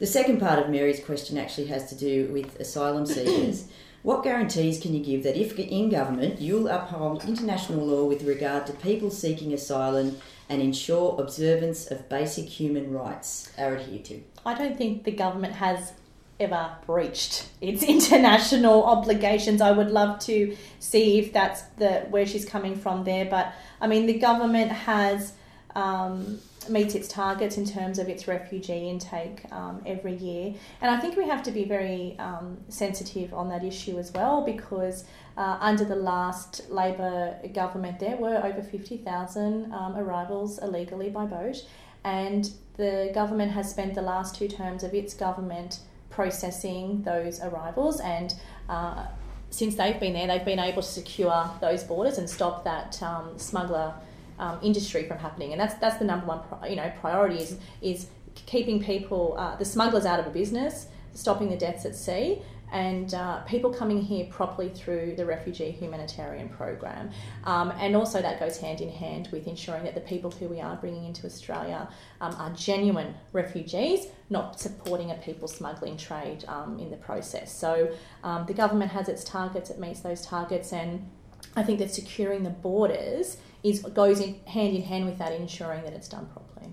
The 0.00 0.06
second 0.06 0.40
part 0.40 0.58
of 0.58 0.70
Mary's 0.70 0.98
question 1.04 1.38
actually 1.38 1.68
has 1.68 1.88
to 1.90 1.94
do 1.94 2.28
with 2.32 2.58
asylum 2.58 3.06
seekers. 3.06 3.68
what 4.02 4.24
guarantees 4.24 4.80
can 4.80 4.92
you 4.92 5.04
give 5.04 5.22
that 5.22 5.36
if 5.36 5.56
in 5.56 5.88
government 5.88 6.40
you'll 6.40 6.66
uphold 6.66 7.24
international 7.24 7.86
law 7.86 8.04
with 8.04 8.24
regard 8.24 8.66
to 8.66 8.72
people 8.72 9.08
seeking 9.10 9.52
asylum 9.52 10.16
and 10.48 10.60
ensure 10.60 11.20
observance 11.20 11.86
of 11.90 12.08
basic 12.08 12.46
human 12.46 12.92
rights 12.92 13.52
are 13.58 13.76
adhered 13.76 14.04
to? 14.06 14.22
I 14.44 14.54
don't 14.54 14.76
think 14.76 15.04
the 15.04 15.12
government 15.12 15.54
has 15.54 15.92
ever 16.40 16.76
breached 16.86 17.48
its 17.60 17.82
international 17.96 18.84
obligations. 18.84 19.60
I 19.60 19.70
would 19.70 19.90
love 19.90 20.18
to 20.20 20.56
see 20.78 21.18
if 21.18 21.32
that's 21.32 21.62
the 21.78 22.06
where 22.10 22.26
she's 22.26 22.44
coming 22.44 22.76
from 22.76 23.04
there, 23.04 23.24
but 23.24 23.52
I 23.80 23.86
mean 23.86 24.06
the 24.06 24.18
government 24.18 24.70
has 24.70 25.32
um, 25.74 26.38
meets 26.68 26.94
its 26.94 27.08
targets 27.08 27.58
in 27.58 27.66
terms 27.66 27.98
of 27.98 28.08
its 28.08 28.28
refugee 28.28 28.88
intake 28.88 29.44
um, 29.52 29.82
every 29.86 30.14
year, 30.16 30.54
and 30.80 30.90
I 30.90 30.98
think 30.98 31.16
we 31.16 31.26
have 31.26 31.42
to 31.44 31.50
be 31.50 31.64
very 31.64 32.16
um, 32.18 32.58
sensitive 32.68 33.32
on 33.34 33.48
that 33.48 33.64
issue 33.64 33.98
as 33.98 34.12
well 34.12 34.42
because 34.44 35.04
uh, 35.36 35.58
under 35.60 35.84
the 35.84 35.96
last 35.96 36.70
Labor 36.70 37.36
government 37.52 37.98
there 37.98 38.16
were 38.16 38.36
over 38.44 38.62
fifty 38.62 38.98
thousand 38.98 39.72
um, 39.72 39.96
arrivals 39.96 40.58
illegally 40.58 41.10
by 41.10 41.26
boat, 41.26 41.64
and 42.04 42.50
the 42.76 43.10
government 43.14 43.52
has 43.52 43.70
spent 43.70 43.94
the 43.94 44.02
last 44.02 44.36
two 44.36 44.48
terms 44.48 44.82
of 44.82 44.94
its 44.94 45.14
government 45.14 45.80
processing 46.10 47.02
those 47.02 47.40
arrivals. 47.40 48.00
And 48.00 48.34
uh, 48.68 49.06
since 49.50 49.76
they've 49.76 49.98
been 50.00 50.14
there 50.14 50.26
they've 50.26 50.44
been 50.44 50.58
able 50.58 50.82
to 50.82 50.88
secure 50.88 51.50
those 51.60 51.84
borders 51.84 52.18
and 52.18 52.28
stop 52.28 52.64
that 52.64 53.00
um, 53.02 53.38
smuggler 53.38 53.94
um, 54.38 54.58
industry 54.62 55.06
from 55.06 55.18
happening. 55.18 55.52
And 55.52 55.60
that's 55.60 55.74
that's 55.74 55.98
the 55.98 56.04
number 56.04 56.26
one 56.26 56.40
pri- 56.48 56.68
you 56.68 56.76
know 56.76 56.92
priority 57.00 57.38
is 57.38 57.58
is 57.80 58.06
keeping 58.46 58.82
people 58.82 59.36
uh, 59.38 59.56
the 59.56 59.64
smugglers 59.64 60.06
out 60.06 60.18
of 60.20 60.26
a 60.26 60.30
business 60.30 60.86
stopping 61.12 61.50
the 61.50 61.56
deaths 61.56 61.84
at 61.84 61.94
sea 61.94 62.42
and 62.74 63.14
uh, 63.14 63.40
people 63.42 63.72
coming 63.72 64.02
here 64.02 64.26
properly 64.26 64.68
through 64.68 65.14
the 65.16 65.24
refugee 65.24 65.70
humanitarian 65.70 66.48
program. 66.48 67.08
Um, 67.44 67.72
and 67.78 67.94
also, 67.94 68.20
that 68.20 68.40
goes 68.40 68.58
hand 68.58 68.80
in 68.80 68.90
hand 68.90 69.28
with 69.30 69.46
ensuring 69.46 69.84
that 69.84 69.94
the 69.94 70.00
people 70.00 70.32
who 70.32 70.48
we 70.48 70.60
are 70.60 70.74
bringing 70.74 71.04
into 71.04 71.24
Australia 71.24 71.88
um, 72.20 72.34
are 72.34 72.50
genuine 72.50 73.14
refugees, 73.32 74.08
not 74.28 74.58
supporting 74.58 75.12
a 75.12 75.14
people 75.14 75.46
smuggling 75.46 75.96
trade 75.96 76.44
um, 76.48 76.80
in 76.80 76.90
the 76.90 76.96
process. 76.96 77.56
So, 77.56 77.94
um, 78.24 78.44
the 78.46 78.54
government 78.54 78.90
has 78.90 79.08
its 79.08 79.22
targets, 79.22 79.70
it 79.70 79.78
meets 79.78 80.00
those 80.00 80.26
targets, 80.26 80.72
and 80.72 81.08
I 81.54 81.62
think 81.62 81.78
that 81.78 81.94
securing 81.94 82.42
the 82.42 82.50
borders 82.50 83.36
is 83.62 83.82
goes 83.82 84.18
in 84.18 84.40
hand 84.46 84.74
in 84.74 84.82
hand 84.82 85.06
with 85.06 85.18
that, 85.18 85.30
ensuring 85.32 85.84
that 85.84 85.92
it's 85.92 86.08
done 86.08 86.26
properly. 86.26 86.72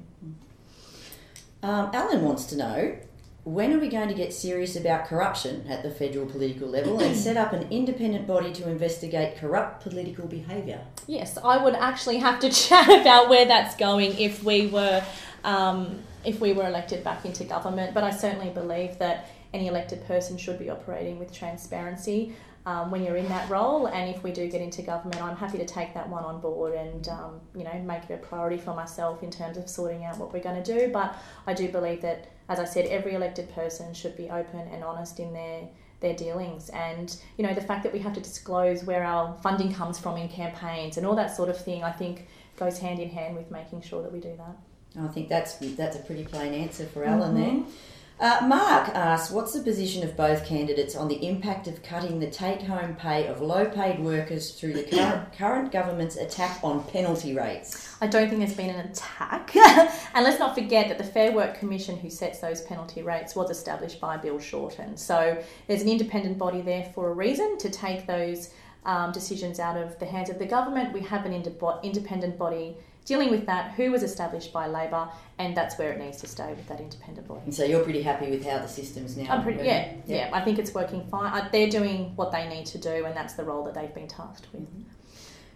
Um, 1.63 1.91
Alan 1.93 2.23
wants 2.23 2.45
to 2.45 2.57
know 2.57 2.97
when 3.43 3.73
are 3.73 3.79
we 3.79 3.87
going 3.87 4.07
to 4.07 4.13
get 4.13 4.33
serious 4.33 4.75
about 4.75 5.07
corruption 5.07 5.65
at 5.67 5.81
the 5.81 5.89
federal 5.89 6.27
political 6.27 6.67
level 6.67 6.99
and 6.99 7.15
set 7.15 7.37
up 7.37 7.53
an 7.53 7.67
independent 7.71 8.27
body 8.27 8.53
to 8.53 8.69
investigate 8.69 9.37
corrupt 9.37 9.81
political 9.81 10.27
behaviour? 10.27 10.81
Yes, 11.07 11.37
I 11.43 11.57
would 11.63 11.73
actually 11.73 12.17
have 12.17 12.39
to 12.41 12.49
chat 12.51 12.87
about 12.87 13.29
where 13.29 13.45
that's 13.45 13.75
going 13.75 14.17
if 14.19 14.43
we 14.43 14.67
were 14.67 15.03
um, 15.43 16.03
if 16.23 16.39
we 16.39 16.53
were 16.53 16.67
elected 16.67 17.03
back 17.03 17.25
into 17.25 17.43
government. 17.43 17.95
But 17.95 18.03
I 18.03 18.11
certainly 18.11 18.49
believe 18.49 18.99
that 18.99 19.29
any 19.53 19.67
elected 19.67 20.05
person 20.05 20.37
should 20.37 20.59
be 20.59 20.69
operating 20.69 21.17
with 21.17 21.33
transparency 21.33 22.35
um, 22.65 22.91
when 22.91 23.03
you're 23.03 23.17
in 23.17 23.27
that 23.29 23.49
role. 23.49 23.87
And 23.87 24.13
if 24.13 24.23
we 24.23 24.31
do 24.31 24.47
get 24.49 24.61
into 24.61 24.81
government, 24.81 25.21
I'm 25.21 25.35
happy 25.35 25.57
to 25.57 25.65
take 25.65 25.93
that 25.93 26.07
one 26.09 26.23
on 26.23 26.39
board 26.41 26.73
and 26.73 27.07
um, 27.09 27.39
you 27.55 27.63
know 27.63 27.73
make 27.85 28.09
it 28.09 28.13
a 28.13 28.17
priority 28.17 28.57
for 28.57 28.73
myself 28.75 29.23
in 29.23 29.31
terms 29.31 29.57
of 29.57 29.69
sorting 29.69 30.05
out 30.05 30.17
what 30.17 30.33
we're 30.33 30.43
going 30.43 30.61
to 30.61 30.73
do. 30.79 30.91
But 30.91 31.15
I 31.47 31.53
do 31.53 31.69
believe 31.69 32.01
that, 32.01 32.29
as 32.49 32.59
I 32.59 32.65
said, 32.65 32.85
every 32.87 33.13
elected 33.15 33.49
person 33.53 33.93
should 33.93 34.15
be 34.15 34.29
open 34.29 34.59
and 34.71 34.83
honest 34.83 35.19
in 35.19 35.33
their 35.33 35.61
their 36.01 36.15
dealings 36.15 36.69
and 36.69 37.15
you 37.37 37.45
know 37.45 37.53
the 37.53 37.61
fact 37.61 37.83
that 37.83 37.93
we 37.93 37.99
have 37.99 38.11
to 38.11 38.19
disclose 38.19 38.83
where 38.83 39.03
our 39.03 39.37
funding 39.43 39.71
comes 39.71 39.99
from 39.99 40.17
in 40.17 40.27
campaigns 40.27 40.97
and 40.97 41.05
all 41.05 41.15
that 41.15 41.29
sort 41.35 41.47
of 41.47 41.55
thing 41.63 41.83
I 41.83 41.91
think 41.91 42.27
goes 42.57 42.79
hand 42.79 42.97
in 42.99 43.07
hand 43.07 43.35
with 43.35 43.51
making 43.51 43.83
sure 43.83 44.01
that 44.01 44.11
we 44.11 44.19
do 44.19 44.35
that. 44.35 44.99
I 44.99 45.07
think 45.09 45.29
that's 45.29 45.53
that's 45.75 45.95
a 45.95 45.99
pretty 45.99 46.23
plain 46.25 46.55
answer 46.55 46.87
for 46.87 47.03
Alan 47.03 47.35
Mhm. 47.35 47.65
there. 47.65 47.73
Uh, 48.21 48.39
Mark 48.45 48.87
asks, 48.89 49.31
what's 49.31 49.53
the 49.53 49.63
position 49.63 50.03
of 50.03 50.15
both 50.15 50.45
candidates 50.45 50.95
on 50.95 51.07
the 51.07 51.25
impact 51.27 51.65
of 51.65 51.81
cutting 51.81 52.19
the 52.19 52.29
take-home 52.29 52.93
pay 52.93 53.25
of 53.25 53.41
low-paid 53.41 53.99
workers 53.99 54.51
through 54.51 54.73
the 54.73 54.83
current, 54.83 55.33
current 55.37 55.71
government's 55.71 56.17
attack 56.17 56.59
on 56.63 56.83
penalty 56.83 57.33
rates? 57.33 57.95
I 57.99 58.05
don't 58.05 58.29
think 58.29 58.41
there's 58.41 58.53
been 58.53 58.69
an 58.69 58.85
attack. 58.85 59.55
and 60.13 60.23
let's 60.23 60.37
not 60.37 60.53
forget 60.53 60.87
that 60.89 60.99
the 60.99 61.03
Fair 61.03 61.31
Work 61.31 61.57
Commission, 61.57 61.97
who 61.97 62.11
sets 62.11 62.37
those 62.37 62.61
penalty 62.61 63.01
rates, 63.01 63.35
was 63.35 63.49
established 63.49 63.99
by 63.99 64.17
Bill 64.17 64.37
Shorten. 64.37 64.97
So 64.97 65.43
there's 65.65 65.81
an 65.81 65.89
independent 65.89 66.37
body 66.37 66.61
there 66.61 66.91
for 66.93 67.09
a 67.09 67.13
reason 67.15 67.57
to 67.57 67.71
take 67.71 68.05
those 68.05 68.51
um, 68.85 69.11
decisions 69.11 69.59
out 69.59 69.77
of 69.77 69.97
the 69.97 70.05
hands 70.05 70.29
of 70.29 70.37
the 70.37 70.45
government. 70.45 70.93
We 70.93 71.01
have 71.01 71.25
an 71.25 71.33
inde- 71.33 71.55
independent 71.81 72.37
body 72.37 72.77
dealing 73.05 73.31
with 73.31 73.45
that, 73.47 73.71
who 73.73 73.91
was 73.91 74.03
established 74.03 74.53
by 74.53 74.67
Labor, 74.67 75.09
and 75.39 75.55
that's 75.55 75.77
where 75.77 75.91
it 75.91 75.99
needs 75.99 76.17
to 76.21 76.27
stay 76.27 76.53
with 76.53 76.67
that 76.67 76.79
independent 76.79 77.27
body. 77.27 77.41
And 77.45 77.53
so 77.53 77.63
you're 77.63 77.83
pretty 77.83 78.01
happy 78.01 78.29
with 78.29 78.45
how 78.45 78.59
the 78.59 78.67
system's 78.67 79.17
now? 79.17 79.31
I'm 79.31 79.43
pretty, 79.43 79.57
working? 79.57 80.03
yeah, 80.05 80.27
yeah, 80.27 80.29
I 80.33 80.41
think 80.41 80.59
it's 80.59 80.73
working 80.73 81.05
fine. 81.07 81.33
Uh, 81.33 81.49
They're 81.51 81.69
doing 81.69 82.15
what 82.15 82.31
they 82.31 82.47
need 82.47 82.65
to 82.67 82.77
do, 82.77 83.05
and 83.05 83.15
that's 83.15 83.33
the 83.33 83.43
role 83.43 83.63
that 83.65 83.73
they've 83.73 83.93
been 83.93 84.07
tasked 84.07 84.47
with. 84.53 84.67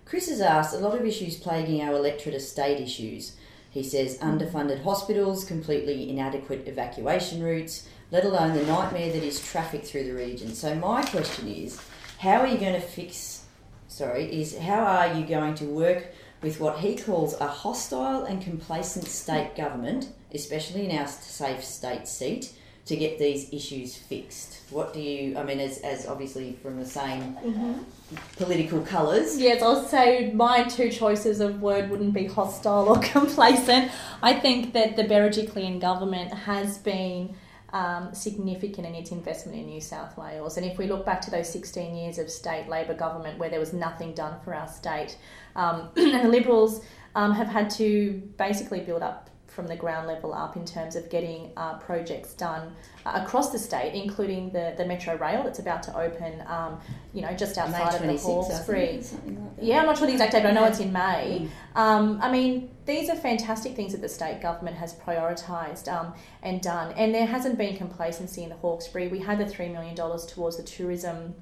Chris 0.05 0.29
has 0.29 0.41
asked 0.41 0.75
a 0.75 0.79
lot 0.79 0.95
of 0.95 1.05
issues 1.05 1.35
plaguing 1.37 1.81
our 1.81 1.93
electorate 1.95 2.35
are 2.35 2.39
state 2.39 2.79
issues. 2.79 3.35
He 3.69 3.83
says 3.83 4.17
underfunded 4.19 4.83
hospitals, 4.83 5.43
completely 5.43 6.09
inadequate 6.09 6.67
evacuation 6.67 7.43
routes, 7.43 7.87
let 8.11 8.23
alone 8.23 8.55
the 8.55 8.65
nightmare 8.65 9.11
that 9.11 9.23
is 9.23 9.45
traffic 9.45 9.83
through 9.83 10.05
the 10.05 10.13
region. 10.13 10.53
So 10.53 10.75
my 10.75 11.03
question 11.03 11.47
is, 11.47 11.81
how 12.19 12.37
are 12.37 12.47
you 12.47 12.57
going 12.57 12.79
to 12.79 12.87
fix? 12.87 13.45
Sorry, 13.87 14.25
is 14.41 14.57
how 14.57 14.83
are 14.83 15.13
you 15.17 15.25
going 15.25 15.55
to 15.55 15.65
work 15.65 16.07
with 16.41 16.59
what 16.59 16.79
he 16.79 16.95
calls 16.95 17.39
a 17.39 17.47
hostile 17.47 18.23
and 18.23 18.41
complacent 18.41 19.05
state 19.05 19.55
government, 19.55 20.09
especially 20.33 20.89
in 20.89 20.97
our 20.97 21.07
safe 21.07 21.63
state 21.63 22.07
seat, 22.07 22.53
to 22.85 22.95
get 22.95 23.17
these 23.17 23.51
issues 23.51 23.95
fixed? 23.95 24.59
What 24.69 24.93
do 24.93 25.01
you? 25.01 25.37
I 25.37 25.43
mean, 25.43 25.59
as, 25.59 25.79
as 25.79 26.07
obviously 26.07 26.53
from 26.61 26.77
the 26.77 26.85
same 26.85 27.35
mm-hmm. 27.35 27.73
political 28.37 28.81
colours. 28.81 29.37
Yes, 29.39 29.61
I'll 29.61 29.83
say 29.83 30.31
my 30.33 30.63
two 30.63 30.91
choices 30.91 31.39
of 31.39 31.61
word 31.61 31.89
wouldn't 31.89 32.13
be 32.13 32.25
hostile 32.25 32.89
or 32.89 32.99
complacent. 33.01 33.91
I 34.21 34.33
think 34.33 34.73
that 34.73 34.95
the 34.95 35.03
Berejiklian 35.03 35.81
government 35.81 36.33
has 36.33 36.77
been 36.77 37.35
um, 37.75 38.13
significant 38.13 38.87
in 38.87 38.95
its 38.95 39.11
investment 39.11 39.57
in 39.57 39.65
New 39.65 39.81
South 39.81 40.17
Wales. 40.17 40.55
And 40.55 40.65
if 40.65 40.77
we 40.77 40.87
look 40.87 41.05
back 41.05 41.19
to 41.21 41.29
those 41.29 41.49
16 41.49 41.93
years 41.93 42.17
of 42.17 42.31
state 42.31 42.69
Labor 42.69 42.93
government 42.93 43.37
where 43.37 43.49
there 43.49 43.59
was 43.59 43.73
nothing 43.73 44.13
done 44.13 44.39
for 44.45 44.55
our 44.55 44.67
state, 44.67 45.17
um, 45.57 45.89
and 45.97 46.23
the 46.23 46.29
Liberals 46.29 46.85
um, 47.15 47.33
have 47.33 47.49
had 47.49 47.69
to 47.71 48.13
basically 48.37 48.79
build 48.79 49.01
up 49.01 49.29
from 49.55 49.67
the 49.67 49.75
ground 49.75 50.05
level 50.05 50.33
up 50.33 50.57
in 50.57 50.65
terms 50.65 50.97
of 50.97 51.09
getting 51.09 51.51
uh, 51.55 51.77
projects 51.77 52.33
done 52.33 52.75
uh, 53.05 53.21
across 53.23 53.51
the 53.51 53.57
state, 53.57 53.93
including 53.93 54.51
the, 54.51 54.73
the 54.77 54.85
Metro 54.85 55.15
Rail 55.15 55.43
that's 55.43 55.59
about 55.59 55.81
to 55.83 55.97
open, 55.97 56.43
um, 56.47 56.79
you 57.13 57.21
know, 57.21 57.33
just 57.33 57.57
outside 57.57 57.95
of 57.95 58.01
the 58.01 58.17
Hawkesbury. 58.17 58.97
Like 58.97 59.37
yeah, 59.61 59.79
I'm 59.79 59.85
not 59.85 59.97
sure 59.97 60.07
the 60.07 60.13
exact 60.13 60.33
date, 60.33 60.43
but 60.43 60.49
I 60.49 60.53
know 60.53 60.63
Yeah. 60.63 60.69
it's 60.69 60.79
in 60.81 60.91
May. 60.91 61.47
Um, 61.75 62.19
I 62.21 62.29
mean, 62.29 62.69
these 62.85 63.09
are 63.09 63.15
fantastic 63.15 63.75
things 63.75 63.93
that 63.93 64.01
the 64.01 64.09
state 64.09 64.41
government 64.41 64.75
has 64.75 64.93
prioritised 64.93 65.87
um, 65.87 66.13
and 66.43 66.61
done, 66.61 66.91
and 66.97 67.15
there 67.15 67.25
hasn't 67.25 67.57
been 67.57 67.77
complacency 67.77 68.43
in 68.43 68.49
the 68.49 68.55
Hawkesbury. 68.55 69.07
We 69.07 69.19
had 69.19 69.39
the 69.39 69.45
$3 69.45 69.71
million 69.71 69.95
towards 69.95 70.57
the 70.57 70.63
tourism. 70.63 71.33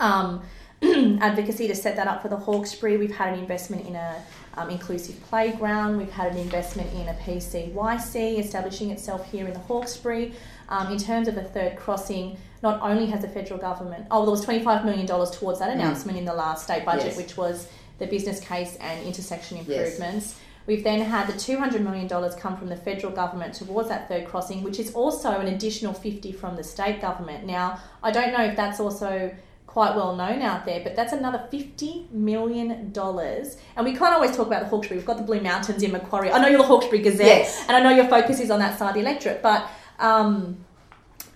Um, 0.00 0.42
advocacy 1.20 1.68
to 1.68 1.76
set 1.76 1.94
that 1.94 2.08
up 2.08 2.22
for 2.22 2.28
the 2.28 2.36
Hawkesbury. 2.36 2.96
We've 2.96 3.14
had 3.14 3.34
an 3.34 3.38
investment 3.38 3.86
in 3.86 3.94
a 3.94 4.20
um, 4.54 4.70
inclusive 4.70 5.20
playground. 5.24 5.96
We've 5.98 6.10
had 6.10 6.32
an 6.32 6.38
investment 6.38 6.92
in 6.94 7.08
a 7.08 7.14
PCYC 7.14 8.38
establishing 8.38 8.90
itself 8.90 9.30
here 9.30 9.46
in 9.46 9.52
the 9.52 9.58
Hawkesbury. 9.60 10.34
Um, 10.68 10.90
in 10.92 10.98
terms 10.98 11.28
of 11.28 11.34
the 11.34 11.42
third 11.44 11.76
crossing, 11.76 12.36
not 12.62 12.80
only 12.82 13.06
has 13.06 13.20
the 13.22 13.28
federal 13.28 13.58
government, 13.60 14.06
oh, 14.10 14.22
there 14.24 14.30
was 14.30 14.44
$25 14.46 14.84
million 14.84 15.06
towards 15.06 15.58
that 15.58 15.70
announcement 15.70 16.16
in 16.16 16.24
the 16.24 16.32
last 16.34 16.64
state 16.64 16.84
budget, 16.84 17.06
Yes. 17.06 17.16
which 17.16 17.36
was 17.36 17.68
the 17.98 18.06
business 18.06 18.40
case 18.40 18.76
and 18.80 19.04
intersection 19.06 19.58
Yes. 19.58 19.66
improvements. 19.68 20.36
We've 20.66 20.84
then 20.84 21.00
had 21.00 21.26
the 21.26 21.32
$200 21.32 21.80
million 21.80 22.08
come 22.38 22.56
from 22.56 22.68
the 22.68 22.76
federal 22.76 23.12
government 23.12 23.54
towards 23.54 23.88
that 23.88 24.08
third 24.08 24.26
crossing, 24.26 24.62
which 24.62 24.78
is 24.78 24.94
also 24.94 25.32
an 25.32 25.48
additional 25.48 25.92
50 25.92 26.30
from 26.32 26.54
the 26.56 26.62
state 26.62 27.00
government. 27.00 27.44
Now, 27.44 27.80
I 28.02 28.12
don't 28.12 28.32
know 28.32 28.44
if 28.44 28.56
that's 28.56 28.78
also 28.78 29.34
quite 29.72 29.96
well 29.96 30.14
known 30.14 30.42
out 30.42 30.66
there, 30.66 30.80
but 30.84 30.94
that's 30.94 31.14
another 31.14 31.48
$50 31.50 32.10
million. 32.10 32.70
And 32.94 33.84
we 33.86 33.92
can't 33.96 34.12
always 34.12 34.36
talk 34.36 34.46
about 34.46 34.60
the 34.60 34.68
Hawkesbury. 34.68 34.98
We've 34.98 35.06
got 35.06 35.16
the 35.16 35.22
Blue 35.22 35.40
Mountains 35.40 35.82
in 35.82 35.92
Macquarie. 35.92 36.30
I 36.30 36.38
know 36.42 36.48
you're 36.48 36.58
the 36.58 36.64
Hawkesbury 36.64 37.00
Gazette, 37.00 37.26
Yes. 37.26 37.64
and 37.68 37.76
I 37.76 37.80
know 37.82 37.88
your 37.88 38.06
focus 38.06 38.38
is 38.38 38.50
on 38.50 38.58
that 38.58 38.78
side 38.78 38.90
of 38.90 38.94
the 38.96 39.00
electorate, 39.00 39.40
but 39.42 39.66
um, 39.98 40.62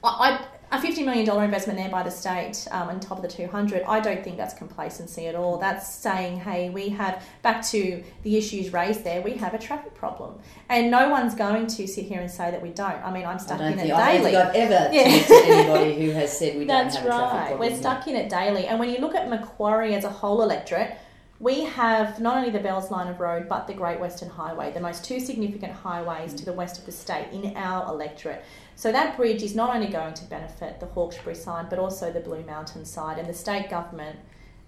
I, 0.05 0.09
I, 0.09 0.47
a 0.73 0.79
$50 0.79 1.05
million 1.05 1.43
investment 1.45 1.79
there 1.79 1.89
by 1.89 2.03
the 2.03 2.11
state 2.11 2.67
um, 2.73 2.89
on 2.89 2.99
top 2.99 3.19
of 3.19 3.23
the 3.23 3.29
200 3.29 3.85
I 3.85 4.01
don't 4.01 4.25
think 4.25 4.37
that's 4.37 4.53
complacency 4.53 5.27
at 5.29 5.37
all. 5.37 5.59
That's 5.59 5.89
saying, 5.95 6.41
hey, 6.41 6.71
we 6.71 6.89
have, 6.89 7.25
back 7.43 7.65
to 7.69 8.03
the 8.25 8.37
issues 8.37 8.73
raised 8.73 9.05
there, 9.05 9.23
we 9.23 9.35
have 9.35 9.55
a 9.55 9.59
traffic 9.59 9.95
problem. 9.95 10.39
And 10.69 10.91
no 10.91 11.09
one's 11.09 11.37
going 11.37 11.69
to 11.69 11.87
sit 11.87 12.07
here 12.07 12.21
and 12.21 12.29
say 12.31 12.51
that 12.51 12.61
we 12.61 12.71
don't. 12.71 13.01
I 13.05 13.13
mean, 13.13 13.25
I'm 13.27 13.39
stuck 13.39 13.61
in 13.61 13.79
it 13.79 13.85
I 13.85 13.87
don't 13.87 14.07
daily. 14.07 14.33
think 14.33 14.37
I've 14.37 14.55
ever 14.57 14.93
Yeah. 14.93 15.27
anybody 15.45 16.05
who 16.05 16.11
has 16.13 16.37
said 16.37 16.57
we 16.59 16.65
don't 16.67 16.85
That's 16.85 16.97
have 16.97 17.05
a 17.05 17.09
traffic 17.09 17.33
right. 17.33 17.47
problem. 17.49 17.71
We're 17.73 17.77
stuck 17.79 18.09
in 18.09 18.17
it 18.17 18.29
daily. 18.29 18.67
And 18.67 18.81
when 18.81 18.91
you 18.91 18.99
look 18.99 19.15
at 19.15 19.29
Macquarie 19.29 19.95
as 19.95 20.05
a 20.05 20.11
whole 20.11 20.43
electorate, 20.43 20.97
we 21.39 21.65
have 21.65 22.19
not 22.19 22.39
only 22.39 22.51
the 22.51 22.61
Bells 22.61 22.91
Line 22.91 23.09
of 23.09 23.21
Road, 23.21 23.49
but 23.49 23.67
the 23.67 23.75
Great 23.75 24.01
Western 24.01 24.31
Highway, 24.31 24.73
the 24.73 24.81
most 24.81 25.05
two 25.05 25.21
significant 25.21 25.73
highways 25.73 26.33
to 26.35 26.45
the 26.45 26.53
west 26.53 26.79
of 26.79 26.87
the 26.87 26.93
state 26.93 27.29
in 27.33 27.57
our 27.57 27.87
electorate. 27.89 28.43
So 28.75 28.91
that 28.93 29.17
bridge 29.17 29.43
is 29.43 29.55
not 29.55 29.75
only 29.75 29.89
going 29.89 30.15
to 30.15 30.25
benefit 30.25 30.81
the 30.81 30.87
Hawkesbury 30.87 31.35
side, 31.35 31.69
but 31.69 31.79
also 31.79 32.11
the 32.11 32.21
Blue 32.21 32.43
Mountain 32.45 32.85
side. 32.85 33.19
And 33.19 33.29
the 33.29 33.35
state 33.35 33.69
government 33.69 34.19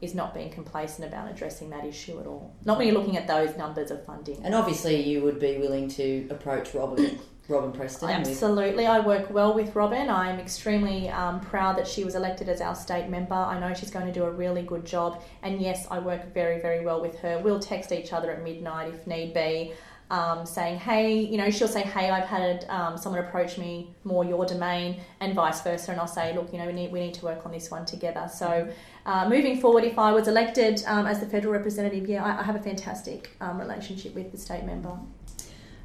is 0.00 0.14
not 0.14 0.34
being 0.34 0.50
complacent 0.50 1.08
about 1.08 1.30
addressing 1.30 1.70
that 1.70 1.84
issue 1.84 2.20
at 2.20 2.26
all. 2.26 2.54
Not 2.64 2.78
when 2.78 2.86
you're 2.86 2.96
looking 2.96 3.16
at 3.16 3.26
those 3.26 3.56
numbers 3.56 3.90
of 3.90 4.04
funding. 4.04 4.44
And 4.44 4.54
obviously, 4.54 5.02
you 5.02 5.22
would 5.22 5.40
be 5.40 5.58
willing 5.58 5.88
to 5.88 6.28
approach 6.30 6.74
Robyn, 6.74 7.18
Robyn 7.48 7.72
Preston. 7.72 8.10
Absolutely, 8.10 8.86
I 8.86 9.00
work 9.00 9.30
well 9.30 9.54
with 9.54 9.74
Robyn. 9.74 10.10
I'm 10.10 10.38
extremely 10.38 11.08
um, 11.08 11.40
proud 11.40 11.78
that 11.78 11.88
she 11.88 12.04
was 12.04 12.14
elected 12.14 12.48
as 12.50 12.60
our 12.60 12.74
state 12.74 13.08
member. 13.08 13.34
I 13.34 13.58
know 13.58 13.72
she's 13.72 13.90
going 13.90 14.06
to 14.06 14.12
do 14.12 14.24
a 14.24 14.30
really 14.30 14.62
good 14.62 14.84
job, 14.84 15.22
and 15.42 15.60
yes, 15.60 15.86
I 15.90 15.98
work 15.98 16.34
very, 16.34 16.60
very 16.60 16.84
well 16.84 17.00
with 17.00 17.18
her. 17.20 17.40
We'll 17.42 17.58
text 17.58 17.90
each 17.90 18.12
other 18.12 18.30
at 18.30 18.42
midnight 18.44 18.92
if 18.92 19.06
need 19.06 19.32
be, 19.32 19.72
um, 20.10 20.44
saying, 20.44 20.78
"Hey," 20.80 21.20
you 21.20 21.38
know, 21.38 21.48
she'll 21.48 21.68
say, 21.68 21.80
"Hey, 21.80 22.10
I've 22.10 22.28
had 22.28 22.66
um, 22.68 22.98
someone 22.98 23.24
approach 23.24 23.56
me 23.56 23.94
more 24.04 24.26
your 24.26 24.44
domain," 24.44 25.00
and 25.20 25.34
vice 25.34 25.62
versa, 25.62 25.92
and 25.92 25.98
I'll 25.98 26.06
say, 26.06 26.34
"Look, 26.34 26.52
you 26.52 26.58
know, 26.58 26.66
we 26.66 26.74
need 26.74 26.92
we 26.92 27.00
need 27.00 27.14
to 27.14 27.24
work 27.24 27.46
on 27.46 27.52
this 27.52 27.70
one 27.70 27.86
together." 27.86 28.28
So. 28.32 28.70
Uh, 29.06 29.26
moving 29.26 29.58
forward, 29.58 29.84
if 29.84 29.98
I 29.98 30.12
was 30.12 30.28
elected 30.28 30.84
um, 30.86 31.06
as 31.06 31.18
the 31.18 31.24
federal 31.24 31.54
representative, 31.54 32.06
yeah, 32.06 32.22
I, 32.22 32.40
I 32.40 32.42
have 32.42 32.56
a 32.56 32.62
fantastic 32.62 33.30
um, 33.40 33.58
relationship 33.58 34.14
with 34.14 34.32
the 34.32 34.36
state 34.36 34.64
member. 34.64 34.98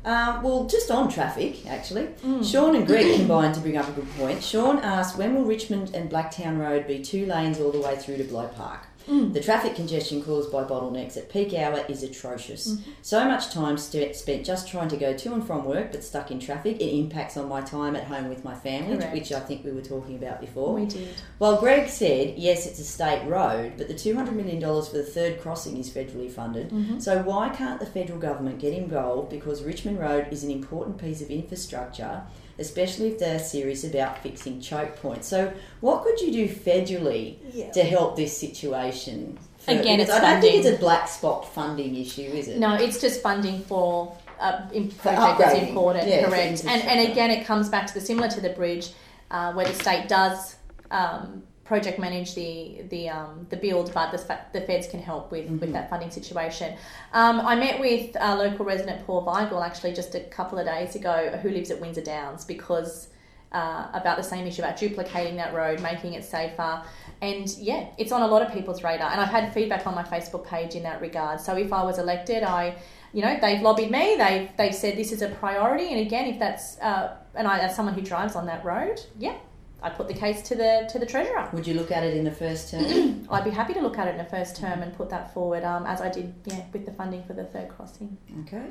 Uh, 0.05 0.41
well, 0.43 0.65
just 0.65 0.91
on 0.91 1.09
traffic, 1.09 1.65
actually. 1.65 2.07
Mm. 2.25 2.49
Sean 2.49 2.75
and 2.75 2.85
Greg 2.85 3.15
combined 3.19 3.55
to 3.55 3.61
bring 3.61 3.77
up 3.77 3.87
a 3.87 3.91
good 3.91 4.09
point. 4.17 4.43
Sean 4.43 4.79
asked, 4.79 5.17
when 5.17 5.33
will 5.33 5.45
Richmond 5.45 5.95
and 5.95 6.09
Blacktown 6.09 6.59
Road 6.59 6.87
be 6.87 7.01
two 7.01 7.25
lanes 7.25 7.59
all 7.59 7.71
the 7.71 7.79
way 7.79 7.95
through 7.95 8.17
to 8.17 8.23
Bligh 8.23 8.47
Park? 8.47 8.81
Mm. 9.07 9.33
The 9.33 9.41
traffic 9.41 9.75
congestion 9.75 10.23
caused 10.23 10.51
by 10.51 10.63
bottlenecks 10.63 11.17
at 11.17 11.29
peak 11.29 11.53
hour 11.53 11.83
is 11.89 12.03
atrocious. 12.03 12.71
Mm-hmm. 12.73 12.91
So 13.01 13.25
much 13.25 13.51
time 13.51 13.77
st- 13.77 14.15
spent 14.15 14.45
just 14.45 14.67
trying 14.67 14.89
to 14.89 14.97
go 14.97 15.15
to 15.15 15.33
and 15.33 15.45
from 15.45 15.65
work 15.65 15.91
but 15.91 16.03
stuck 16.03 16.31
in 16.31 16.39
traffic. 16.39 16.77
It 16.79 16.97
impacts 16.97 17.37
on 17.37 17.49
my 17.49 17.61
time 17.61 17.95
at 17.95 18.05
home 18.05 18.29
with 18.29 18.43
my 18.43 18.55
family, 18.55 18.97
Correct. 18.97 19.13
which 19.13 19.31
I 19.31 19.39
think 19.39 19.63
we 19.65 19.71
were 19.71 19.81
talking 19.81 20.15
about 20.15 20.41
before. 20.41 20.73
We 20.73 20.85
did. 20.85 21.09
Well, 21.39 21.59
Greg 21.59 21.89
said, 21.89 22.35
yes, 22.37 22.65
it's 22.65 22.79
a 22.79 22.83
state 22.83 23.27
road, 23.27 23.73
but 23.77 23.87
the 23.87 23.93
$200 23.93 24.33
million 24.33 24.59
for 24.61 24.97
the 24.97 25.03
third 25.03 25.41
crossing 25.41 25.77
is 25.77 25.89
federally 25.89 26.31
funded. 26.31 26.69
Mm-hmm. 26.69 26.99
So 26.99 27.21
why 27.23 27.49
can't 27.49 27.79
the 27.79 27.85
federal 27.85 28.19
government 28.19 28.59
get 28.59 28.73
involved? 28.73 29.29
Because 29.29 29.63
Richmond 29.63 29.99
Road 29.99 30.27
is 30.31 30.43
an 30.43 30.51
important 30.51 30.97
piece 30.97 31.21
of 31.21 31.29
infrastructure, 31.29 32.23
especially 32.59 33.07
if 33.07 33.19
they're 33.19 33.39
serious 33.39 33.83
about 33.83 34.19
fixing 34.19 34.61
choke 34.61 34.95
points. 34.97 35.27
So 35.27 35.51
what 35.81 36.03
could 36.03 36.19
you 36.21 36.31
do 36.31 36.47
federally 36.47 37.35
Yeah. 37.53 37.71
to 37.71 37.83
help 37.83 38.15
this 38.15 38.37
situation? 38.37 39.37
For- 39.57 39.71
Again, 39.71 39.99
it's 39.99 40.11
I 40.11 40.19
don't 40.19 40.41
think 40.41 40.65
it's 40.65 40.75
a 40.77 40.79
black 40.79 41.07
spot 41.07 41.47
funding 41.53 41.95
issue, 41.95 42.21
is 42.21 42.47
it? 42.47 42.57
No, 42.59 42.75
it's 42.75 42.99
just 42.99 43.21
funding 43.21 43.61
for 43.61 44.15
uh, 44.39 44.61
project 44.97 45.39
that's 45.39 45.59
important, 45.59 46.07
Yeah, 46.07 46.25
correct. 46.25 46.63
And 46.65 46.81
and 46.83 47.11
again, 47.11 47.31
it 47.31 47.45
comes 47.45 47.69
back 47.69 47.87
to 47.87 47.93
the 47.93 48.01
similar 48.01 48.27
to 48.29 48.41
the 48.41 48.49
bridge, 48.49 48.89
uh, 49.31 49.53
where 49.53 49.65
the 49.65 49.73
state 49.73 50.07
does 50.09 50.55
um, 50.91 51.43
project 51.65 51.97
manage 51.97 52.35
the 52.35 52.83
the 52.89 53.09
um, 53.09 53.47
the 53.49 53.57
build, 53.57 53.93
but 53.93 54.11
the, 54.11 54.39
the 54.51 54.61
feds 54.61 54.87
can 54.87 54.99
help 54.99 55.31
with, 55.31 55.45
Mm-hmm. 55.45 55.59
with 55.59 55.73
that 55.73 55.89
funding 55.89 56.11
situation. 56.11 56.75
Um, 57.13 57.39
I 57.41 57.55
met 57.55 57.79
with 57.79 58.15
uh, 58.17 58.35
local 58.37 58.65
resident 58.65 59.05
Paul 59.05 59.25
Weigel 59.25 59.65
actually 59.65 59.93
just 59.93 60.15
a 60.15 60.21
couple 60.21 60.57
of 60.59 60.65
days 60.65 60.95
ago, 60.95 61.39
who 61.41 61.49
lives 61.49 61.71
at 61.71 61.79
Windsor 61.79 62.01
Downs, 62.01 62.45
because 62.45 63.07
uh, 63.53 63.87
about 63.93 64.17
the 64.17 64.23
same 64.23 64.47
issue 64.47 64.61
about 64.61 64.77
duplicating 64.77 65.35
that 65.37 65.53
road, 65.53 65.79
making 65.81 66.13
it 66.13 66.23
safer. 66.23 66.81
And 67.21 67.47
yeah, 67.57 67.87
it's 67.97 68.11
on 68.11 68.21
a 68.23 68.27
lot 68.27 68.41
of 68.41 68.51
people's 68.51 68.83
radar. 68.83 69.11
And 69.11 69.21
I've 69.21 69.29
had 69.29 69.53
feedback 69.53 69.85
on 69.87 69.95
my 69.95 70.03
Facebook 70.03 70.45
page 70.45 70.75
in 70.75 70.83
that 70.83 70.99
regard. 71.01 71.39
So 71.39 71.55
if 71.55 71.71
I 71.71 71.83
was 71.83 71.99
elected, 71.99 72.43
I, 72.43 72.75
you 73.13 73.21
know, 73.21 73.37
they've 73.39 73.61
lobbied 73.61 73.91
me. 73.91 74.15
They've 74.17 74.49
they've 74.57 74.75
said 74.75 74.97
this 74.97 75.11
is 75.11 75.21
a 75.21 75.29
priority. 75.29 75.89
And 75.93 75.99
again, 76.01 76.25
if 76.25 76.39
that's 76.39 76.79
uh, 76.79 77.15
and 77.35 77.47
I 77.47 77.59
as 77.59 77.75
someone 77.75 77.93
who 77.93 78.01
drives 78.01 78.35
on 78.35 78.45
that 78.47 78.65
road, 78.65 78.99
yeah, 79.19 79.35
I 79.83 79.89
put 79.89 80.07
the 80.07 80.13
case 80.13 80.41
to 80.43 80.55
the 80.55 80.87
to 80.91 80.97
the 80.99 81.05
treasurer. 81.05 81.49
Would 81.53 81.67
you 81.67 81.73
look 81.75 81.91
at 81.91 82.03
it 82.03 82.15
in 82.15 82.23
the 82.23 82.31
first 82.31 82.71
term? 82.71 83.27
I'd 83.31 83.43
be 83.43 83.49
happy 83.51 83.73
to 83.73 83.81
look 83.81 83.97
at 83.97 84.07
it 84.07 84.11
in 84.11 84.17
the 84.17 84.23
first 84.37 84.55
term 84.55 84.81
and 84.81 84.95
put 84.95 85.09
that 85.09 85.33
forward, 85.33 85.63
um, 85.63 85.85
as 85.85 85.99
I 86.01 86.09
did, 86.09 86.33
yeah, 86.45 86.63
with 86.71 86.85
the 86.85 86.93
funding 86.93 87.23
for 87.25 87.33
the 87.33 87.43
third 87.43 87.69
crossing. 87.69 88.17
okay. 88.47 88.67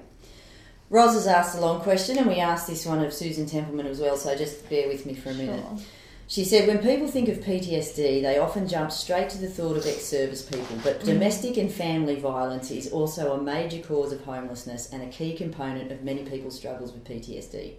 Roz 0.90 1.14
has 1.14 1.26
asked 1.26 1.56
a 1.56 1.60
long 1.60 1.80
question, 1.80 2.18
and 2.18 2.26
we 2.26 2.36
asked 2.36 2.66
this 2.66 2.84
one 2.84 3.02
of 3.02 3.12
Susan 3.14 3.46
Templeman 3.46 3.86
as 3.86 3.98
well, 3.98 4.16
so 4.16 4.36
just 4.36 4.68
bear 4.68 4.88
with 4.88 5.06
me 5.06 5.14
for 5.14 5.30
a 5.30 5.34
minute. 5.34 5.64
Sure. 5.66 5.78
She 6.28 6.44
said, 6.44 6.66
when 6.68 6.78
people 6.78 7.08
think 7.08 7.28
of 7.30 7.38
PTSD, 7.40 8.22
they 8.22 8.38
often 8.38 8.68
jump 8.68 8.90
straight 8.92 9.28
to 9.30 9.38
the 9.38 9.48
thought 9.48 9.76
of 9.76 9.86
ex 9.86 10.04
service 10.04 10.42
people, 10.42 10.76
but 10.84 11.00
Mm. 11.00 11.04
domestic 11.06 11.56
and 11.56 11.70
family 11.72 12.16
violence 12.16 12.70
is 12.70 12.90
also 12.92 13.32
a 13.32 13.42
major 13.42 13.78
cause 13.82 14.12
of 14.12 14.22
homelessness 14.24 14.90
and 14.92 15.02
a 15.02 15.06
key 15.08 15.34
component 15.34 15.90
of 15.92 16.02
many 16.04 16.24
people's 16.24 16.56
struggles 16.56 16.92
with 16.92 17.04
PTSD. 17.04 17.74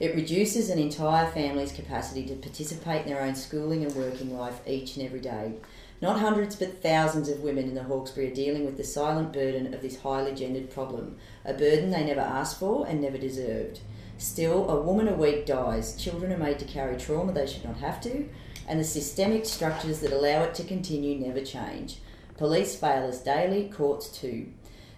It 0.00 0.14
reduces 0.14 0.70
an 0.70 0.78
entire 0.78 1.28
family's 1.30 1.72
capacity 1.72 2.24
to 2.26 2.36
participate 2.36 3.02
in 3.02 3.08
their 3.08 3.22
own 3.22 3.34
schooling 3.34 3.84
and 3.84 3.94
working 3.96 4.36
life 4.36 4.60
each 4.64 4.96
and 4.96 5.04
every 5.04 5.20
day. 5.20 5.54
Not 6.00 6.20
hundreds, 6.20 6.54
but 6.54 6.80
thousands 6.80 7.28
of 7.28 7.40
women 7.40 7.64
in 7.64 7.74
the 7.74 7.82
Hawkesbury 7.82 8.30
are 8.30 8.34
dealing 8.34 8.64
with 8.64 8.76
the 8.76 8.84
silent 8.84 9.32
burden 9.32 9.74
of 9.74 9.82
this 9.82 10.00
highly 10.00 10.32
gendered 10.32 10.70
problem, 10.70 11.16
a 11.44 11.52
burden 11.52 11.90
they 11.90 12.04
never 12.04 12.20
asked 12.20 12.60
for 12.60 12.86
and 12.86 13.00
never 13.00 13.18
deserved. 13.18 13.80
Still, 14.18 14.70
a 14.70 14.80
woman 14.80 15.08
a 15.08 15.14
week 15.14 15.46
dies, 15.46 15.96
children 15.96 16.32
are 16.32 16.38
made 16.38 16.60
to 16.60 16.64
carry 16.64 16.96
trauma 16.96 17.32
they 17.32 17.46
should 17.46 17.64
not 17.64 17.78
have 17.78 18.00
to, 18.02 18.28
and 18.68 18.78
the 18.78 18.84
systemic 18.84 19.46
structures 19.46 19.98
that 20.00 20.12
allow 20.12 20.44
it 20.44 20.54
to 20.54 20.64
continue 20.64 21.18
never 21.18 21.40
change. 21.40 21.98
Police 22.36 22.76
fail 22.76 23.08
us 23.08 23.20
daily, 23.20 23.68
courts 23.68 24.08
too. 24.08 24.52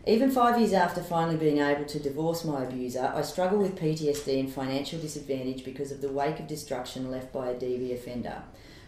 Even 0.07 0.30
five 0.30 0.59
years 0.59 0.72
after 0.72 1.03
finally 1.03 1.36
being 1.36 1.59
able 1.59 1.84
to 1.84 1.98
divorce 1.98 2.42
my 2.42 2.64
abuser, 2.64 3.12
I 3.14 3.20
struggle 3.20 3.59
with 3.59 3.78
PTSD 3.78 4.40
and 4.40 4.51
financial 4.51 4.98
disadvantage 4.98 5.62
because 5.62 5.92
of 5.92 6.01
the 6.01 6.11
wake 6.11 6.40
of 6.40 6.46
destruction 6.46 7.11
left 7.11 7.34
by 7.34 7.51
a 7.51 7.55
DV 7.55 7.92
offender. 7.92 8.42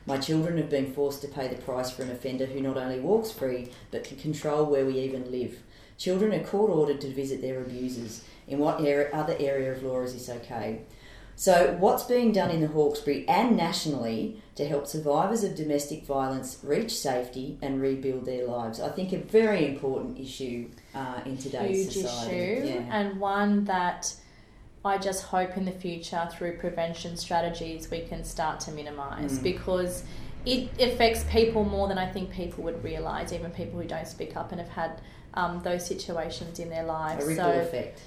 My 0.06 0.16
children 0.16 0.56
have 0.56 0.70
been 0.70 0.94
forced 0.94 1.20
to 1.20 1.28
pay 1.28 1.48
the 1.48 1.60
price 1.60 1.90
for 1.90 2.02
an 2.02 2.10
offender 2.10 2.46
who 2.46 2.62
not 2.62 2.78
only 2.78 2.98
walks 2.98 3.30
free, 3.30 3.68
but 3.90 4.04
can 4.04 4.16
control 4.16 4.64
where 4.64 4.86
we 4.86 4.98
even 5.00 5.30
live. 5.30 5.58
Children 5.98 6.32
are 6.32 6.44
court 6.44 6.70
ordered 6.70 7.02
to 7.02 7.12
visit 7.12 7.42
their 7.42 7.60
abusers. 7.60 8.24
In 8.48 8.58
what 8.58 8.78
other 8.78 9.36
area 9.38 9.70
of 9.70 9.82
law 9.82 10.00
is 10.00 10.14
this 10.14 10.30
okay? 10.30 10.80
So, 11.42 11.74
what's 11.80 12.04
being 12.04 12.30
done 12.30 12.52
in 12.52 12.60
the 12.60 12.68
Hawkesbury 12.68 13.28
and 13.28 13.56
nationally 13.56 14.40
to 14.54 14.64
help 14.64 14.86
survivors 14.86 15.42
of 15.42 15.56
domestic 15.56 16.06
violence 16.06 16.58
reach 16.62 16.94
safety 16.94 17.58
and 17.60 17.82
rebuild 17.82 18.26
their 18.26 18.46
lives? 18.46 18.78
I 18.78 18.90
think 18.90 19.12
a 19.12 19.18
very 19.18 19.66
important 19.66 20.20
issue 20.20 20.68
uh, 20.94 21.20
in 21.26 21.36
today's 21.36 21.92
Huge 21.92 22.04
society. 22.06 22.36
issue, 22.36 22.66
Yeah. 22.68 22.96
and 22.96 23.18
one 23.18 23.64
that 23.64 24.14
I 24.84 24.98
just 24.98 25.24
hope 25.24 25.56
in 25.56 25.64
the 25.64 25.72
future 25.72 26.28
through 26.30 26.58
prevention 26.58 27.16
strategies 27.16 27.90
we 27.90 28.02
can 28.02 28.22
start 28.22 28.60
to 28.60 28.70
minimise 28.70 29.40
Mm. 29.40 29.42
because 29.42 30.04
it 30.46 30.70
affects 30.80 31.24
people 31.28 31.64
more 31.64 31.88
than 31.88 31.98
I 31.98 32.06
think 32.08 32.30
people 32.30 32.62
would 32.62 32.84
realise, 32.84 33.32
even 33.32 33.50
people 33.50 33.80
who 33.80 33.88
don't 33.88 34.06
speak 34.06 34.36
up 34.36 34.52
and 34.52 34.60
have 34.60 34.70
had 34.70 35.00
um, 35.34 35.60
those 35.64 35.84
situations 35.84 36.60
in 36.60 36.68
their 36.68 36.84
lives. 36.84 37.24
A 37.24 37.26
ripple 37.26 37.44
so 37.46 37.50
effect. 37.62 37.98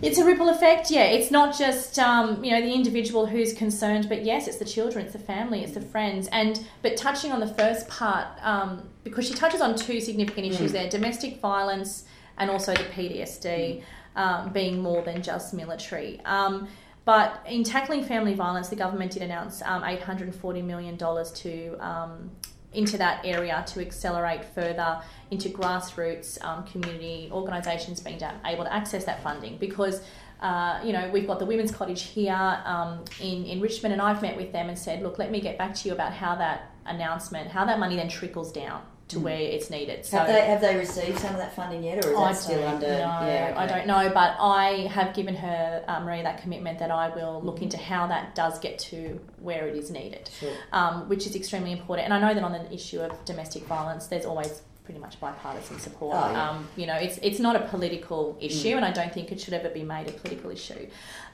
It's 0.00 0.18
a 0.18 0.24
ripple 0.24 0.48
effect, 0.48 0.90
yeah. 0.90 1.04
It's 1.04 1.30
not 1.30 1.56
just 1.58 1.98
um, 1.98 2.44
you 2.44 2.50
know 2.52 2.60
the 2.60 2.72
individual 2.72 3.26
who's 3.26 3.52
concerned, 3.52 4.08
but 4.08 4.24
yes, 4.24 4.46
it's 4.46 4.58
the 4.58 4.64
children, 4.64 5.04
it's 5.04 5.12
the 5.14 5.18
family, 5.18 5.62
it's 5.64 5.72
the 5.74 5.80
friends, 5.80 6.28
and 6.28 6.64
but 6.82 6.96
touching 6.96 7.32
on 7.32 7.40
the 7.40 7.52
first 7.54 7.88
part 7.88 8.26
um, 8.42 8.82
because 9.04 9.26
she 9.26 9.34
touches 9.34 9.60
on 9.60 9.74
two 9.76 10.00
significant 10.00 10.46
issues 10.46 10.70
Mm. 10.70 10.74
there: 10.74 10.88
domestic 10.88 11.40
violence 11.40 12.04
and 12.38 12.50
also 12.50 12.72
the 12.74 12.84
PTSD 12.84 13.82
um, 14.16 14.52
being 14.52 14.80
more 14.80 15.02
than 15.02 15.22
just 15.22 15.52
military. 15.52 16.20
Um, 16.24 16.68
but 17.04 17.42
in 17.48 17.64
tackling 17.64 18.04
family 18.04 18.34
violence, 18.34 18.68
the 18.68 18.76
government 18.76 19.12
did 19.12 19.22
announce 19.22 19.62
um, 19.62 19.82
eight 19.84 20.02
hundred 20.02 20.28
and 20.28 20.36
forty 20.36 20.62
million 20.62 20.96
dollars 20.96 21.30
to 21.32 21.74
um, 21.80 22.30
into 22.72 22.98
that 22.98 23.24
area 23.24 23.64
to 23.66 23.80
accelerate 23.80 24.44
further 24.44 25.00
into 25.30 25.48
grassroots 25.48 26.42
um, 26.44 26.64
community 26.64 27.28
organisations 27.32 28.00
being 28.00 28.20
able 28.44 28.64
to 28.64 28.72
access 28.72 29.04
that 29.04 29.22
funding 29.22 29.56
because. 29.58 30.02
Uh, 30.40 30.80
you 30.84 30.92
know, 30.92 31.10
we've 31.12 31.26
got 31.26 31.40
the 31.40 31.44
Women's 31.44 31.72
Cottage 31.72 32.02
here 32.02 32.62
um, 32.64 33.04
in, 33.20 33.44
in 33.44 33.60
Richmond, 33.60 33.92
and 33.92 34.00
I've 34.00 34.22
met 34.22 34.36
with 34.36 34.52
them 34.52 34.68
and 34.68 34.78
said, 34.78 35.02
look, 35.02 35.18
let 35.18 35.32
me 35.32 35.40
get 35.40 35.58
back 35.58 35.74
to 35.74 35.88
you 35.88 35.92
about 35.92 36.12
how 36.12 36.36
that 36.36 36.70
announcement, 36.86 37.50
how 37.50 37.64
that 37.64 37.80
money 37.80 37.96
then 37.96 38.08
trickles 38.08 38.52
down 38.52 38.82
to 39.08 39.16
Mm. 39.18 39.22
where 39.22 39.38
it's 39.40 39.70
needed. 39.70 40.04
So 40.04 40.18
Have 40.18 40.26
they 40.28 40.40
have 40.42 40.60
they 40.60 40.76
received 40.76 41.18
some 41.18 41.30
of 41.32 41.38
that 41.38 41.54
funding 41.54 41.82
yet, 41.82 42.04
or 42.04 42.10
is 42.12 42.18
I 42.18 42.32
that 42.32 42.36
still 42.36 42.66
under? 42.68 42.86
know. 42.86 42.94
Yeah, 42.98 43.54
I 43.56 43.66
don't 43.66 43.86
know, 43.86 44.10
but 44.12 44.36
I 44.38 44.88
have 44.92 45.14
given 45.14 45.34
her 45.36 45.82
uh, 45.88 46.00
Marie 46.00 46.22
that 46.22 46.42
commitment 46.42 46.78
that 46.80 46.90
I 46.90 47.08
will 47.08 47.40
look 47.42 47.62
into 47.62 47.76
how 47.78 48.06
that 48.08 48.34
does 48.34 48.58
get 48.58 48.78
to 48.90 49.18
where 49.40 49.66
it 49.66 49.76
is 49.76 49.90
needed, 49.90 50.28
Sure. 50.38 50.50
um, 50.72 51.08
which 51.08 51.26
is 51.26 51.34
extremely 51.34 51.72
important. 51.72 52.04
And 52.06 52.14
I 52.14 52.20
know 52.20 52.34
that 52.34 52.44
on 52.44 52.52
the 52.52 52.72
issue 52.72 53.00
of 53.00 53.24
domestic 53.24 53.62
violence, 53.64 54.06
there's 54.08 54.26
always 54.26 54.62
pretty 54.88 55.00
much 55.00 55.20
bipartisan 55.20 55.78
support. 55.78 56.16
Oh, 56.18 56.32
yeah. 56.32 56.48
um, 56.50 56.66
you 56.74 56.86
know, 56.86 56.94
it's 56.94 57.18
it's 57.18 57.38
not 57.38 57.54
a 57.56 57.60
political 57.74 58.38
issue, 58.40 58.72
Mm. 58.72 58.76
and 58.78 58.84
I 58.86 58.90
don't 58.90 59.12
think 59.12 59.30
it 59.30 59.38
should 59.38 59.52
ever 59.52 59.68
be 59.68 59.82
made 59.82 60.08
a 60.08 60.12
political 60.12 60.50
issue. 60.50 60.86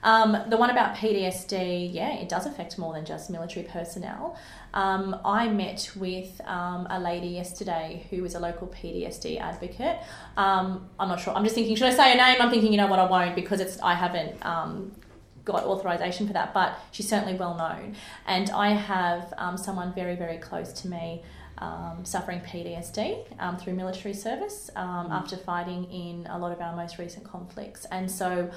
Um, 0.03 0.31
the 0.49 0.57
one 0.57 0.71
about 0.71 0.97
PTSD, 0.97 1.89
yeah, 1.93 2.15
it 2.23 2.29
does 2.29 2.47
affect 2.47 2.77
more 2.79 2.93
than 2.95 3.05
just 3.05 3.31
military 3.31 3.65
personnel. 3.77 4.37
Um, 4.83 5.17
I 5.25 5.47
met 5.49 5.89
with 5.95 6.41
um, 6.47 6.89
a 6.91 6.99
lady 6.99 7.29
yesterday 7.29 8.05
who 8.11 8.25
is 8.25 8.35
a 8.35 8.41
local 8.41 8.67
PTSD 8.67 9.39
advocate. 9.41 9.99
Um, 10.37 10.89
I'm 10.99 11.09
not 11.09 11.21
sure. 11.21 11.33
I'm 11.33 11.45
just 11.45 11.55
thinking, 11.55 11.77
should 11.77 11.87
I 11.87 11.95
say 11.95 12.11
her 12.11 12.17
name? 12.17 12.39
I'm 12.43 12.51
thinking, 12.51 12.73
you 12.73 12.79
know 12.83 12.89
what, 12.89 12.99
I 12.99 13.07
won't 13.07 13.37
because 13.37 13.61
it's 13.61 13.79
I 13.81 13.95
haven't 13.95 14.35
um, 14.45 14.91
got 15.45 15.63
authorization 15.63 16.27
for 16.27 16.33
that, 16.33 16.53
but 16.53 16.77
she's 16.91 17.09
certainly 17.09 17.37
well 17.39 17.55
known. 17.57 17.95
And 18.27 18.51
I 18.51 18.71
have 18.71 19.33
um, 19.39 19.57
someone 19.57 19.95
very, 19.95 20.17
very 20.17 20.39
close 20.39 20.73
to 20.83 20.89
me 20.89 21.23
um, 21.59 22.05
suffering 22.05 22.41
PTSD 22.41 23.25
um, 23.41 23.57
through 23.57 23.75
military 23.75 24.15
service 24.15 24.71
um, 24.77 25.11
after 25.11 25.37
fighting 25.37 25.85
in 25.91 26.27
a 26.31 26.39
lot 26.39 26.53
of 26.53 26.61
our 26.61 26.75
most 26.75 26.99
recent 26.99 27.25
conflicts. 27.25 27.85
And 27.87 28.11
so 28.11 28.51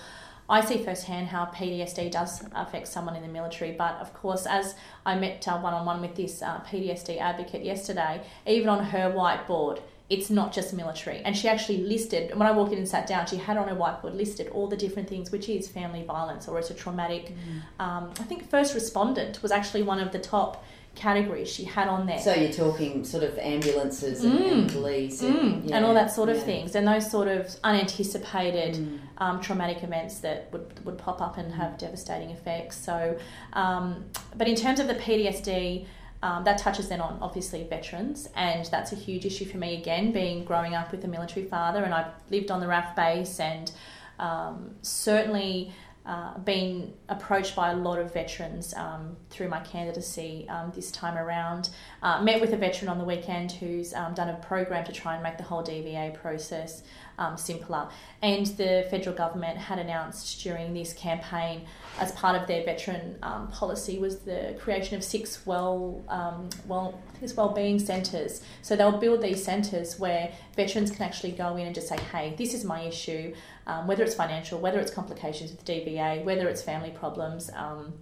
I 0.49 0.63
see 0.63 0.83
firsthand 0.83 1.27
how 1.27 1.45
PTSD 1.45 2.11
does 2.11 2.43
affect 2.55 2.87
someone 2.87 3.15
in 3.15 3.21
the 3.21 3.27
military. 3.27 3.71
But 3.71 3.95
of 3.95 4.13
course, 4.13 4.45
as 4.45 4.75
I 5.05 5.15
met 5.15 5.45
one 5.45 5.73
on 5.73 5.85
one 5.85 6.01
with 6.01 6.15
this 6.15 6.41
uh, 6.41 6.61
PTSD 6.61 7.19
advocate 7.19 7.63
yesterday, 7.63 8.21
even 8.45 8.69
on 8.69 8.85
her 8.85 9.11
whiteboard, 9.11 9.81
it's 10.09 10.29
not 10.29 10.53
just 10.53 10.73
military. 10.73 11.17
And 11.17 11.35
she 11.35 11.49
actually 11.49 11.79
listed, 11.79 12.33
when 12.37 12.47
I 12.47 12.51
walked 12.51 12.71
in 12.71 12.77
and 12.77 12.87
sat 12.87 13.07
down, 13.07 13.27
she 13.27 13.35
had 13.35 13.57
on 13.57 13.67
her 13.67 13.75
whiteboard 13.75 14.15
listed 14.15 14.47
all 14.49 14.67
the 14.67 14.77
different 14.77 15.09
things, 15.09 15.31
which 15.31 15.49
is 15.49 15.67
family 15.67 16.03
violence 16.03 16.47
or 16.47 16.57
it's 16.59 16.69
a 16.69 16.73
traumatic. 16.73 17.33
Um, 17.79 18.11
I 18.17 18.23
think 18.23 18.49
first 18.49 18.73
respondent 18.73 19.43
was 19.43 19.51
actually 19.51 19.83
one 19.83 19.99
of 19.99 20.13
the 20.13 20.19
top 20.19 20.63
categories 20.97 21.47
she 21.49 21.63
had 21.63 21.87
on 21.87 22.05
there. 22.07 22.19
So 22.19 22.33
you're 22.33 22.51
talking 22.51 23.03
sort 23.05 23.23
of 23.23 23.37
ambulances 23.37 24.23
and, 24.23 24.33
Mm. 24.39 24.51
and 24.51 24.71
police 24.71 25.21
and, 25.21 25.35
Mm, 25.35 25.69
yeah, 25.69 25.75
and 25.77 25.85
all 25.85 25.93
that 25.93 26.11
sort 26.11 26.29
of 26.29 26.37
yeah. 26.37 26.43
things, 26.43 26.75
and 26.75 26.87
those 26.87 27.09
sort 27.09 27.27
of 27.27 27.55
unanticipated 27.63 28.75
Mm. 28.75 28.99
um, 29.19 29.41
traumatic 29.41 29.83
events 29.83 30.19
that 30.19 30.47
would, 30.51 30.83
would 30.85 30.97
pop 30.97 31.21
up 31.21 31.37
and 31.37 31.53
have 31.53 31.77
devastating 31.77 32.29
effects. 32.31 32.77
So, 32.77 33.17
um, 33.53 34.05
but 34.35 34.47
in 34.47 34.55
terms 34.55 34.79
of 34.79 34.87
the 34.87 34.95
PTSD, 34.95 35.85
um, 36.23 36.43
that 36.45 36.57
touches 36.57 36.87
then 36.89 36.99
on 37.01 37.17
obviously 37.21 37.63
veterans, 37.63 38.27
and 38.35 38.65
that's 38.65 38.91
a 38.91 38.95
huge 38.95 39.25
issue 39.25 39.45
for 39.45 39.57
me 39.57 39.77
again, 39.77 40.11
being 40.11 40.43
growing 40.43 40.73
up 40.75 40.91
with 40.91 41.03
a 41.05 41.07
military 41.07 41.45
father, 41.45 41.83
and 41.83 41.93
I've 41.93 42.11
lived 42.31 42.49
on 42.51 42.59
the 42.59 42.65
RAAF 42.67 42.95
base, 42.95 43.39
and 43.39 43.71
um, 44.19 44.71
certainly. 44.81 45.71
Uh, 46.07 46.37
been 46.39 46.93
approached 47.09 47.53
by 47.53 47.71
a 47.71 47.75
lot 47.75 47.99
of 47.99 48.13
veterans 48.13 48.73
um, 48.75 49.17
through 49.29 49.49
my 49.49 49.59
candidacy 49.59 50.47
um, 50.47 50.71
this 50.73 50.89
time 50.89 51.17
around. 51.17 51.69
Uh, 52.01 52.23
met 52.23 52.39
with 52.39 52.53
a 52.53 52.55
veteran 52.55 52.87
on 52.87 52.97
the 52.97 53.03
weekend 53.03 53.51
who's 53.51 53.93
um, 53.93 54.13
done 54.13 54.29
a 54.29 54.35
program 54.35 54.85
to 54.85 54.93
try 54.93 55.15
and 55.15 55.21
make 55.21 55.37
the 55.37 55.43
whole 55.43 55.61
DVA 55.61 56.13
process 56.13 56.83
um, 57.17 57.37
simpler. 57.37 57.89
And 58.21 58.45
the 58.45 58.87
federal 58.89 59.15
government 59.15 59.57
had 59.57 59.79
announced 59.79 60.41
during 60.41 60.73
this 60.73 60.93
campaign, 60.93 61.65
as 61.99 62.11
part 62.13 62.39
of 62.39 62.47
their 62.47 62.63
veteran 62.63 63.17
um, 63.23 63.47
policy, 63.49 63.99
was 63.99 64.19
the 64.19 64.55
creation 64.59 64.95
of 64.95 65.03
six 65.03 65.45
well, 65.45 66.03
um, 66.09 66.49
well, 66.67 66.99
I 67.07 67.11
think 67.11 67.23
it's 67.23 67.35
well-being 67.35 67.79
centres. 67.79 68.41
So 68.61 68.75
they'll 68.75 68.99
build 68.99 69.21
these 69.21 69.43
centres 69.43 69.99
where 69.99 70.31
veterans 70.55 70.91
can 70.91 71.03
actually 71.03 71.31
go 71.31 71.55
in 71.55 71.65
and 71.65 71.75
just 71.75 71.87
say, 71.87 71.97
"Hey, 72.11 72.35
this 72.37 72.53
is 72.53 72.63
my 72.63 72.81
issue." 72.81 73.33
Um, 73.65 73.85
whether 73.87 74.03
it's 74.03 74.15
financial, 74.15 74.59
whether 74.59 74.79
it's 74.79 74.91
complications 74.91 75.51
with 75.51 75.65
DVA, 75.65 76.23
whether 76.23 76.47
it's 76.47 76.61
family 76.61 76.91
problems, 76.91 77.49
um, 77.53 77.93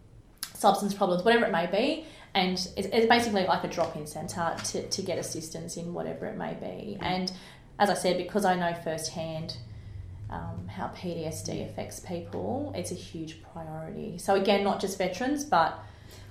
substance 0.53 0.93
problems, 0.93 1.23
whatever 1.23 1.45
it 1.45 1.51
may 1.51 1.65
be, 1.65 2.05
and 2.35 2.67
it's, 2.75 3.07
basically 3.07 3.45
like 3.45 3.63
a 3.63 3.67
drop-in 3.69 4.05
centre 4.05 4.53
to, 4.65 4.87
to 4.89 5.01
get 5.01 5.17
assistance 5.17 5.77
in 5.77 5.93
whatever 5.93 6.25
it 6.25 6.35
may 6.35 6.53
be. 6.53 6.97
And 6.99 7.31
as 7.79 7.89
I 7.89 7.93
said, 7.93 8.17
because 8.17 8.45
I 8.45 8.55
know 8.55 8.73
firsthand 8.83 9.57
um, 10.29 10.67
how 10.67 10.87
PTSD 10.87 11.69
affects 11.69 11.99
people, 11.99 12.73
it's 12.75 12.91
a 12.91 12.95
huge 12.95 13.41
priority. 13.53 14.17
So 14.17 14.35
again, 14.35 14.63
not 14.63 14.79
just 14.79 14.97
veterans, 14.97 15.43
but 15.43 15.77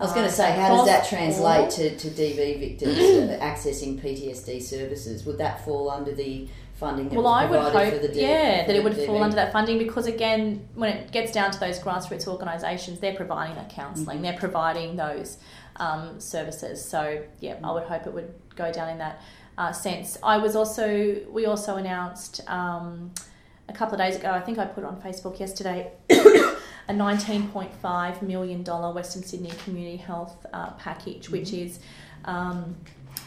I 0.00 0.04
was 0.04 0.12
going 0.12 0.26
to 0.26 0.32
say, 0.32 0.52
how 0.52 0.76
does 0.76 0.86
that 0.86 1.08
translate 1.08 1.70
to, 1.70 1.96
to 1.96 2.08
DV 2.08 2.58
victims 2.58 2.98
uh, 2.98 3.38
accessing 3.40 4.00
PTSD 4.00 4.62
services? 4.62 5.24
Would 5.24 5.38
that 5.38 5.64
fall 5.64 5.90
under 5.90 6.12
the 6.12 6.48
funding 6.74 7.08
that 7.08 7.16
Well, 7.16 7.28
I 7.28 7.46
would 7.46 7.60
hope, 7.60 7.92
for 7.94 7.98
the 8.00 8.08
D- 8.08 8.22
yeah, 8.22 8.66
that 8.66 8.74
it 8.74 8.82
would 8.82 8.96
fall 8.96 9.22
under 9.22 9.36
that 9.36 9.52
funding 9.52 9.78
because, 9.78 10.06
again, 10.06 10.66
when 10.74 10.96
it 10.96 11.12
gets 11.12 11.30
down 11.30 11.52
to 11.52 11.60
those 11.60 11.78
grassroots 11.78 12.26
organisations, 12.26 12.98
they're 12.98 13.14
providing 13.14 13.54
that 13.56 13.68
counselling, 13.70 14.18
Mhm. 14.18 14.22
they're 14.22 14.38
providing 14.38 14.96
those 14.96 15.38
um, 15.76 16.18
services. 16.20 16.84
So, 16.84 17.22
yeah, 17.40 17.56
I 17.62 17.72
would 17.72 17.84
hope 17.84 18.06
it 18.06 18.12
would 18.14 18.32
go 18.56 18.72
down 18.72 18.90
in 18.90 18.98
that 18.98 19.20
uh, 19.58 19.72
sense. 19.72 20.18
I 20.22 20.38
was 20.38 20.56
also, 20.56 21.20
we 21.30 21.46
also 21.46 21.76
announced 21.76 22.40
um, 22.48 23.12
a 23.68 23.72
couple 23.72 23.94
of 23.94 24.00
days 24.00 24.16
ago, 24.16 24.30
I 24.30 24.40
think 24.40 24.58
I 24.58 24.66
put 24.66 24.84
on 24.84 25.00
Facebook 25.00 25.38
yesterday, 25.40 25.92
a 26.10 26.92
$19.5 26.92 28.22
million 28.22 28.64
Western 28.64 29.22
Sydney 29.22 29.52
Community 29.64 29.96
Health 29.96 30.46
uh, 30.52 30.70
package, 30.72 31.30
which 31.30 31.52
is 31.52 31.80
um, 32.24 32.76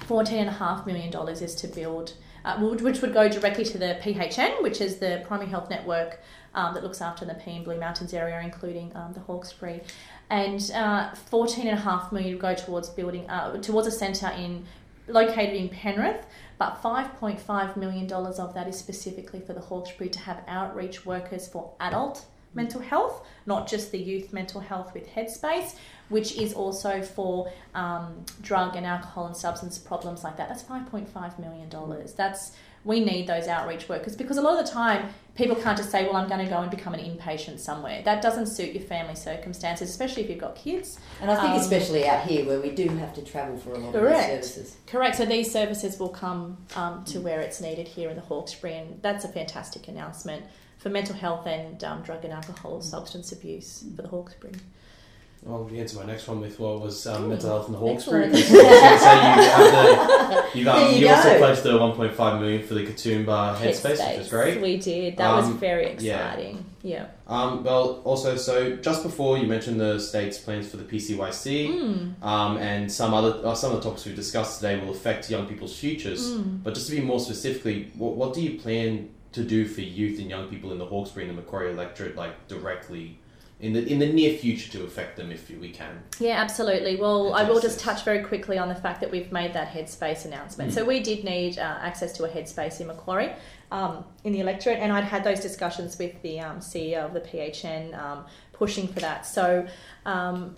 $14.5 0.07 0.85
million 0.85 1.13
is 1.29 1.55
to 1.55 1.67
build 1.67 2.13
uh, 2.47 2.57
which 2.59 3.01
would 3.01 3.13
go 3.13 3.27
directly 3.27 3.65
to 3.65 3.77
the 3.77 3.97
PHN, 4.01 4.63
which 4.63 4.79
is 4.79 4.97
the 4.97 5.21
primary 5.27 5.49
health 5.49 5.69
network 5.69 6.21
um, 6.55 6.73
that 6.73 6.81
looks 6.81 7.01
after 7.01 7.25
Nepean 7.25 7.63
Blue 7.63 7.77
Mountains 7.77 8.13
area, 8.13 8.39
including 8.41 8.95
um, 8.95 9.11
the 9.11 9.19
Hawkesbury. 9.19 9.81
And 10.29 10.71
uh, 10.71 11.13
fourteen 11.13 11.67
and 11.67 11.77
a 11.77 11.81
half 11.81 12.11
million 12.11 12.33
would 12.33 12.41
go 12.41 12.53
towards 12.53 12.89
building 12.89 13.29
uh, 13.29 13.57
towards 13.61 13.87
a 13.87 13.91
centre 13.91 14.29
in 14.29 14.65
located 15.07 15.55
in 15.55 15.69
Penrith, 15.69 16.25
but 16.57 16.75
five 16.81 17.15
point 17.15 17.39
five 17.39 17.77
million 17.77 18.07
dollars 18.07 18.39
of 18.39 18.53
that 18.53 18.67
is 18.67 18.77
specifically 18.77 19.39
for 19.39 19.53
the 19.53 19.61
Hawkesbury 19.61 20.09
to 20.09 20.19
have 20.19 20.43
outreach 20.47 21.05
workers 21.05 21.47
for 21.47 21.73
adult 21.79 22.25
mental 22.53 22.81
health, 22.81 23.25
not 23.45 23.67
just 23.67 23.91
the 23.91 23.99
youth 23.99 24.33
mental 24.33 24.59
health 24.59 24.93
with 24.93 25.07
Headspace, 25.07 25.75
which 26.09 26.37
is 26.37 26.53
also 26.53 27.01
for 27.01 27.51
um, 27.75 28.25
drug 28.41 28.75
and 28.75 28.85
alcohol 28.85 29.27
and 29.27 29.37
substance 29.37 29.77
problems 29.77 30.23
like 30.23 30.37
that. 30.37 30.49
That's 30.49 30.63
$5.5 30.63 31.39
million. 31.39 31.69
That's 32.15 32.53
we 32.83 33.01
need 33.01 33.27
those 33.27 33.47
outreach 33.47 33.89
workers 33.89 34.15
because 34.15 34.37
a 34.37 34.41
lot 34.41 34.57
of 34.57 34.65
the 34.65 34.71
time 34.71 35.09
people 35.37 35.55
can't 35.55 35.77
just 35.77 35.91
say, 35.91 36.03
well, 36.05 36.15
I'm 36.15 36.27
going 36.27 36.43
to 36.43 36.49
go 36.49 36.57
and 36.59 36.71
become 36.71 36.93
an 36.95 36.99
inpatient 36.99 37.59
somewhere. 37.59 38.01
That 38.03 38.21
doesn't 38.21 38.47
suit 38.47 38.73
your 38.73 38.83
family 38.83 39.15
circumstances, 39.15 39.89
especially 39.89 40.23
if 40.23 40.29
you've 40.29 40.39
got 40.39 40.55
kids. 40.55 40.99
And 41.21 41.29
I 41.29 41.35
think 41.39 41.53
Um, 41.53 41.59
especially 41.61 42.07
out 42.07 42.25
here 42.25 42.43
where 42.45 42.59
we 42.59 42.71
do 42.71 42.87
have 42.89 43.13
to 43.13 43.21
travel 43.21 43.55
for 43.57 43.73
a 43.73 43.77
lot 43.77 43.93
Correct. 43.93 44.33
of 44.33 44.41
these 44.41 44.51
services. 44.53 44.77
Correct. 44.87 45.15
So 45.15 45.25
these 45.25 45.51
services 45.51 45.99
will 45.99 46.09
come 46.09 46.57
um, 46.75 47.05
to 47.05 47.21
where 47.21 47.39
it's 47.39 47.61
needed 47.61 47.87
here 47.87 48.09
in 48.09 48.15
the 48.15 48.23
Hawkesbury, 48.23 48.75
and 48.75 49.01
that's 49.01 49.23
a 49.25 49.29
fantastic 49.29 49.87
announcement 49.87 50.43
for 50.79 50.89
mental 50.89 51.15
health 51.15 51.45
and 51.45 51.83
um, 51.83 52.01
drug 52.01 52.23
and 52.23 52.33
alcohol 52.33 52.81
substance 52.81 53.31
abuse 53.31 53.83
for 53.95 54.01
the 54.01 54.07
Hawkesbury. 54.09 54.53
Well, 55.43 55.69
answer 55.73 55.95
to 55.95 56.01
my 56.01 56.11
next 56.11 56.27
one 56.27 56.41
with 56.41 56.59
what 56.59 56.81
was 56.81 57.05
um, 57.07 57.29
mental 57.29 57.49
health 57.49 57.67
in 57.67 57.73
the 57.73 57.79
Hawkesbury. 57.79 58.25
excellent. 58.25 58.33
because 58.49 58.65
I 58.65 58.91
was 58.91 59.01
gonna 59.51 59.69
say 59.71 59.79
you, 59.79 60.25
have 60.35 60.53
the, 60.53 60.59
you've, 60.59 60.67
um, 60.67 60.93
you 60.93 60.97
you 60.99 61.09
also 61.09 61.37
pledged 61.37 61.63
the 61.63 61.69
1.5 61.71 62.39
million 62.41 62.63
for 62.67 62.73
the 62.73 62.85
Katoomba 62.85 63.55
headspace, 63.55 64.09
which 64.11 64.19
is 64.25 64.29
great. 64.29 64.61
We 64.61 64.77
did. 64.77 65.15
That 65.17 65.35
was 65.35 65.45
Um, 65.45 65.57
very 65.59 65.85
yeah. 65.99 66.31
exciting. 66.33 66.65
Yeah. 66.83 67.05
Um, 67.27 67.63
well, 67.63 68.01
also, 68.03 68.35
so 68.35 68.75
just 68.77 69.03
before 69.03 69.37
you 69.37 69.47
mentioned 69.47 69.79
the 69.79 69.99
state's 69.99 70.37
plans 70.37 70.69
for 70.69 70.77
the 70.77 70.83
PCYC, 70.83 71.67
Mm. 71.69 72.23
um, 72.23 72.57
and 72.57 72.91
some 72.91 73.13
other 73.13 73.39
uh, 73.45 73.53
some 73.55 73.71
of 73.73 73.77
the 73.77 73.83
topics 73.83 74.05
we've 74.05 74.15
discussed 74.15 74.59
today 74.59 74.79
will 74.79 74.91
affect 74.91 75.29
young 75.29 75.45
people's 75.47 75.77
futures. 75.77 76.31
Mm. 76.33 76.63
But 76.63 76.73
just 76.73 76.89
to 76.89 76.95
be 76.95 77.01
more 77.01 77.19
specifically, 77.19 77.91
what, 77.97 78.15
what 78.15 78.33
do 78.33 78.41
you 78.41 78.59
plan 78.59 79.09
to 79.33 79.43
do 79.43 79.65
for 79.67 79.81
youth 79.81 80.19
and 80.19 80.29
young 80.29 80.47
people 80.49 80.71
in 80.71 80.77
the 80.79 80.85
Hawkesbury 80.85 81.27
and 81.27 81.37
the 81.37 81.41
Macquarie 81.41 81.71
electorate, 81.71 82.15
like 82.15 82.47
directly 82.47 83.19
in 83.59 83.73
the 83.73 83.85
in 83.91 83.97
the 83.97 84.07
near 84.07 84.37
future, 84.37 84.71
to 84.73 84.83
affect 84.83 85.17
them 85.17 85.31
if 85.31 85.49
we 85.49 85.69
can? 85.69 86.03
Yeah, 86.19 86.39
absolutely. 86.39 86.95
Well, 86.95 87.33
I 87.33 87.43
will 87.43 87.59
just 87.59 87.79
touch 87.79 88.03
very 88.03 88.23
quickly 88.23 88.57
on 88.57 88.69
the 88.69 88.75
fact 88.75 89.01
that 89.01 89.09
we've 89.09 89.31
made 89.31 89.53
that 89.53 89.69
headspace 89.69 90.25
announcement. 90.25 90.71
Mm. 90.71 90.75
So 90.75 90.85
we 90.85 90.99
did 90.99 91.23
need 91.23 91.57
uh, 91.57 91.79
access 91.81 92.13
to 92.13 92.25
a 92.25 92.29
headspace 92.29 92.79
in 92.81 92.87
Macquarie 92.87 93.33
um, 93.71 94.05
in 94.23 94.31
the 94.31 94.41
electorate, 94.41 94.77
and 94.77 94.91
I'd 94.91 95.05
had 95.05 95.23
those 95.23 95.39
discussions 95.39 95.97
with 95.97 96.21
the 96.21 96.39
um, 96.39 96.59
CEO 96.59 97.05
of 97.05 97.13
the 97.13 97.21
PHN 97.21 97.97
um, 97.97 98.25
pushing 98.53 98.87
for 98.87 98.99
that. 98.99 99.25
So. 99.25 99.67
Um, 100.05 100.55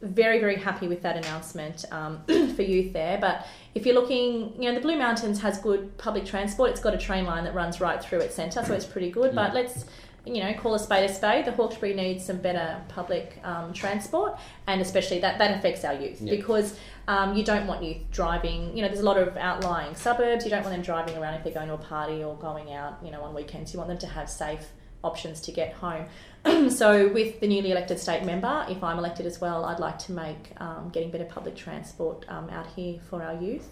very 0.00 0.38
very 0.38 0.54
happy 0.54 0.86
with 0.86 1.02
that 1.02 1.16
announcement 1.16 1.84
um, 1.90 2.22
for 2.54 2.62
youth 2.62 2.92
there 2.92 3.18
but 3.18 3.48
if 3.74 3.84
you're 3.84 3.96
looking 3.96 4.54
you 4.54 4.68
know 4.68 4.74
the 4.74 4.80
blue 4.80 4.96
mountains 4.96 5.40
has 5.40 5.58
good 5.58 5.96
public 5.98 6.24
transport 6.24 6.70
it's 6.70 6.78
got 6.78 6.94
a 6.94 6.98
train 6.98 7.24
line 7.24 7.42
that 7.42 7.52
runs 7.52 7.80
right 7.80 8.00
through 8.00 8.20
its 8.20 8.36
centre 8.36 8.64
so 8.64 8.72
it's 8.74 8.84
pretty 8.84 9.10
good 9.10 9.34
but 9.34 9.54
let's 9.54 9.86
you 10.34 10.42
know 10.42 10.52
call 10.54 10.74
a 10.74 10.78
spade 10.78 11.08
a 11.08 11.12
spade. 11.12 11.44
The 11.44 11.52
hawkesbury 11.52 11.94
needs 11.94 12.24
some 12.24 12.38
better 12.38 12.80
public 12.88 13.38
um, 13.44 13.72
transport 13.72 14.38
and 14.66 14.80
especially 14.80 15.18
that 15.20 15.38
that 15.38 15.58
affects 15.58 15.84
our 15.84 15.94
youth 15.94 16.20
Yeah. 16.20 16.36
because 16.36 16.76
um, 17.08 17.34
you 17.36 17.42
don't 17.44 17.66
want 17.66 17.82
youth 17.82 17.98
driving 18.12 18.76
you 18.76 18.82
know 18.82 18.88
there's 18.88 19.00
a 19.00 19.04
lot 19.04 19.18
of 19.18 19.36
outlying 19.36 19.94
suburbs. 19.94 20.44
You 20.44 20.50
don't 20.50 20.62
want 20.62 20.74
them 20.74 20.82
driving 20.82 21.16
around 21.16 21.34
if 21.34 21.44
they're 21.44 21.52
going 21.52 21.68
to 21.68 21.74
a 21.74 21.78
party 21.78 22.22
or 22.22 22.36
going 22.36 22.72
out 22.72 22.98
you 23.04 23.10
know 23.10 23.22
on 23.22 23.34
weekends. 23.34 23.72
You 23.72 23.78
want 23.78 23.88
them 23.88 23.98
to 23.98 24.06
have 24.06 24.28
safe 24.30 24.66
options 25.04 25.40
to 25.42 25.52
get 25.52 25.72
home. 25.74 26.06
So 26.70 27.08
with 27.12 27.40
the 27.40 27.46
newly 27.48 27.70
elected 27.72 27.98
state 27.98 28.24
member 28.24 28.64
if 28.68 28.82
i'm 28.82 28.98
elected 28.98 29.26
as 29.26 29.40
well 29.40 29.64
i'd 29.66 29.80
like 29.80 29.98
to 30.06 30.12
make 30.12 30.52
um, 30.58 30.88
getting 30.92 31.10
better 31.10 31.24
public 31.24 31.56
transport 31.56 32.24
um, 32.28 32.48
out 32.50 32.66
here 32.76 32.98
for 33.10 33.22
our 33.22 33.34
youth 33.34 33.68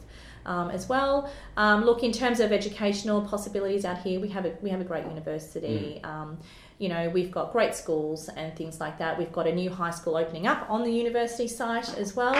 um, 0.47 0.71
as 0.71 0.89
well. 0.89 1.31
Um, 1.57 1.85
look, 1.85 2.03
in 2.03 2.13
terms 2.13 2.41
of 2.41 2.53
educational 2.53 3.21
possibilities 3.21 3.85
out 3.85 3.99
here, 3.99 4.19
we 4.19 4.29
have 4.29 4.47
a 4.47 4.57
we 4.63 4.71
have 4.71 4.81
a 4.81 4.85
great 4.85 5.05
university. 5.05 6.01
Um, 6.03 6.39
you 6.79 6.89
know, 6.89 7.09
we've 7.09 7.31
got 7.31 7.53
great 7.53 7.75
schools 7.75 8.29
and 8.29 8.55
things 8.55 8.81
like 8.81 8.99
that. 8.99 9.19
We've 9.19 9.33
got 9.33 9.47
a 9.47 9.55
new 9.55 9.71
high 9.71 9.91
school 9.91 10.17
opening 10.17 10.47
up 10.47 10.67
on 10.69 10.83
the 10.83 10.91
university 10.91 11.49
site 11.49 11.97
as 11.97 12.15
well. 12.15 12.37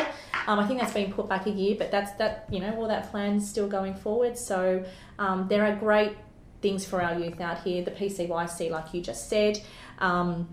Um, 0.47 0.59
I 0.59 0.67
think 0.67 0.81
that's 0.81 0.93
been 0.93 1.13
put 1.13 1.29
back 1.29 1.47
a 1.47 1.51
year, 1.51 1.75
but 1.79 1.91
that's 1.91 2.13
that. 2.13 2.47
You 2.51 2.61
know, 2.61 2.75
all 2.77 2.89
that 2.89 3.11
plan's 3.11 3.49
still 3.49 3.69
going 3.69 3.95
forward. 3.95 4.39
So 4.39 4.85
um, 5.19 5.49
there 5.49 5.65
are 5.65 5.75
great 5.77 6.17
things 6.63 6.85
for 6.85 7.03
our 7.03 7.19
youth 7.19 7.41
out 7.41 7.63
here. 7.63 7.85
The 7.85 7.91
PCYC, 7.91 8.71
like 8.71 8.95
you 8.95 9.01
just 9.01 9.29
said. 9.29 9.61
Um, 9.99 10.49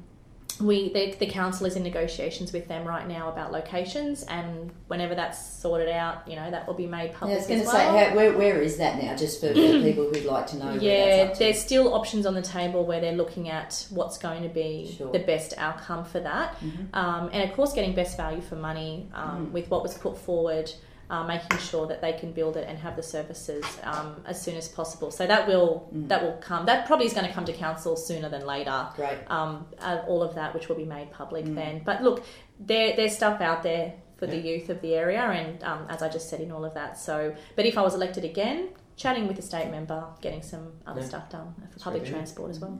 we 0.61 0.91
the, 0.93 1.15
the 1.19 1.25
council 1.25 1.65
is 1.65 1.75
in 1.75 1.83
negotiations 1.83 2.53
with 2.53 2.67
them 2.67 2.85
right 2.85 3.07
now 3.07 3.31
about 3.31 3.51
locations 3.51 4.23
and 4.23 4.71
whenever 4.87 5.15
that's 5.15 5.43
sorted 5.59 5.89
out 5.89 6.27
you 6.27 6.35
know 6.35 6.51
that 6.51 6.67
will 6.67 6.73
be 6.73 6.85
made 6.85 7.05
Yeah, 7.07 7.09
I 7.09 7.13
public 7.19 7.37
was 7.39 7.47
going 7.47 7.59
to 7.61 7.65
well 7.65 7.75
say, 7.75 7.85
how, 8.09 8.15
where, 8.15 8.37
where 8.37 8.61
is 8.61 8.77
that 8.77 9.01
now? 9.01 9.15
Just 9.15 9.39
for 9.41 9.51
people 9.53 10.09
who'd 10.13 10.25
like 10.25 10.47
to 10.47 10.57
know. 10.57 10.73
yeah 10.73 11.05
that's 11.05 11.31
up 11.31 11.33
to. 11.33 11.39
there's 11.39 11.59
still 11.61 11.93
options 11.93 12.25
on 12.25 12.33
the 12.35 12.41
table 12.41 12.85
where 12.85 13.01
they're 13.01 13.15
looking 13.15 13.49
at 13.49 13.87
what's 13.89 14.17
going 14.17 14.43
to 14.43 14.49
be 14.49 14.93
Sure. 14.97 15.11
the 15.11 15.19
best 15.19 15.53
outcome 15.57 16.05
for 16.05 16.19
that 16.19 16.55
Mhm. 16.61 16.93
um, 16.93 17.29
and 17.33 17.49
of 17.49 17.55
course 17.55 17.73
getting 17.73 17.93
best 17.95 18.15
value 18.17 18.41
for 18.41 18.55
money 18.55 19.07
um, 19.15 19.47
Mm. 19.47 19.51
with 19.51 19.69
what 19.69 19.81
was 19.81 19.97
put 19.97 20.17
forward 20.17 20.71
uh, 21.09 21.23
making 21.23 21.57
sure 21.59 21.85
that 21.87 22.01
they 22.01 22.13
can 22.13 22.31
build 22.31 22.55
it 22.57 22.65
and 22.67 22.77
have 22.79 22.95
the 22.95 23.03
services 23.03 23.63
um, 23.83 24.15
as 24.25 24.41
soon 24.41 24.55
as 24.55 24.67
possible 24.67 25.11
so 25.11 25.27
that 25.27 25.47
will 25.47 25.89
Mm. 25.93 26.07
that 26.07 26.23
will 26.23 26.37
come 26.41 26.65
that 26.65 26.85
probably 26.87 27.05
is 27.05 27.13
going 27.13 27.27
to 27.27 27.33
come 27.33 27.45
to 27.45 27.53
council 27.53 27.95
sooner 27.95 28.29
than 28.29 28.45
later 28.45 28.87
Great. 28.95 29.19
um, 29.27 29.65
uh, 29.79 29.99
all 30.07 30.23
of 30.23 30.33
that, 30.35 30.53
which 30.53 30.69
will 30.69 30.75
be 30.77 30.85
made 30.85 31.11
public 31.11 31.45
Mm. 31.45 31.55
then. 31.55 31.81
But 31.85 32.01
look, 32.03 32.23
there, 32.59 32.95
there's 32.95 33.15
stuff 33.15 33.41
out 33.41 33.63
there 33.63 33.93
for 34.17 34.27
the 34.27 34.37
youth 34.37 34.69
of 34.69 34.79
the 34.81 34.95
area, 34.95 35.21
and 35.21 35.61
um, 35.63 35.85
as 35.89 36.01
I 36.01 36.07
just 36.07 36.29
said 36.29 36.39
in 36.39 36.51
all 36.51 36.63
of 36.63 36.73
that. 36.75 36.97
So, 36.97 37.35
but 37.57 37.65
if 37.65 37.77
I 37.77 37.81
was 37.81 37.93
elected 37.93 38.23
again, 38.23 38.69
chatting 38.95 39.27
with 39.27 39.35
the 39.35 39.41
state 39.41 39.69
member, 39.69 40.05
getting 40.21 40.41
some 40.41 40.71
other 40.87 41.01
Yeah. 41.01 41.07
stuff 41.07 41.29
done 41.29 41.53
for 41.57 41.61
That's 41.71 41.83
public 41.83 42.05
transport 42.05 42.49
as 42.51 42.59
well. 42.59 42.79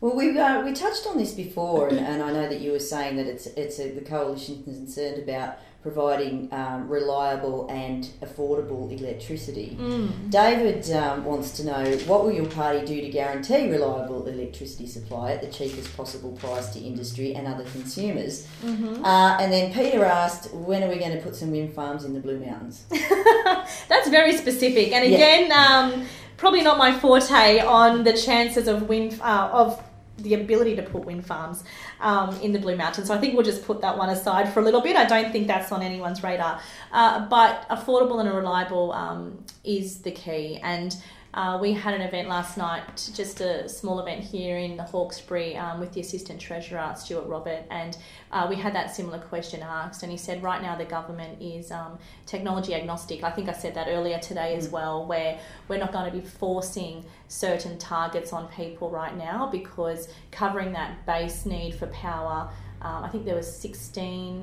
Well, 0.00 0.14
we 0.14 0.38
uh, 0.38 0.62
we 0.62 0.72
touched 0.72 1.06
on 1.06 1.16
this 1.16 1.32
before, 1.32 1.88
and, 1.88 1.98
and 1.98 2.22
I 2.22 2.30
know 2.30 2.48
that 2.48 2.60
you 2.60 2.70
were 2.72 2.78
saying 2.78 3.16
that 3.16 3.26
it's 3.26 3.46
it's 3.46 3.78
a, 3.80 3.90
the 3.90 4.02
coalition 4.02 4.62
concerned 4.62 5.18
about 5.22 5.56
providing 5.90 6.48
um, 6.50 6.88
reliable 6.88 7.68
and 7.70 8.08
affordable 8.20 8.90
electricity. 8.98 9.76
Mm. 9.80 10.30
David 10.30 10.90
um, 10.90 11.24
wants 11.24 11.52
to 11.58 11.64
know 11.64 11.84
what 12.08 12.24
will 12.24 12.32
your 12.32 12.46
party 12.46 12.84
do 12.84 13.00
to 13.00 13.08
guarantee 13.08 13.70
reliable 13.70 14.26
electricity 14.26 14.88
supply 14.88 15.30
at 15.30 15.40
the 15.42 15.46
cheapest 15.46 15.96
possible 15.96 16.32
price 16.32 16.70
to 16.74 16.80
industry 16.80 17.36
and 17.36 17.46
other 17.46 17.62
consumers? 17.76 18.46
hmm 18.62 19.04
Uh, 19.04 19.38
and 19.40 19.52
then 19.52 19.72
Peter 19.72 20.04
asked, 20.04 20.52
when 20.52 20.82
are 20.82 20.88
we 20.88 20.98
going 20.98 21.16
to 21.16 21.22
put 21.22 21.36
some 21.36 21.52
wind 21.52 21.72
farms 21.72 22.02
in 22.04 22.14
the 22.14 22.20
Blue 22.26 22.40
Mountains? 22.40 22.84
That's 23.88 24.08
very 24.08 24.36
specific, 24.36 24.92
and 24.92 25.02
Yeah. 25.08 25.16
again, 25.18 25.44
um, 25.52 26.04
probably 26.36 26.62
not 26.62 26.78
my 26.78 26.92
forte 26.98 27.60
on 27.60 28.02
the 28.02 28.12
chances 28.12 28.66
of 28.66 28.88
wind 28.88 29.20
uh, 29.22 29.50
of 29.62 29.80
the 30.18 30.34
ability 30.34 30.76
to 30.76 30.82
put 30.82 31.04
wind 31.04 31.26
farms 31.26 31.64
um, 32.00 32.34
in 32.40 32.52
the 32.52 32.58
Blue 32.58 32.76
Mountains. 32.76 33.08
So 33.08 33.14
I 33.14 33.18
think 33.18 33.34
we'll 33.34 33.44
just 33.44 33.64
put 33.64 33.80
that 33.82 33.96
one 33.98 34.08
aside 34.08 34.52
for 34.52 34.60
a 34.60 34.62
little 34.62 34.80
bit. 34.80 34.96
I 34.96 35.04
don't 35.04 35.32
think 35.32 35.46
that's 35.46 35.72
on 35.72 35.82
anyone's 35.82 36.22
radar, 36.22 36.60
uh, 36.92 37.28
but 37.28 37.68
affordable 37.68 38.20
and 38.20 38.32
reliable 38.32 38.92
um, 38.92 39.44
is 39.64 39.98
the 39.98 40.10
key. 40.10 40.58
And 40.62 40.96
uh, 41.36 41.58
we 41.60 41.74
had 41.74 41.92
an 41.92 42.00
event 42.00 42.28
last 42.28 42.56
night, 42.56 43.10
just 43.14 43.42
a 43.42 43.68
small 43.68 44.00
event 44.00 44.24
here 44.24 44.56
in 44.56 44.74
the 44.74 44.82
Hawkesbury 44.82 45.54
um, 45.54 45.78
with 45.78 45.92
the 45.92 46.00
Assistant 46.00 46.40
Treasurer, 46.40 46.94
Stuart 46.96 47.26
Robert, 47.26 47.62
and 47.70 47.98
uh, 48.32 48.46
we 48.48 48.56
had 48.56 48.74
that 48.74 48.96
similar 48.96 49.18
question 49.18 49.62
asked. 49.62 50.02
And 50.02 50.10
he 50.10 50.16
said, 50.16 50.42
right 50.42 50.62
now 50.62 50.76
the 50.76 50.86
government 50.86 51.42
is 51.42 51.70
um, 51.70 51.98
technology 52.24 52.74
agnostic. 52.74 53.22
I 53.22 53.30
think 53.30 53.50
I 53.50 53.52
said 53.52 53.74
that 53.74 53.86
earlier 53.88 54.18
today 54.18 54.56
as 54.56 54.70
well, 54.70 55.04
where 55.04 55.38
we're 55.68 55.78
not 55.78 55.92
going 55.92 56.10
to 56.10 56.18
be 56.18 56.24
forcing 56.24 57.04
certain 57.28 57.76
targets 57.76 58.32
on 58.32 58.48
people 58.48 58.88
right 58.88 59.14
now 59.14 59.46
because 59.46 60.08
covering 60.30 60.72
that 60.72 61.04
base 61.04 61.44
need 61.44 61.74
for 61.74 61.86
power, 61.88 62.48
um, 62.80 63.04
I 63.04 63.08
think 63.08 63.26
there 63.26 63.36
was 63.36 63.54
16 63.54 64.42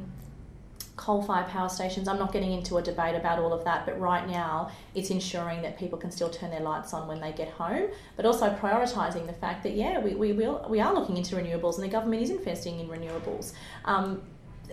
coal-fired 0.96 1.48
power 1.48 1.70
stations. 1.70 2.08
I'm 2.08 2.20
not 2.20 2.32
getting 2.32 2.52
into 2.52 2.78
a 2.78 2.82
debate 2.82 3.16
about 3.16 3.40
all 3.40 3.52
of 3.52 3.64
that, 3.64 3.86
but 3.86 4.00
right 4.00 4.28
now 4.28 4.70
it's 4.94 5.10
ensuring 5.10 5.62
that 5.64 5.78
people 5.78 5.98
can 5.98 6.12
still 6.12 6.30
turn 6.30 6.52
their 6.52 6.60
lights 6.60 6.94
on 6.94 7.08
when 7.08 7.20
they 7.20 7.32
get 7.32 7.50
home, 7.50 7.88
but 8.16 8.26
also 8.26 8.50
prioritising 8.56 9.26
the 9.26 9.34
fact 9.34 9.64
that 9.64 9.74
yeah, 9.74 10.00
we, 10.00 10.14
we 10.14 10.34
will 10.34 10.66
we 10.70 10.80
are 10.80 10.94
looking 10.94 11.18
into 11.18 11.36
renewables 11.36 11.76
and 11.76 11.84
the 11.84 11.88
government 11.88 12.22
is 12.22 12.30
investing 12.30 12.80
in 12.80 12.88
renewables. 12.88 13.54
Um, 13.86 14.22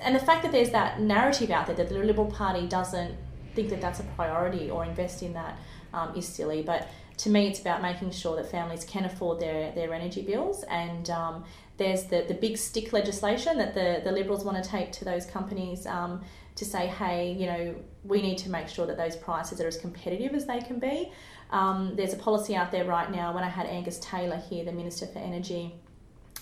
and 0.01 0.15
the 0.15 0.21
fact 0.21 0.43
that 0.43 0.53
there's 0.53 0.71
that 0.71 1.01
narrative 1.01 1.51
out 1.51 1.67
there 1.67 1.77
that 1.77 1.89
the 1.89 1.99
Liberal 1.99 2.31
Party 2.31 2.67
doesn't 2.67 3.17
think 3.55 3.71
that 3.71 3.81
that's 3.81 4.01
a 4.01 4.05
priority 4.17 4.71
or 4.71 4.85
invest 4.85 5.23
in 5.23 5.33
that 5.33 5.59
um, 5.93 6.15
is 6.15 6.27
silly. 6.27 6.63
But 6.63 6.89
to 7.19 7.31
me, 7.31 7.49
it's 7.49 7.61
about 7.61 7.83
making 7.83 8.11
sure 8.13 8.37
that 8.37 8.51
families 8.51 8.85
can 8.85 9.05
afford 9.05 9.41
their, 9.41 9.73
their 9.73 9.93
energy 9.93 10.23
bills. 10.23 10.63
And 10.65 11.11
um, 11.11 11.45
there's 11.81 12.05
the, 12.05 12.27
the 12.29 12.35
big 12.35 12.59
stick 12.59 12.93
legislation 12.93 13.57
that 13.57 13.73
the, 13.75 14.03
the 14.05 14.13
Liberals 14.13 14.45
want 14.45 14.63
to 14.63 14.71
take 14.71 14.93
to 14.93 15.05
those 15.05 15.25
companies 15.25 15.87
um, 15.87 16.23
to 16.55 16.65
say, 16.65 16.87
hey, 16.87 17.33
you 17.33 17.47
know, 17.47 17.75
we 18.05 18.21
need 18.21 18.37
to 18.39 18.51
make 18.51 18.69
sure 18.69 18.87
that 18.87 18.99
those 18.99 19.17
prices 19.17 19.63
are 19.63 19.67
as 19.67 19.79
competitive 19.79 20.35
as 20.35 20.47
they 20.47 20.61
can 20.61 20.79
be. 20.79 21.11
Um, 21.51 21.95
there's 21.97 22.13
a 22.13 22.19
policy 22.19 22.55
out 22.55 22.71
there 22.71 22.85
right 22.85 23.11
now. 23.11 23.35
When 23.35 23.43
I 23.43 23.49
had 23.49 23.67
Angus 23.67 23.99
Taylor 23.99 24.37
here, 24.37 24.63
the 24.63 24.73
Minister 24.73 25.07
for 25.07 25.21
Energy, 25.21 25.75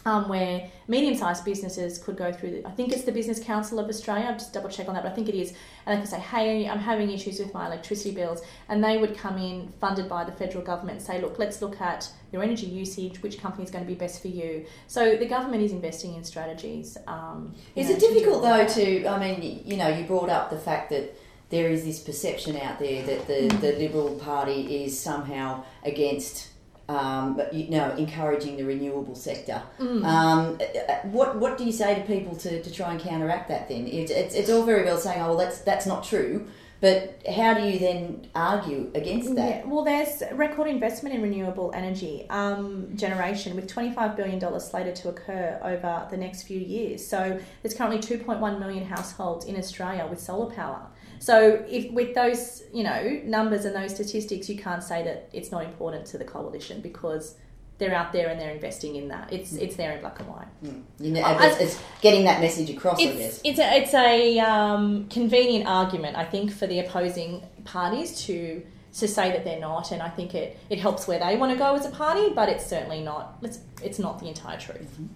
um, 0.09 0.28
where 0.28 0.70
medium-sized 0.88 1.44
businesses 1.44 1.98
could 1.98 2.16
go 2.16 2.32
through. 2.32 2.50
The, 2.50 2.66
I 2.66 2.70
think 2.70 2.92
it's 2.92 3.04
the 3.04 3.12
Business 3.12 3.38
Council 3.38 3.78
of 3.78 3.88
Australia. 3.88 4.26
I'll 4.26 4.38
just 4.38 4.52
double 4.54 4.70
check 4.70 4.88
on 4.88 4.94
that, 4.94 5.02
but 5.02 5.12
I 5.12 5.14
think 5.14 5.28
it 5.28 5.34
is. 5.34 5.52
And 5.84 5.96
they 5.96 6.00
could 6.00 6.11
say, 6.11 6.18
"Hey, 6.18 6.68
I'm 6.68 6.78
having 6.78 7.11
issues 7.11 7.38
with 7.38 7.52
my 7.52 7.66
electricity 7.66 8.12
bills," 8.14 8.40
and 8.68 8.82
they 8.82 8.96
would 8.98 9.16
come 9.16 9.36
in, 9.36 9.72
funded 9.80 10.09
by 10.09 10.24
the 10.24 10.32
federal 10.32 10.64
government, 10.64 10.98
and 10.98 11.06
say, 11.06 11.20
"Look, 11.20 11.38
let's 11.38 11.61
look 11.61 11.80
at 11.80 12.11
your 12.32 12.42
energy 12.42 12.66
usage. 12.66 13.22
Which 13.22 13.38
company 13.38 13.64
is 13.64 13.70
going 13.70 13.84
to 13.84 13.88
be 13.88 13.94
best 13.94 14.22
for 14.22 14.28
you?" 14.28 14.64
So 14.86 15.16
the 15.16 15.26
government 15.26 15.62
is 15.62 15.72
investing 15.72 16.14
in 16.14 16.24
strategies. 16.24 16.96
Um, 17.06 17.54
Is 17.76 17.88
know, 17.88 17.96
it 17.96 18.00
difficult 18.00 18.36
all 18.36 18.50
though 18.50 18.66
to? 18.66 19.06
I 19.06 19.18
mean, 19.18 19.62
you 19.64 19.76
know, 19.76 19.88
you 19.88 20.04
brought 20.04 20.30
up 20.30 20.50
the 20.50 20.59
fact 20.59 20.90
that 20.90 21.14
there 21.50 21.70
is 21.70 21.84
this 21.84 21.98
perception 22.00 22.56
out 22.56 22.78
there 22.78 23.02
that 23.06 23.26
the, 23.26 23.48
the 23.64 23.72
Liberal 23.78 24.14
Party 24.16 24.84
is 24.84 24.98
somehow 24.98 25.64
against 25.82 26.48
um, 26.89 27.36
but 27.36 27.53
you 27.53 27.68
know, 27.70 27.91
encouraging 27.97 28.57
the 28.57 28.64
renewable 28.64 29.14
sector. 29.14 29.62
Mm. 29.78 30.05
Um, 30.05 30.59
uh, 30.61 30.95
what 31.09 31.36
what 31.36 31.59
do 31.59 31.64
you 31.64 31.72
say 31.72 31.95
to 31.95 32.01
people 32.03 32.34
to, 32.36 32.62
to 32.62 32.72
try 32.72 32.93
and 32.93 33.01
counteract 33.01 33.49
that? 33.49 33.68
Then 33.68 33.86
it, 33.86 34.11
it's, 34.11 34.34
it's 34.34 34.51
all 34.51 34.64
very 34.64 34.84
well 34.84 34.99
saying, 34.99 35.20
oh, 35.20 35.28
well, 35.28 35.36
that's 35.36 35.61
that's 35.61 35.86
not 35.86 36.05
true, 36.05 36.49
but 36.80 37.20
how 37.28 37.55
do 37.55 37.62
you 37.62 37.78
then 37.78 38.28
argue 38.34 38.91
against 38.95 39.34
that? 39.34 39.49
Yeah, 39.49 39.66
well, 39.66 39.84
there's 39.84 40.22
record 40.32 40.68
investment 40.68 41.14
in 41.14 41.22
renewable 41.22 41.72
energy 41.74 42.24
um, 42.30 42.97
generation 42.97 43.57
with 43.57 43.72
$25 43.72 44.16
billion 44.16 44.61
slated 44.61 44.95
to 44.97 45.09
occur 45.09 45.59
over 45.62 46.07
the 46.09 46.16
next 46.16 46.43
few 46.43 46.61
years. 46.61 47.05
So 47.05 47.41
there's 47.62 47.74
currently 47.74 47.99
2.1 47.99 48.61
million 48.61 48.84
households 48.84 49.45
in 49.45 49.57
Australia 49.57 50.07
with 50.09 50.20
solar 50.20 50.55
power. 50.55 50.86
So 51.18 51.64
if 51.68 51.90
with 51.92 52.14
those, 52.14 52.62
you 52.72 52.84
know, 52.84 53.20
numbers 53.24 53.64
and 53.64 53.74
those 53.74 53.94
statistics, 53.94 54.48
you 54.48 54.56
can't 54.56 54.82
say 54.82 55.02
that 55.04 55.28
it's 55.32 55.50
not 55.50 55.64
important 55.64 56.06
to 56.06 56.18
the 56.18 56.24
coalition 56.24 56.80
because 56.80 57.36
they're 57.78 57.94
out 57.94 58.12
there 58.12 58.28
and 58.28 58.40
they're 58.40 58.50
investing 58.50 58.96
in 58.96 59.08
that. 59.08 59.32
It's 59.32 59.52
it's 59.52 59.76
there 59.76 59.92
in 59.92 60.00
black 60.00 60.18
and 60.18 60.28
white. 60.28 60.48
Mm. 60.64 60.82
You 60.98 61.12
know, 61.12 61.38
it's, 61.40 61.60
it's 61.60 61.82
getting 62.00 62.24
that 62.24 62.40
message 62.40 62.70
across, 62.70 63.00
I 63.00 63.06
guess. 63.06 63.40
It's 63.44 63.44
it's 63.44 63.58
a 63.58 63.76
it's 63.80 63.94
a 63.94 64.38
um, 64.40 65.08
convenient 65.08 65.68
argument, 65.68 66.16
I 66.16 66.24
think, 66.24 66.52
for 66.52 66.66
the 66.66 66.80
opposing 66.80 67.42
parties 67.64 68.20
to 68.26 68.62
to 68.94 69.06
say 69.06 69.30
that 69.30 69.44
they're 69.44 69.60
not, 69.60 69.92
and 69.92 70.02
I 70.02 70.08
think 70.08 70.34
it, 70.34 70.58
it 70.70 70.80
helps 70.80 71.06
where 71.06 71.20
they 71.20 71.36
want 71.36 71.52
to 71.52 71.58
go 71.58 71.74
as 71.74 71.86
a 71.86 71.90
party, 71.90 72.30
but 72.34 72.48
it's 72.48 72.66
certainly 72.66 73.00
not. 73.00 73.38
It's 73.42 73.60
it's 73.82 73.98
not 73.98 74.18
the 74.18 74.26
entire 74.28 74.58
truth. 74.58 74.96
Yeah. 74.98 75.06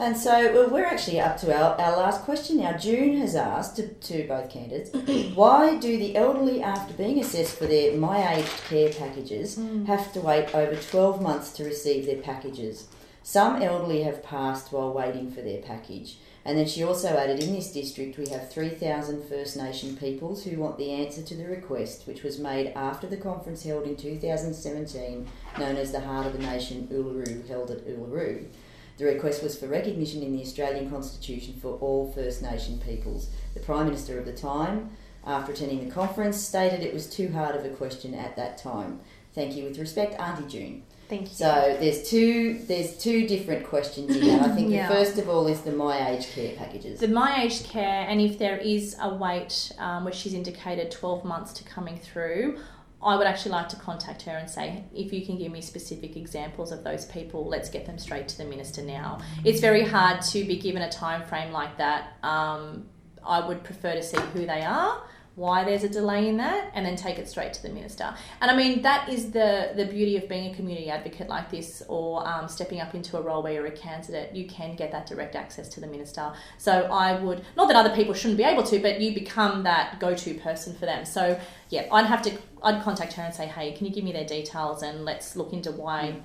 And 0.00 0.16
so 0.16 0.50
well, 0.54 0.70
we're 0.70 0.86
actually 0.86 1.20
up 1.20 1.36
to 1.40 1.54
our, 1.54 1.78
our 1.78 1.94
last 1.98 2.22
question 2.22 2.56
now. 2.56 2.74
June 2.74 3.18
has 3.18 3.36
asked 3.36 3.76
to, 3.76 3.88
to 3.88 4.26
both 4.26 4.48
candidates 4.48 4.90
why 5.34 5.76
do 5.76 5.98
the 5.98 6.16
elderly, 6.16 6.62
after 6.62 6.94
being 6.94 7.20
assessed 7.20 7.58
for 7.58 7.66
their 7.66 7.94
My 7.94 8.36
Aged 8.36 8.64
Care 8.70 8.92
packages, 8.94 9.56
hmm. 9.56 9.84
have 9.84 10.10
to 10.14 10.20
wait 10.20 10.54
over 10.54 10.74
12 10.74 11.20
months 11.20 11.52
to 11.52 11.64
receive 11.64 12.06
their 12.06 12.22
packages? 12.22 12.88
Some 13.22 13.60
elderly 13.60 14.02
have 14.04 14.22
passed 14.22 14.72
while 14.72 14.90
waiting 14.90 15.30
for 15.30 15.42
their 15.42 15.60
package. 15.60 16.16
And 16.46 16.56
then 16.56 16.66
she 16.66 16.82
also 16.82 17.18
added 17.18 17.40
in 17.40 17.52
this 17.52 17.70
district 17.70 18.16
we 18.16 18.26
have 18.30 18.50
3,000 18.50 19.28
First 19.28 19.58
Nation 19.58 19.98
peoples 19.98 20.44
who 20.44 20.56
want 20.56 20.78
the 20.78 20.92
answer 20.92 21.20
to 21.20 21.34
the 21.34 21.44
request, 21.44 22.06
which 22.06 22.22
was 22.22 22.38
made 22.38 22.68
after 22.68 23.06
the 23.06 23.18
conference 23.18 23.64
held 23.64 23.84
in 23.84 23.96
2017, 23.96 25.28
known 25.58 25.76
as 25.76 25.92
the 25.92 26.00
Heart 26.00 26.28
of 26.28 26.32
the 26.32 26.38
Nation 26.38 26.88
Uluru, 26.90 27.46
held 27.46 27.70
at 27.70 27.86
Uluru. 27.86 28.46
The 29.00 29.06
request 29.06 29.42
was 29.42 29.58
for 29.58 29.66
recognition 29.66 30.22
in 30.22 30.36
the 30.36 30.42
Australian 30.42 30.90
Constitution 30.90 31.54
for 31.54 31.78
all 31.78 32.12
First 32.12 32.42
Nation 32.42 32.78
peoples. 32.78 33.30
The 33.54 33.60
Prime 33.60 33.86
Minister 33.86 34.18
of 34.18 34.26
the 34.26 34.34
time, 34.34 34.90
after 35.26 35.52
attending 35.52 35.88
the 35.88 35.90
conference, 35.90 36.36
stated 36.38 36.82
it 36.82 36.92
was 36.92 37.08
too 37.08 37.32
hard 37.32 37.56
of 37.56 37.64
a 37.64 37.70
question 37.70 38.12
at 38.14 38.36
that 38.36 38.58
time. 38.58 39.00
Thank 39.34 39.56
you. 39.56 39.64
With 39.64 39.78
respect, 39.78 40.20
Auntie 40.20 40.46
June. 40.48 40.82
Thank 41.08 41.22
you. 41.22 41.28
So 41.28 41.78
there's 41.80 42.10
two 42.10 42.58
there's 42.68 42.98
two 42.98 43.26
different 43.26 43.66
questions 43.66 44.14
in 44.14 44.26
that. 44.26 44.42
I 44.50 44.54
think 44.54 44.70
Yeah. 44.70 44.86
the 44.86 44.94
first 44.94 45.16
of 45.16 45.30
all 45.30 45.46
is 45.46 45.62
the 45.62 45.72
My 45.72 46.10
Age 46.10 46.26
Care 46.34 46.52
packages. 46.56 47.00
the 47.00 47.08
my 47.08 47.42
age 47.44 47.64
care, 47.64 48.04
and 48.06 48.20
if 48.20 48.38
there 48.38 48.58
is 48.58 48.96
a 49.00 49.14
wait, 49.14 49.72
um, 49.78 50.04
which 50.04 50.14
she's 50.16 50.34
indicated 50.34 50.90
12 50.90 51.24
months 51.24 51.54
to 51.54 51.64
coming 51.64 51.98
through, 51.98 52.58
I 53.02 53.16
would 53.16 53.26
actually 53.26 53.52
like 53.52 53.68
to 53.70 53.76
contact 53.76 54.22
her 54.22 54.32
and 54.32 54.48
say, 54.48 54.84
if 54.94 55.12
you 55.12 55.24
can 55.24 55.38
give 55.38 55.50
me 55.50 55.62
specific 55.62 56.16
examples 56.16 56.70
of 56.70 56.84
those 56.84 57.06
people, 57.06 57.46
let's 57.46 57.70
get 57.70 57.86
them 57.86 57.98
straight 57.98 58.28
to 58.28 58.38
the 58.38 58.44
minister 58.44 58.82
now. 58.82 59.20
It's 59.44 59.60
very 59.60 59.84
hard 59.86 60.20
to 60.22 60.44
be 60.44 60.58
given 60.58 60.82
a 60.82 60.90
time 60.90 61.26
frame 61.26 61.50
like 61.50 61.78
that. 61.78 62.18
Um, 62.22 62.86
I 63.24 63.46
would 63.46 63.64
prefer 63.64 63.94
to 63.94 64.02
see 64.02 64.18
who 64.34 64.46
they 64.46 64.62
are, 64.62 65.02
why 65.40 65.64
there's 65.64 65.84
a 65.84 65.88
delay 65.88 66.22
in 66.28 66.36
that, 66.36 66.62
and 66.74 66.82
then 66.86 66.96
take 67.06 67.18
it 67.18 67.26
straight 67.34 67.52
to 67.54 67.62
the 67.62 67.70
minister. 67.78 68.08
And 68.40 68.50
I 68.52 68.54
mean, 68.60 68.82
that 68.82 69.08
is 69.14 69.22
the 69.38 69.72
the 69.80 69.86
beauty 69.86 70.14
of 70.20 70.28
being 70.28 70.52
a 70.52 70.54
community 70.54 70.88
advocate 70.90 71.28
like 71.36 71.50
this, 71.50 71.82
or 71.88 72.26
um, 72.32 72.46
stepping 72.56 72.80
up 72.84 72.94
into 72.94 73.16
a 73.18 73.22
role 73.28 73.42
where 73.42 73.54
you're 73.54 73.66
a 73.66 73.78
candidate. 73.88 74.34
You 74.34 74.46
can 74.46 74.76
get 74.76 74.92
that 74.92 75.06
direct 75.06 75.34
access 75.34 75.66
to 75.74 75.80
the 75.80 75.86
minister. 75.86 76.32
So 76.58 76.72
I 77.06 77.18
would 77.24 77.40
not 77.56 77.68
that 77.68 77.76
other 77.82 77.94
people 77.98 78.14
shouldn't 78.14 78.38
be 78.44 78.44
able 78.44 78.64
to, 78.64 78.78
but 78.86 79.00
you 79.00 79.14
become 79.14 79.62
that 79.64 79.98
go-to 79.98 80.34
person 80.34 80.74
for 80.74 80.86
them. 80.86 81.04
So 81.04 81.22
yeah, 81.70 81.86
I'd 81.90 82.06
have 82.14 82.22
to 82.22 82.30
I'd 82.62 82.82
contact 82.82 83.14
her 83.14 83.22
and 83.22 83.34
say, 83.34 83.46
hey, 83.46 83.72
can 83.72 83.86
you 83.86 83.92
give 83.92 84.04
me 84.04 84.12
their 84.12 84.26
details 84.26 84.82
and 84.82 85.04
let's 85.10 85.36
look 85.36 85.52
into 85.52 85.72
why. 85.72 86.20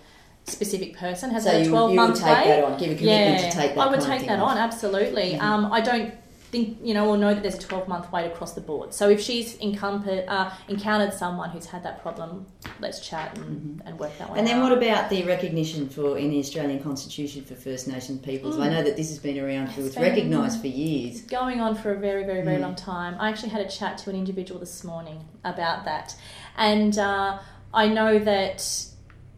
Specific 0.48 0.96
person 0.96 1.32
has 1.32 1.46
so 1.46 1.50
a 1.50 1.66
twelve 1.66 1.92
you 1.92 2.00
would 2.00 2.10
month 2.10 2.20
take 2.20 2.38
wait. 2.38 2.48
that 2.50 2.64
on, 2.64 2.78
give 2.78 2.92
a 2.92 2.96
commitment 2.96 3.52
to 3.52 3.58
take 3.58 3.74
that. 3.74 3.82
I 3.82 3.90
would 3.90 4.00
take 4.00 4.28
that 4.28 4.40
on. 4.40 4.50
on, 4.50 4.58
absolutely. 4.60 5.30
Mhm. 5.34 5.42
Um, 5.42 5.74
I 5.74 5.82
don't 5.82 6.14
think, 6.56 6.80
you 6.82 6.94
know, 6.94 7.10
or 7.10 7.18
know 7.18 7.34
that 7.34 7.42
there's 7.44 7.56
a 7.56 7.60
12 7.60 7.88
month 7.88 8.12
wait 8.12 8.26
across 8.26 8.54
the 8.54 8.62
board. 8.62 8.94
So 8.94 9.10
if 9.10 9.20
she's 9.22 9.60
encumbered, 9.60 10.26
uh, 10.28 10.52
encountered 10.70 11.14
someone 11.14 11.50
who's 11.50 11.66
had 11.66 11.84
that 11.84 12.02
problem, 12.02 12.46
let's 12.80 13.06
chat 13.08 13.38
and, 13.38 13.82
and 13.86 14.00
work 14.00 14.18
that 14.18 14.30
one 14.30 14.38
Mm-hmm. 14.38 14.40
And 14.40 14.48
then 14.48 14.58
out. 14.60 14.64
what 14.70 14.78
about 14.78 15.10
the 15.10 15.24
recognition 15.24 15.90
for 15.90 16.18
in 16.18 16.30
the 16.30 16.40
Australian 16.40 16.82
Constitution 16.82 17.44
for 17.44 17.56
First 17.56 17.88
Nation 17.88 18.20
peoples? 18.20 18.58
I 18.60 18.70
know 18.70 18.84
that 18.84 18.96
this 18.96 19.10
has 19.10 19.20
been 19.20 19.38
around 19.40 19.68
for 19.74 19.80
It's 19.82 19.90
it's 19.90 19.98
recognised 19.98 20.62
for 20.62 20.68
years. 20.68 21.22
going 21.22 21.60
on 21.60 21.76
for 21.76 21.92
a 21.92 22.00
very, 22.00 22.24
very, 22.24 22.42
very 22.44 22.58
Mm. 22.58 22.62
long 22.62 22.76
time. 22.76 23.16
I 23.20 23.30
actually 23.30 23.50
had 23.50 23.62
a 23.66 23.70
chat 23.70 23.98
to 24.00 24.10
an 24.10 24.16
individual 24.16 24.60
this 24.60 24.84
morning 24.84 25.26
about 25.44 25.84
that. 25.86 26.16
And 26.58 26.98
uh, 26.98 27.40
I 27.74 27.88
know 27.90 28.18
that 28.20 28.60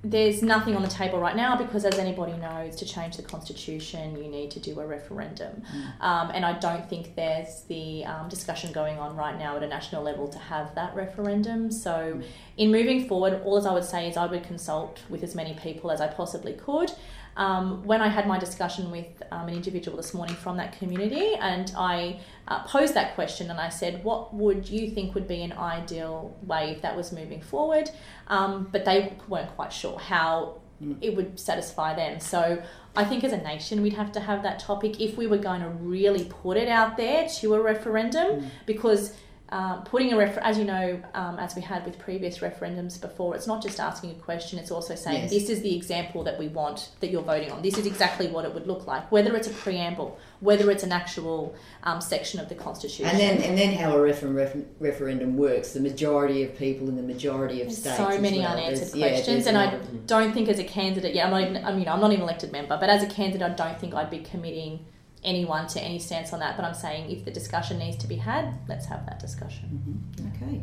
there's 0.04 0.42
nothing 0.44 0.76
on 0.76 0.84
the 0.84 0.88
table 0.88 1.20
right 1.20 1.36
now 1.36 1.58
because, 1.58 1.84
as 1.84 1.98
anybody 1.98 2.34
knows, 2.34 2.76
to 2.78 2.86
change 2.86 3.18
the 3.18 3.24
constitution, 3.24 4.16
you 4.22 4.30
need 4.30 4.52
to 4.52 4.60
do 4.60 4.80
a 4.80 4.86
referendum. 4.86 5.64
Um, 6.02 6.32
and 6.34 6.46
I 6.46 6.54
don't 6.60 6.88
think 6.88 7.16
there's 7.16 7.64
the 7.64 8.06
um, 8.06 8.30
discussion 8.30 8.72
going 8.72 8.98
on 9.00 9.16
right 9.16 9.38
now 9.38 9.58
at 9.58 9.64
a 9.64 9.68
national 9.68 10.04
level 10.04 10.28
to 10.28 10.38
have 10.38 10.76
that 10.76 10.96
referendum. 10.96 11.72
So, 11.72 12.22
in 12.58 12.72
moving 12.72 13.08
forward, 13.08 13.42
all 13.44 13.58
as 13.58 13.66
I 13.66 13.74
would 13.74 13.86
say 13.86 14.08
is 14.08 14.18
I 14.18 14.28
would 14.28 14.44
consult 14.44 15.02
with 15.10 15.24
as 15.24 15.36
many 15.36 15.56
people 15.56 15.92
as 15.92 16.00
I 16.00 16.08
possibly 16.08 16.54
could. 16.54 16.92
Um, 17.38 17.84
when 17.86 18.02
I 18.02 18.08
had 18.08 18.28
my 18.28 18.40
discussion 18.40 18.90
with 18.90 19.06
um, 19.32 19.48
an 19.48 19.54
individual 19.54 19.96
this 19.96 20.12
morning 20.14 20.36
from 20.36 20.58
that 20.58 20.78
community, 20.80 21.36
and 21.36 21.72
I 21.78 22.20
uh, 22.48 22.64
posed 22.64 22.96
that 22.96 23.14
question, 23.14 23.52
and 23.52 23.60
I 23.60 23.70
said, 23.70 24.04
"What 24.04 24.34
would 24.34 24.68
you 24.68 24.90
think 24.90 25.14
would 25.14 25.28
be 25.28 25.44
an 25.44 25.54
ideal 25.54 26.36
way 26.42 26.72
if 26.72 26.82
that 26.82 26.98
was 26.98 27.12
moving 27.12 27.42
forward?" 27.42 27.92
Um, 28.28 28.68
but 28.72 28.86
they 28.86 29.14
weren't 29.28 29.56
quite 29.56 29.72
sure 29.72 30.00
how 30.00 30.62
it 31.02 31.16
would 31.16 31.40
satisfy 31.40 31.96
them. 31.96 32.20
So 32.20 32.62
I 32.96 33.04
think 33.04 33.24
as 33.24 33.34
a 33.34 33.38
nation, 33.38 33.82
we'd 33.84 33.94
have 33.94 34.12
to 34.14 34.20
have 34.20 34.42
that 34.44 34.60
topic 34.60 35.00
if 35.00 35.16
we 35.16 35.28
were 35.28 35.38
going 35.38 35.62
to 35.62 35.70
really 35.70 36.26
put 36.26 36.58
it 36.58 36.68
out 36.68 36.98
there 36.98 37.30
to 37.40 37.54
a 37.54 37.62
referendum, 37.62 38.50
because. 38.66 39.14
Um, 39.50 39.84
putting 39.84 40.12
a 40.12 40.18
refer- 40.18 40.42
as 40.42 40.58
you 40.58 40.66
know, 40.66 41.02
um, 41.14 41.40
as 41.40 41.56
we 41.56 41.62
had 41.62 41.86
with 41.86 41.98
previous 41.98 42.40
referendums 42.40 43.00
before, 43.00 43.34
it's 43.34 43.48
not 43.48 43.64
just 43.64 43.80
asking 43.80 44.12
a 44.12 44.16
question; 44.16 44.60
it's 44.60 44.72
also 44.72 44.94
saying 44.94 45.22
Yes. 45.22 45.30
this 45.32 45.50
is 45.50 45.62
the 45.62 45.74
example 45.74 46.22
that 46.26 46.38
we 46.38 46.50
want 46.50 46.90
that 47.00 47.12
you're 47.12 47.22
voting 47.22 47.50
on. 47.52 47.62
This 47.62 47.78
is 47.78 47.86
exactly 47.86 48.28
what 48.28 48.44
it 48.44 48.54
would 48.54 48.68
look 48.68 48.88
like, 48.88 49.10
whether 49.10 49.34
it's 49.38 49.48
a 49.48 49.52
preamble, 49.52 50.18
whether 50.42 50.70
it's 50.70 50.84
an 50.84 50.92
actual 50.92 51.56
um, 51.84 52.02
section 52.02 52.42
of 52.42 52.50
the 52.50 52.56
constitution. 52.56 53.06
And 53.06 53.18
then, 53.18 53.42
and 53.42 53.58
then 53.58 53.74
how 53.74 53.96
a 53.96 54.02
refer- 54.02 54.28
refer- 54.28 54.66
referendum 54.82 55.38
works. 55.38 55.72
The 55.72 55.80
majority 55.80 56.44
of 56.44 56.58
people 56.58 56.90
in 56.90 56.98
the 56.98 57.04
majority 57.04 57.62
of 57.62 57.68
There's 57.68 57.78
states. 57.78 57.96
so 57.96 58.20
many 58.20 58.40
well. 58.40 58.52
unanswered 58.58 58.90
There's- 59.00 59.14
questions, 59.24 59.46
there's 59.46 59.48
and 59.48 59.58
I 59.58 59.78
don't 60.08 60.34
think 60.34 60.50
as 60.50 60.60
a 60.60 60.66
candidate, 60.66 61.16
yeah, 61.16 61.24
I'm 61.24 61.32
not 61.32 61.42
even. 61.50 61.64
I 61.64 61.74
mean, 61.74 61.88
I'm 61.88 62.02
not 62.02 62.12
even 62.12 62.24
an 62.24 62.28
elected 62.28 62.52
member, 62.52 62.76
but 62.78 62.90
as 62.90 63.02
a 63.02 63.08
candidate, 63.08 63.42
I 63.50 63.54
don't 63.56 63.80
think 63.80 63.94
I'd 63.94 64.10
be 64.10 64.20
committing 64.20 64.86
anyone 65.28 65.68
to 65.68 65.82
any 65.82 66.00
stance 66.00 66.34
on 66.34 66.40
that. 66.40 66.56
But 66.56 66.66
I'm 66.66 66.74
saying 66.74 67.12
if 67.12 67.26
the 67.26 67.32
discussion 67.32 67.78
needs 67.78 67.98
to 67.98 68.08
be 68.08 68.16
had, 68.16 68.54
let's 68.68 68.86
have 68.88 69.06
that 69.06 69.20
discussion. 69.20 70.08
Mm-hmm. 70.20 70.44
Okay. 70.44 70.62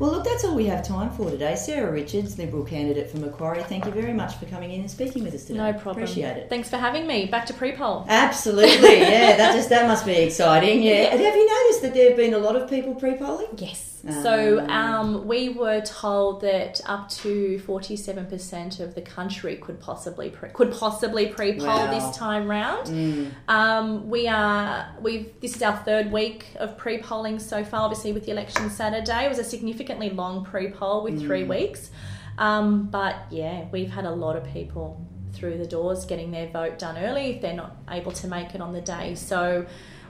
Well, 0.00 0.10
look, 0.10 0.24
that's 0.24 0.42
all 0.44 0.56
we 0.56 0.66
have 0.66 0.84
time 0.86 1.10
for 1.10 1.30
today. 1.30 1.54
Sarah 1.54 1.92
Richards, 1.92 2.36
Liberal 2.36 2.64
candidate 2.64 3.08
for 3.10 3.18
Macquarie, 3.18 3.62
thank 3.62 3.84
you 3.86 3.92
very 3.92 4.12
much 4.12 4.34
for 4.36 4.46
coming 4.46 4.72
in 4.72 4.80
and 4.80 4.90
speaking 4.90 5.22
with 5.22 5.34
us 5.34 5.44
today. 5.44 5.58
No 5.58 5.72
problem. 5.72 6.02
Appreciate 6.02 6.36
it. 6.36 6.48
Thanks 6.50 6.68
for 6.68 6.78
having 6.78 7.06
me. 7.06 7.26
Back 7.26 7.46
to 7.46 7.54
pre-poll. 7.54 8.04
Absolutely, 8.08 8.98
yeah. 9.00 9.36
That 9.36 9.54
just 9.54 9.68
that 9.68 9.86
must 9.86 10.04
be 10.04 10.14
exciting. 10.16 10.82
Yeah. 10.82 11.12
And 11.12 11.20
have 11.20 11.34
you 11.36 11.46
noticed 11.64 11.82
that 11.82 11.94
there 11.94 12.08
have 12.08 12.16
been 12.16 12.34
a 12.34 12.38
lot 12.38 12.56
of 12.56 12.68
people 12.68 12.94
pre-polling? 12.96 13.46
Yes. 13.56 13.92
So 14.22 14.66
Ah. 14.68 15.00
um, 15.00 15.26
we 15.26 15.48
were 15.48 15.80
told 15.80 16.42
that 16.42 16.78
up 16.84 17.08
to 17.22 17.58
forty-seven 17.60 18.26
percent 18.26 18.78
of 18.78 18.94
the 18.94 19.00
country 19.00 19.56
could 19.56 19.80
possibly 19.80 20.28
pre- 20.28 20.50
could 20.50 20.72
possibly 20.72 21.28
pre-poll 21.28 21.66
Wow. 21.66 21.90
this 21.90 22.14
time 22.14 22.46
round. 22.46 22.86
Mm. 22.88 23.30
Um, 23.48 24.10
we 24.10 24.28
are 24.28 24.88
we've 25.00 25.32
this 25.40 25.56
is 25.56 25.62
our 25.62 25.78
third 25.86 26.12
week 26.12 26.48
of 26.56 26.76
pre-polling 26.76 27.38
so 27.38 27.64
far. 27.64 27.80
Obviously, 27.80 28.12
with 28.12 28.26
the 28.26 28.32
election 28.32 28.68
Saturday, 28.68 29.24
it 29.24 29.28
was 29.30 29.38
a 29.38 29.44
significantly 29.84 30.10
long 30.10 30.44
pre-poll 30.44 31.02
with 31.02 31.20
three 31.20 31.44
weeks. 31.44 31.90
Um, 32.38 32.86
but 32.86 33.16
yeah, 33.30 33.66
we've 33.70 33.90
had 33.90 34.04
a 34.04 34.10
lot 34.10 34.36
of 34.36 34.44
people 34.44 35.00
through 35.32 35.58
the 35.58 35.66
doors 35.66 36.04
getting 36.04 36.30
their 36.30 36.48
vote 36.48 36.78
done 36.78 36.96
early 36.98 37.30
if 37.32 37.42
they're 37.42 37.54
not 37.54 37.76
able 37.90 38.12
to 38.12 38.28
make 38.28 38.54
it 38.54 38.60
on 38.60 38.72
the 38.72 38.80
day. 38.80 39.14
So. 39.14 39.66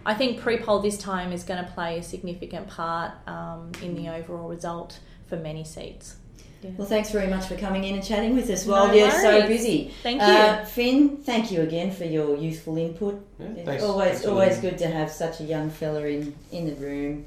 I 0.07 0.13
think 0.13 0.39
pre-poll 0.39 0.81
this 0.81 0.99
time 0.99 1.33
is 1.33 1.45
going 1.45 1.65
to 1.65 1.71
play 1.71 1.99
a 1.99 2.03
significant 2.03 2.69
part 2.69 3.13
um, 3.27 3.73
in 3.81 3.95
the 3.95 4.11
overall 4.11 4.51
result 4.51 4.99
for 5.29 5.37
many 5.37 5.65
seats. 5.65 6.17
Yeah. 6.61 6.73
Well, 6.77 6.87
thanks 6.87 7.11
very 7.11 7.27
much 7.27 7.47
for 7.47 7.57
coming 7.57 7.85
in 7.85 7.95
and 7.95 8.05
chatting 8.05 8.35
with 8.35 8.51
us 8.51 8.67
No 8.67 8.93
you're 8.93 9.11
so 9.11 9.47
busy. 9.47 9.95
Thank 10.03 10.21
you. 10.21 10.27
Uh, 10.27 10.63
Finn, 10.67 11.17
thank 11.17 11.51
you 11.51 11.63
again 11.63 11.91
for 11.91 12.05
your 12.05 12.37
youthful 12.37 12.77
input. 12.77 13.27
Yeah, 13.39 13.47
It's 13.47 13.65
thanks. 13.65 13.83
always 13.83 14.11
Thanks 14.11 14.27
always 14.27 14.59
good 14.59 14.77
to 14.77 14.89
have 14.89 15.11
such 15.11 15.41
a 15.41 15.45
young 15.45 15.71
fella 15.71 16.03
in, 16.05 16.35
in 16.53 16.67
the 16.67 16.75
room. 16.75 17.25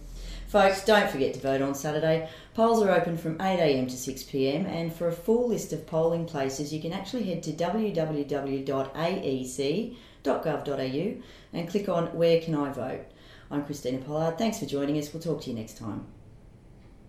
Folks, 0.48 0.84
don't 0.86 1.12
forget 1.12 1.34
to 1.34 1.41
vote 1.41 1.62
on 1.62 1.76
Saturday. 1.76 2.30
Polls 2.54 2.82
are 2.82 2.89
open 2.89 3.18
from 3.18 3.38
8am 3.38 3.89
to 3.89 3.95
6pm, 3.95 4.66
and 4.66 4.93
for 4.93 5.10
a 5.10 5.12
full 5.12 5.50
list 5.50 5.74
of 5.74 5.86
polling 5.86 6.26
places, 6.26 6.74
you 6.74 6.82
can 6.82 6.93
actually 6.93 7.24
head 7.24 7.43
to 7.43 7.52
www.aec.gov.au 7.52 7.91
and 11.54 11.70
click 11.70 11.89
on 11.89 12.06
Where 12.08 12.39
Can 12.39 12.56
I 12.56 12.72
Vote? 12.72 13.06
I'm 13.52 13.66
Christina 13.66 13.98
Pollard. 13.98 14.38
Thanks 14.38 14.60
for 14.60 14.66
joining 14.66 14.98
us. 14.98 15.14
We'll 15.14 15.22
talk 15.22 15.41
to 15.41 15.50
you 15.50 15.56
next 15.58 15.78
time. 15.78 16.06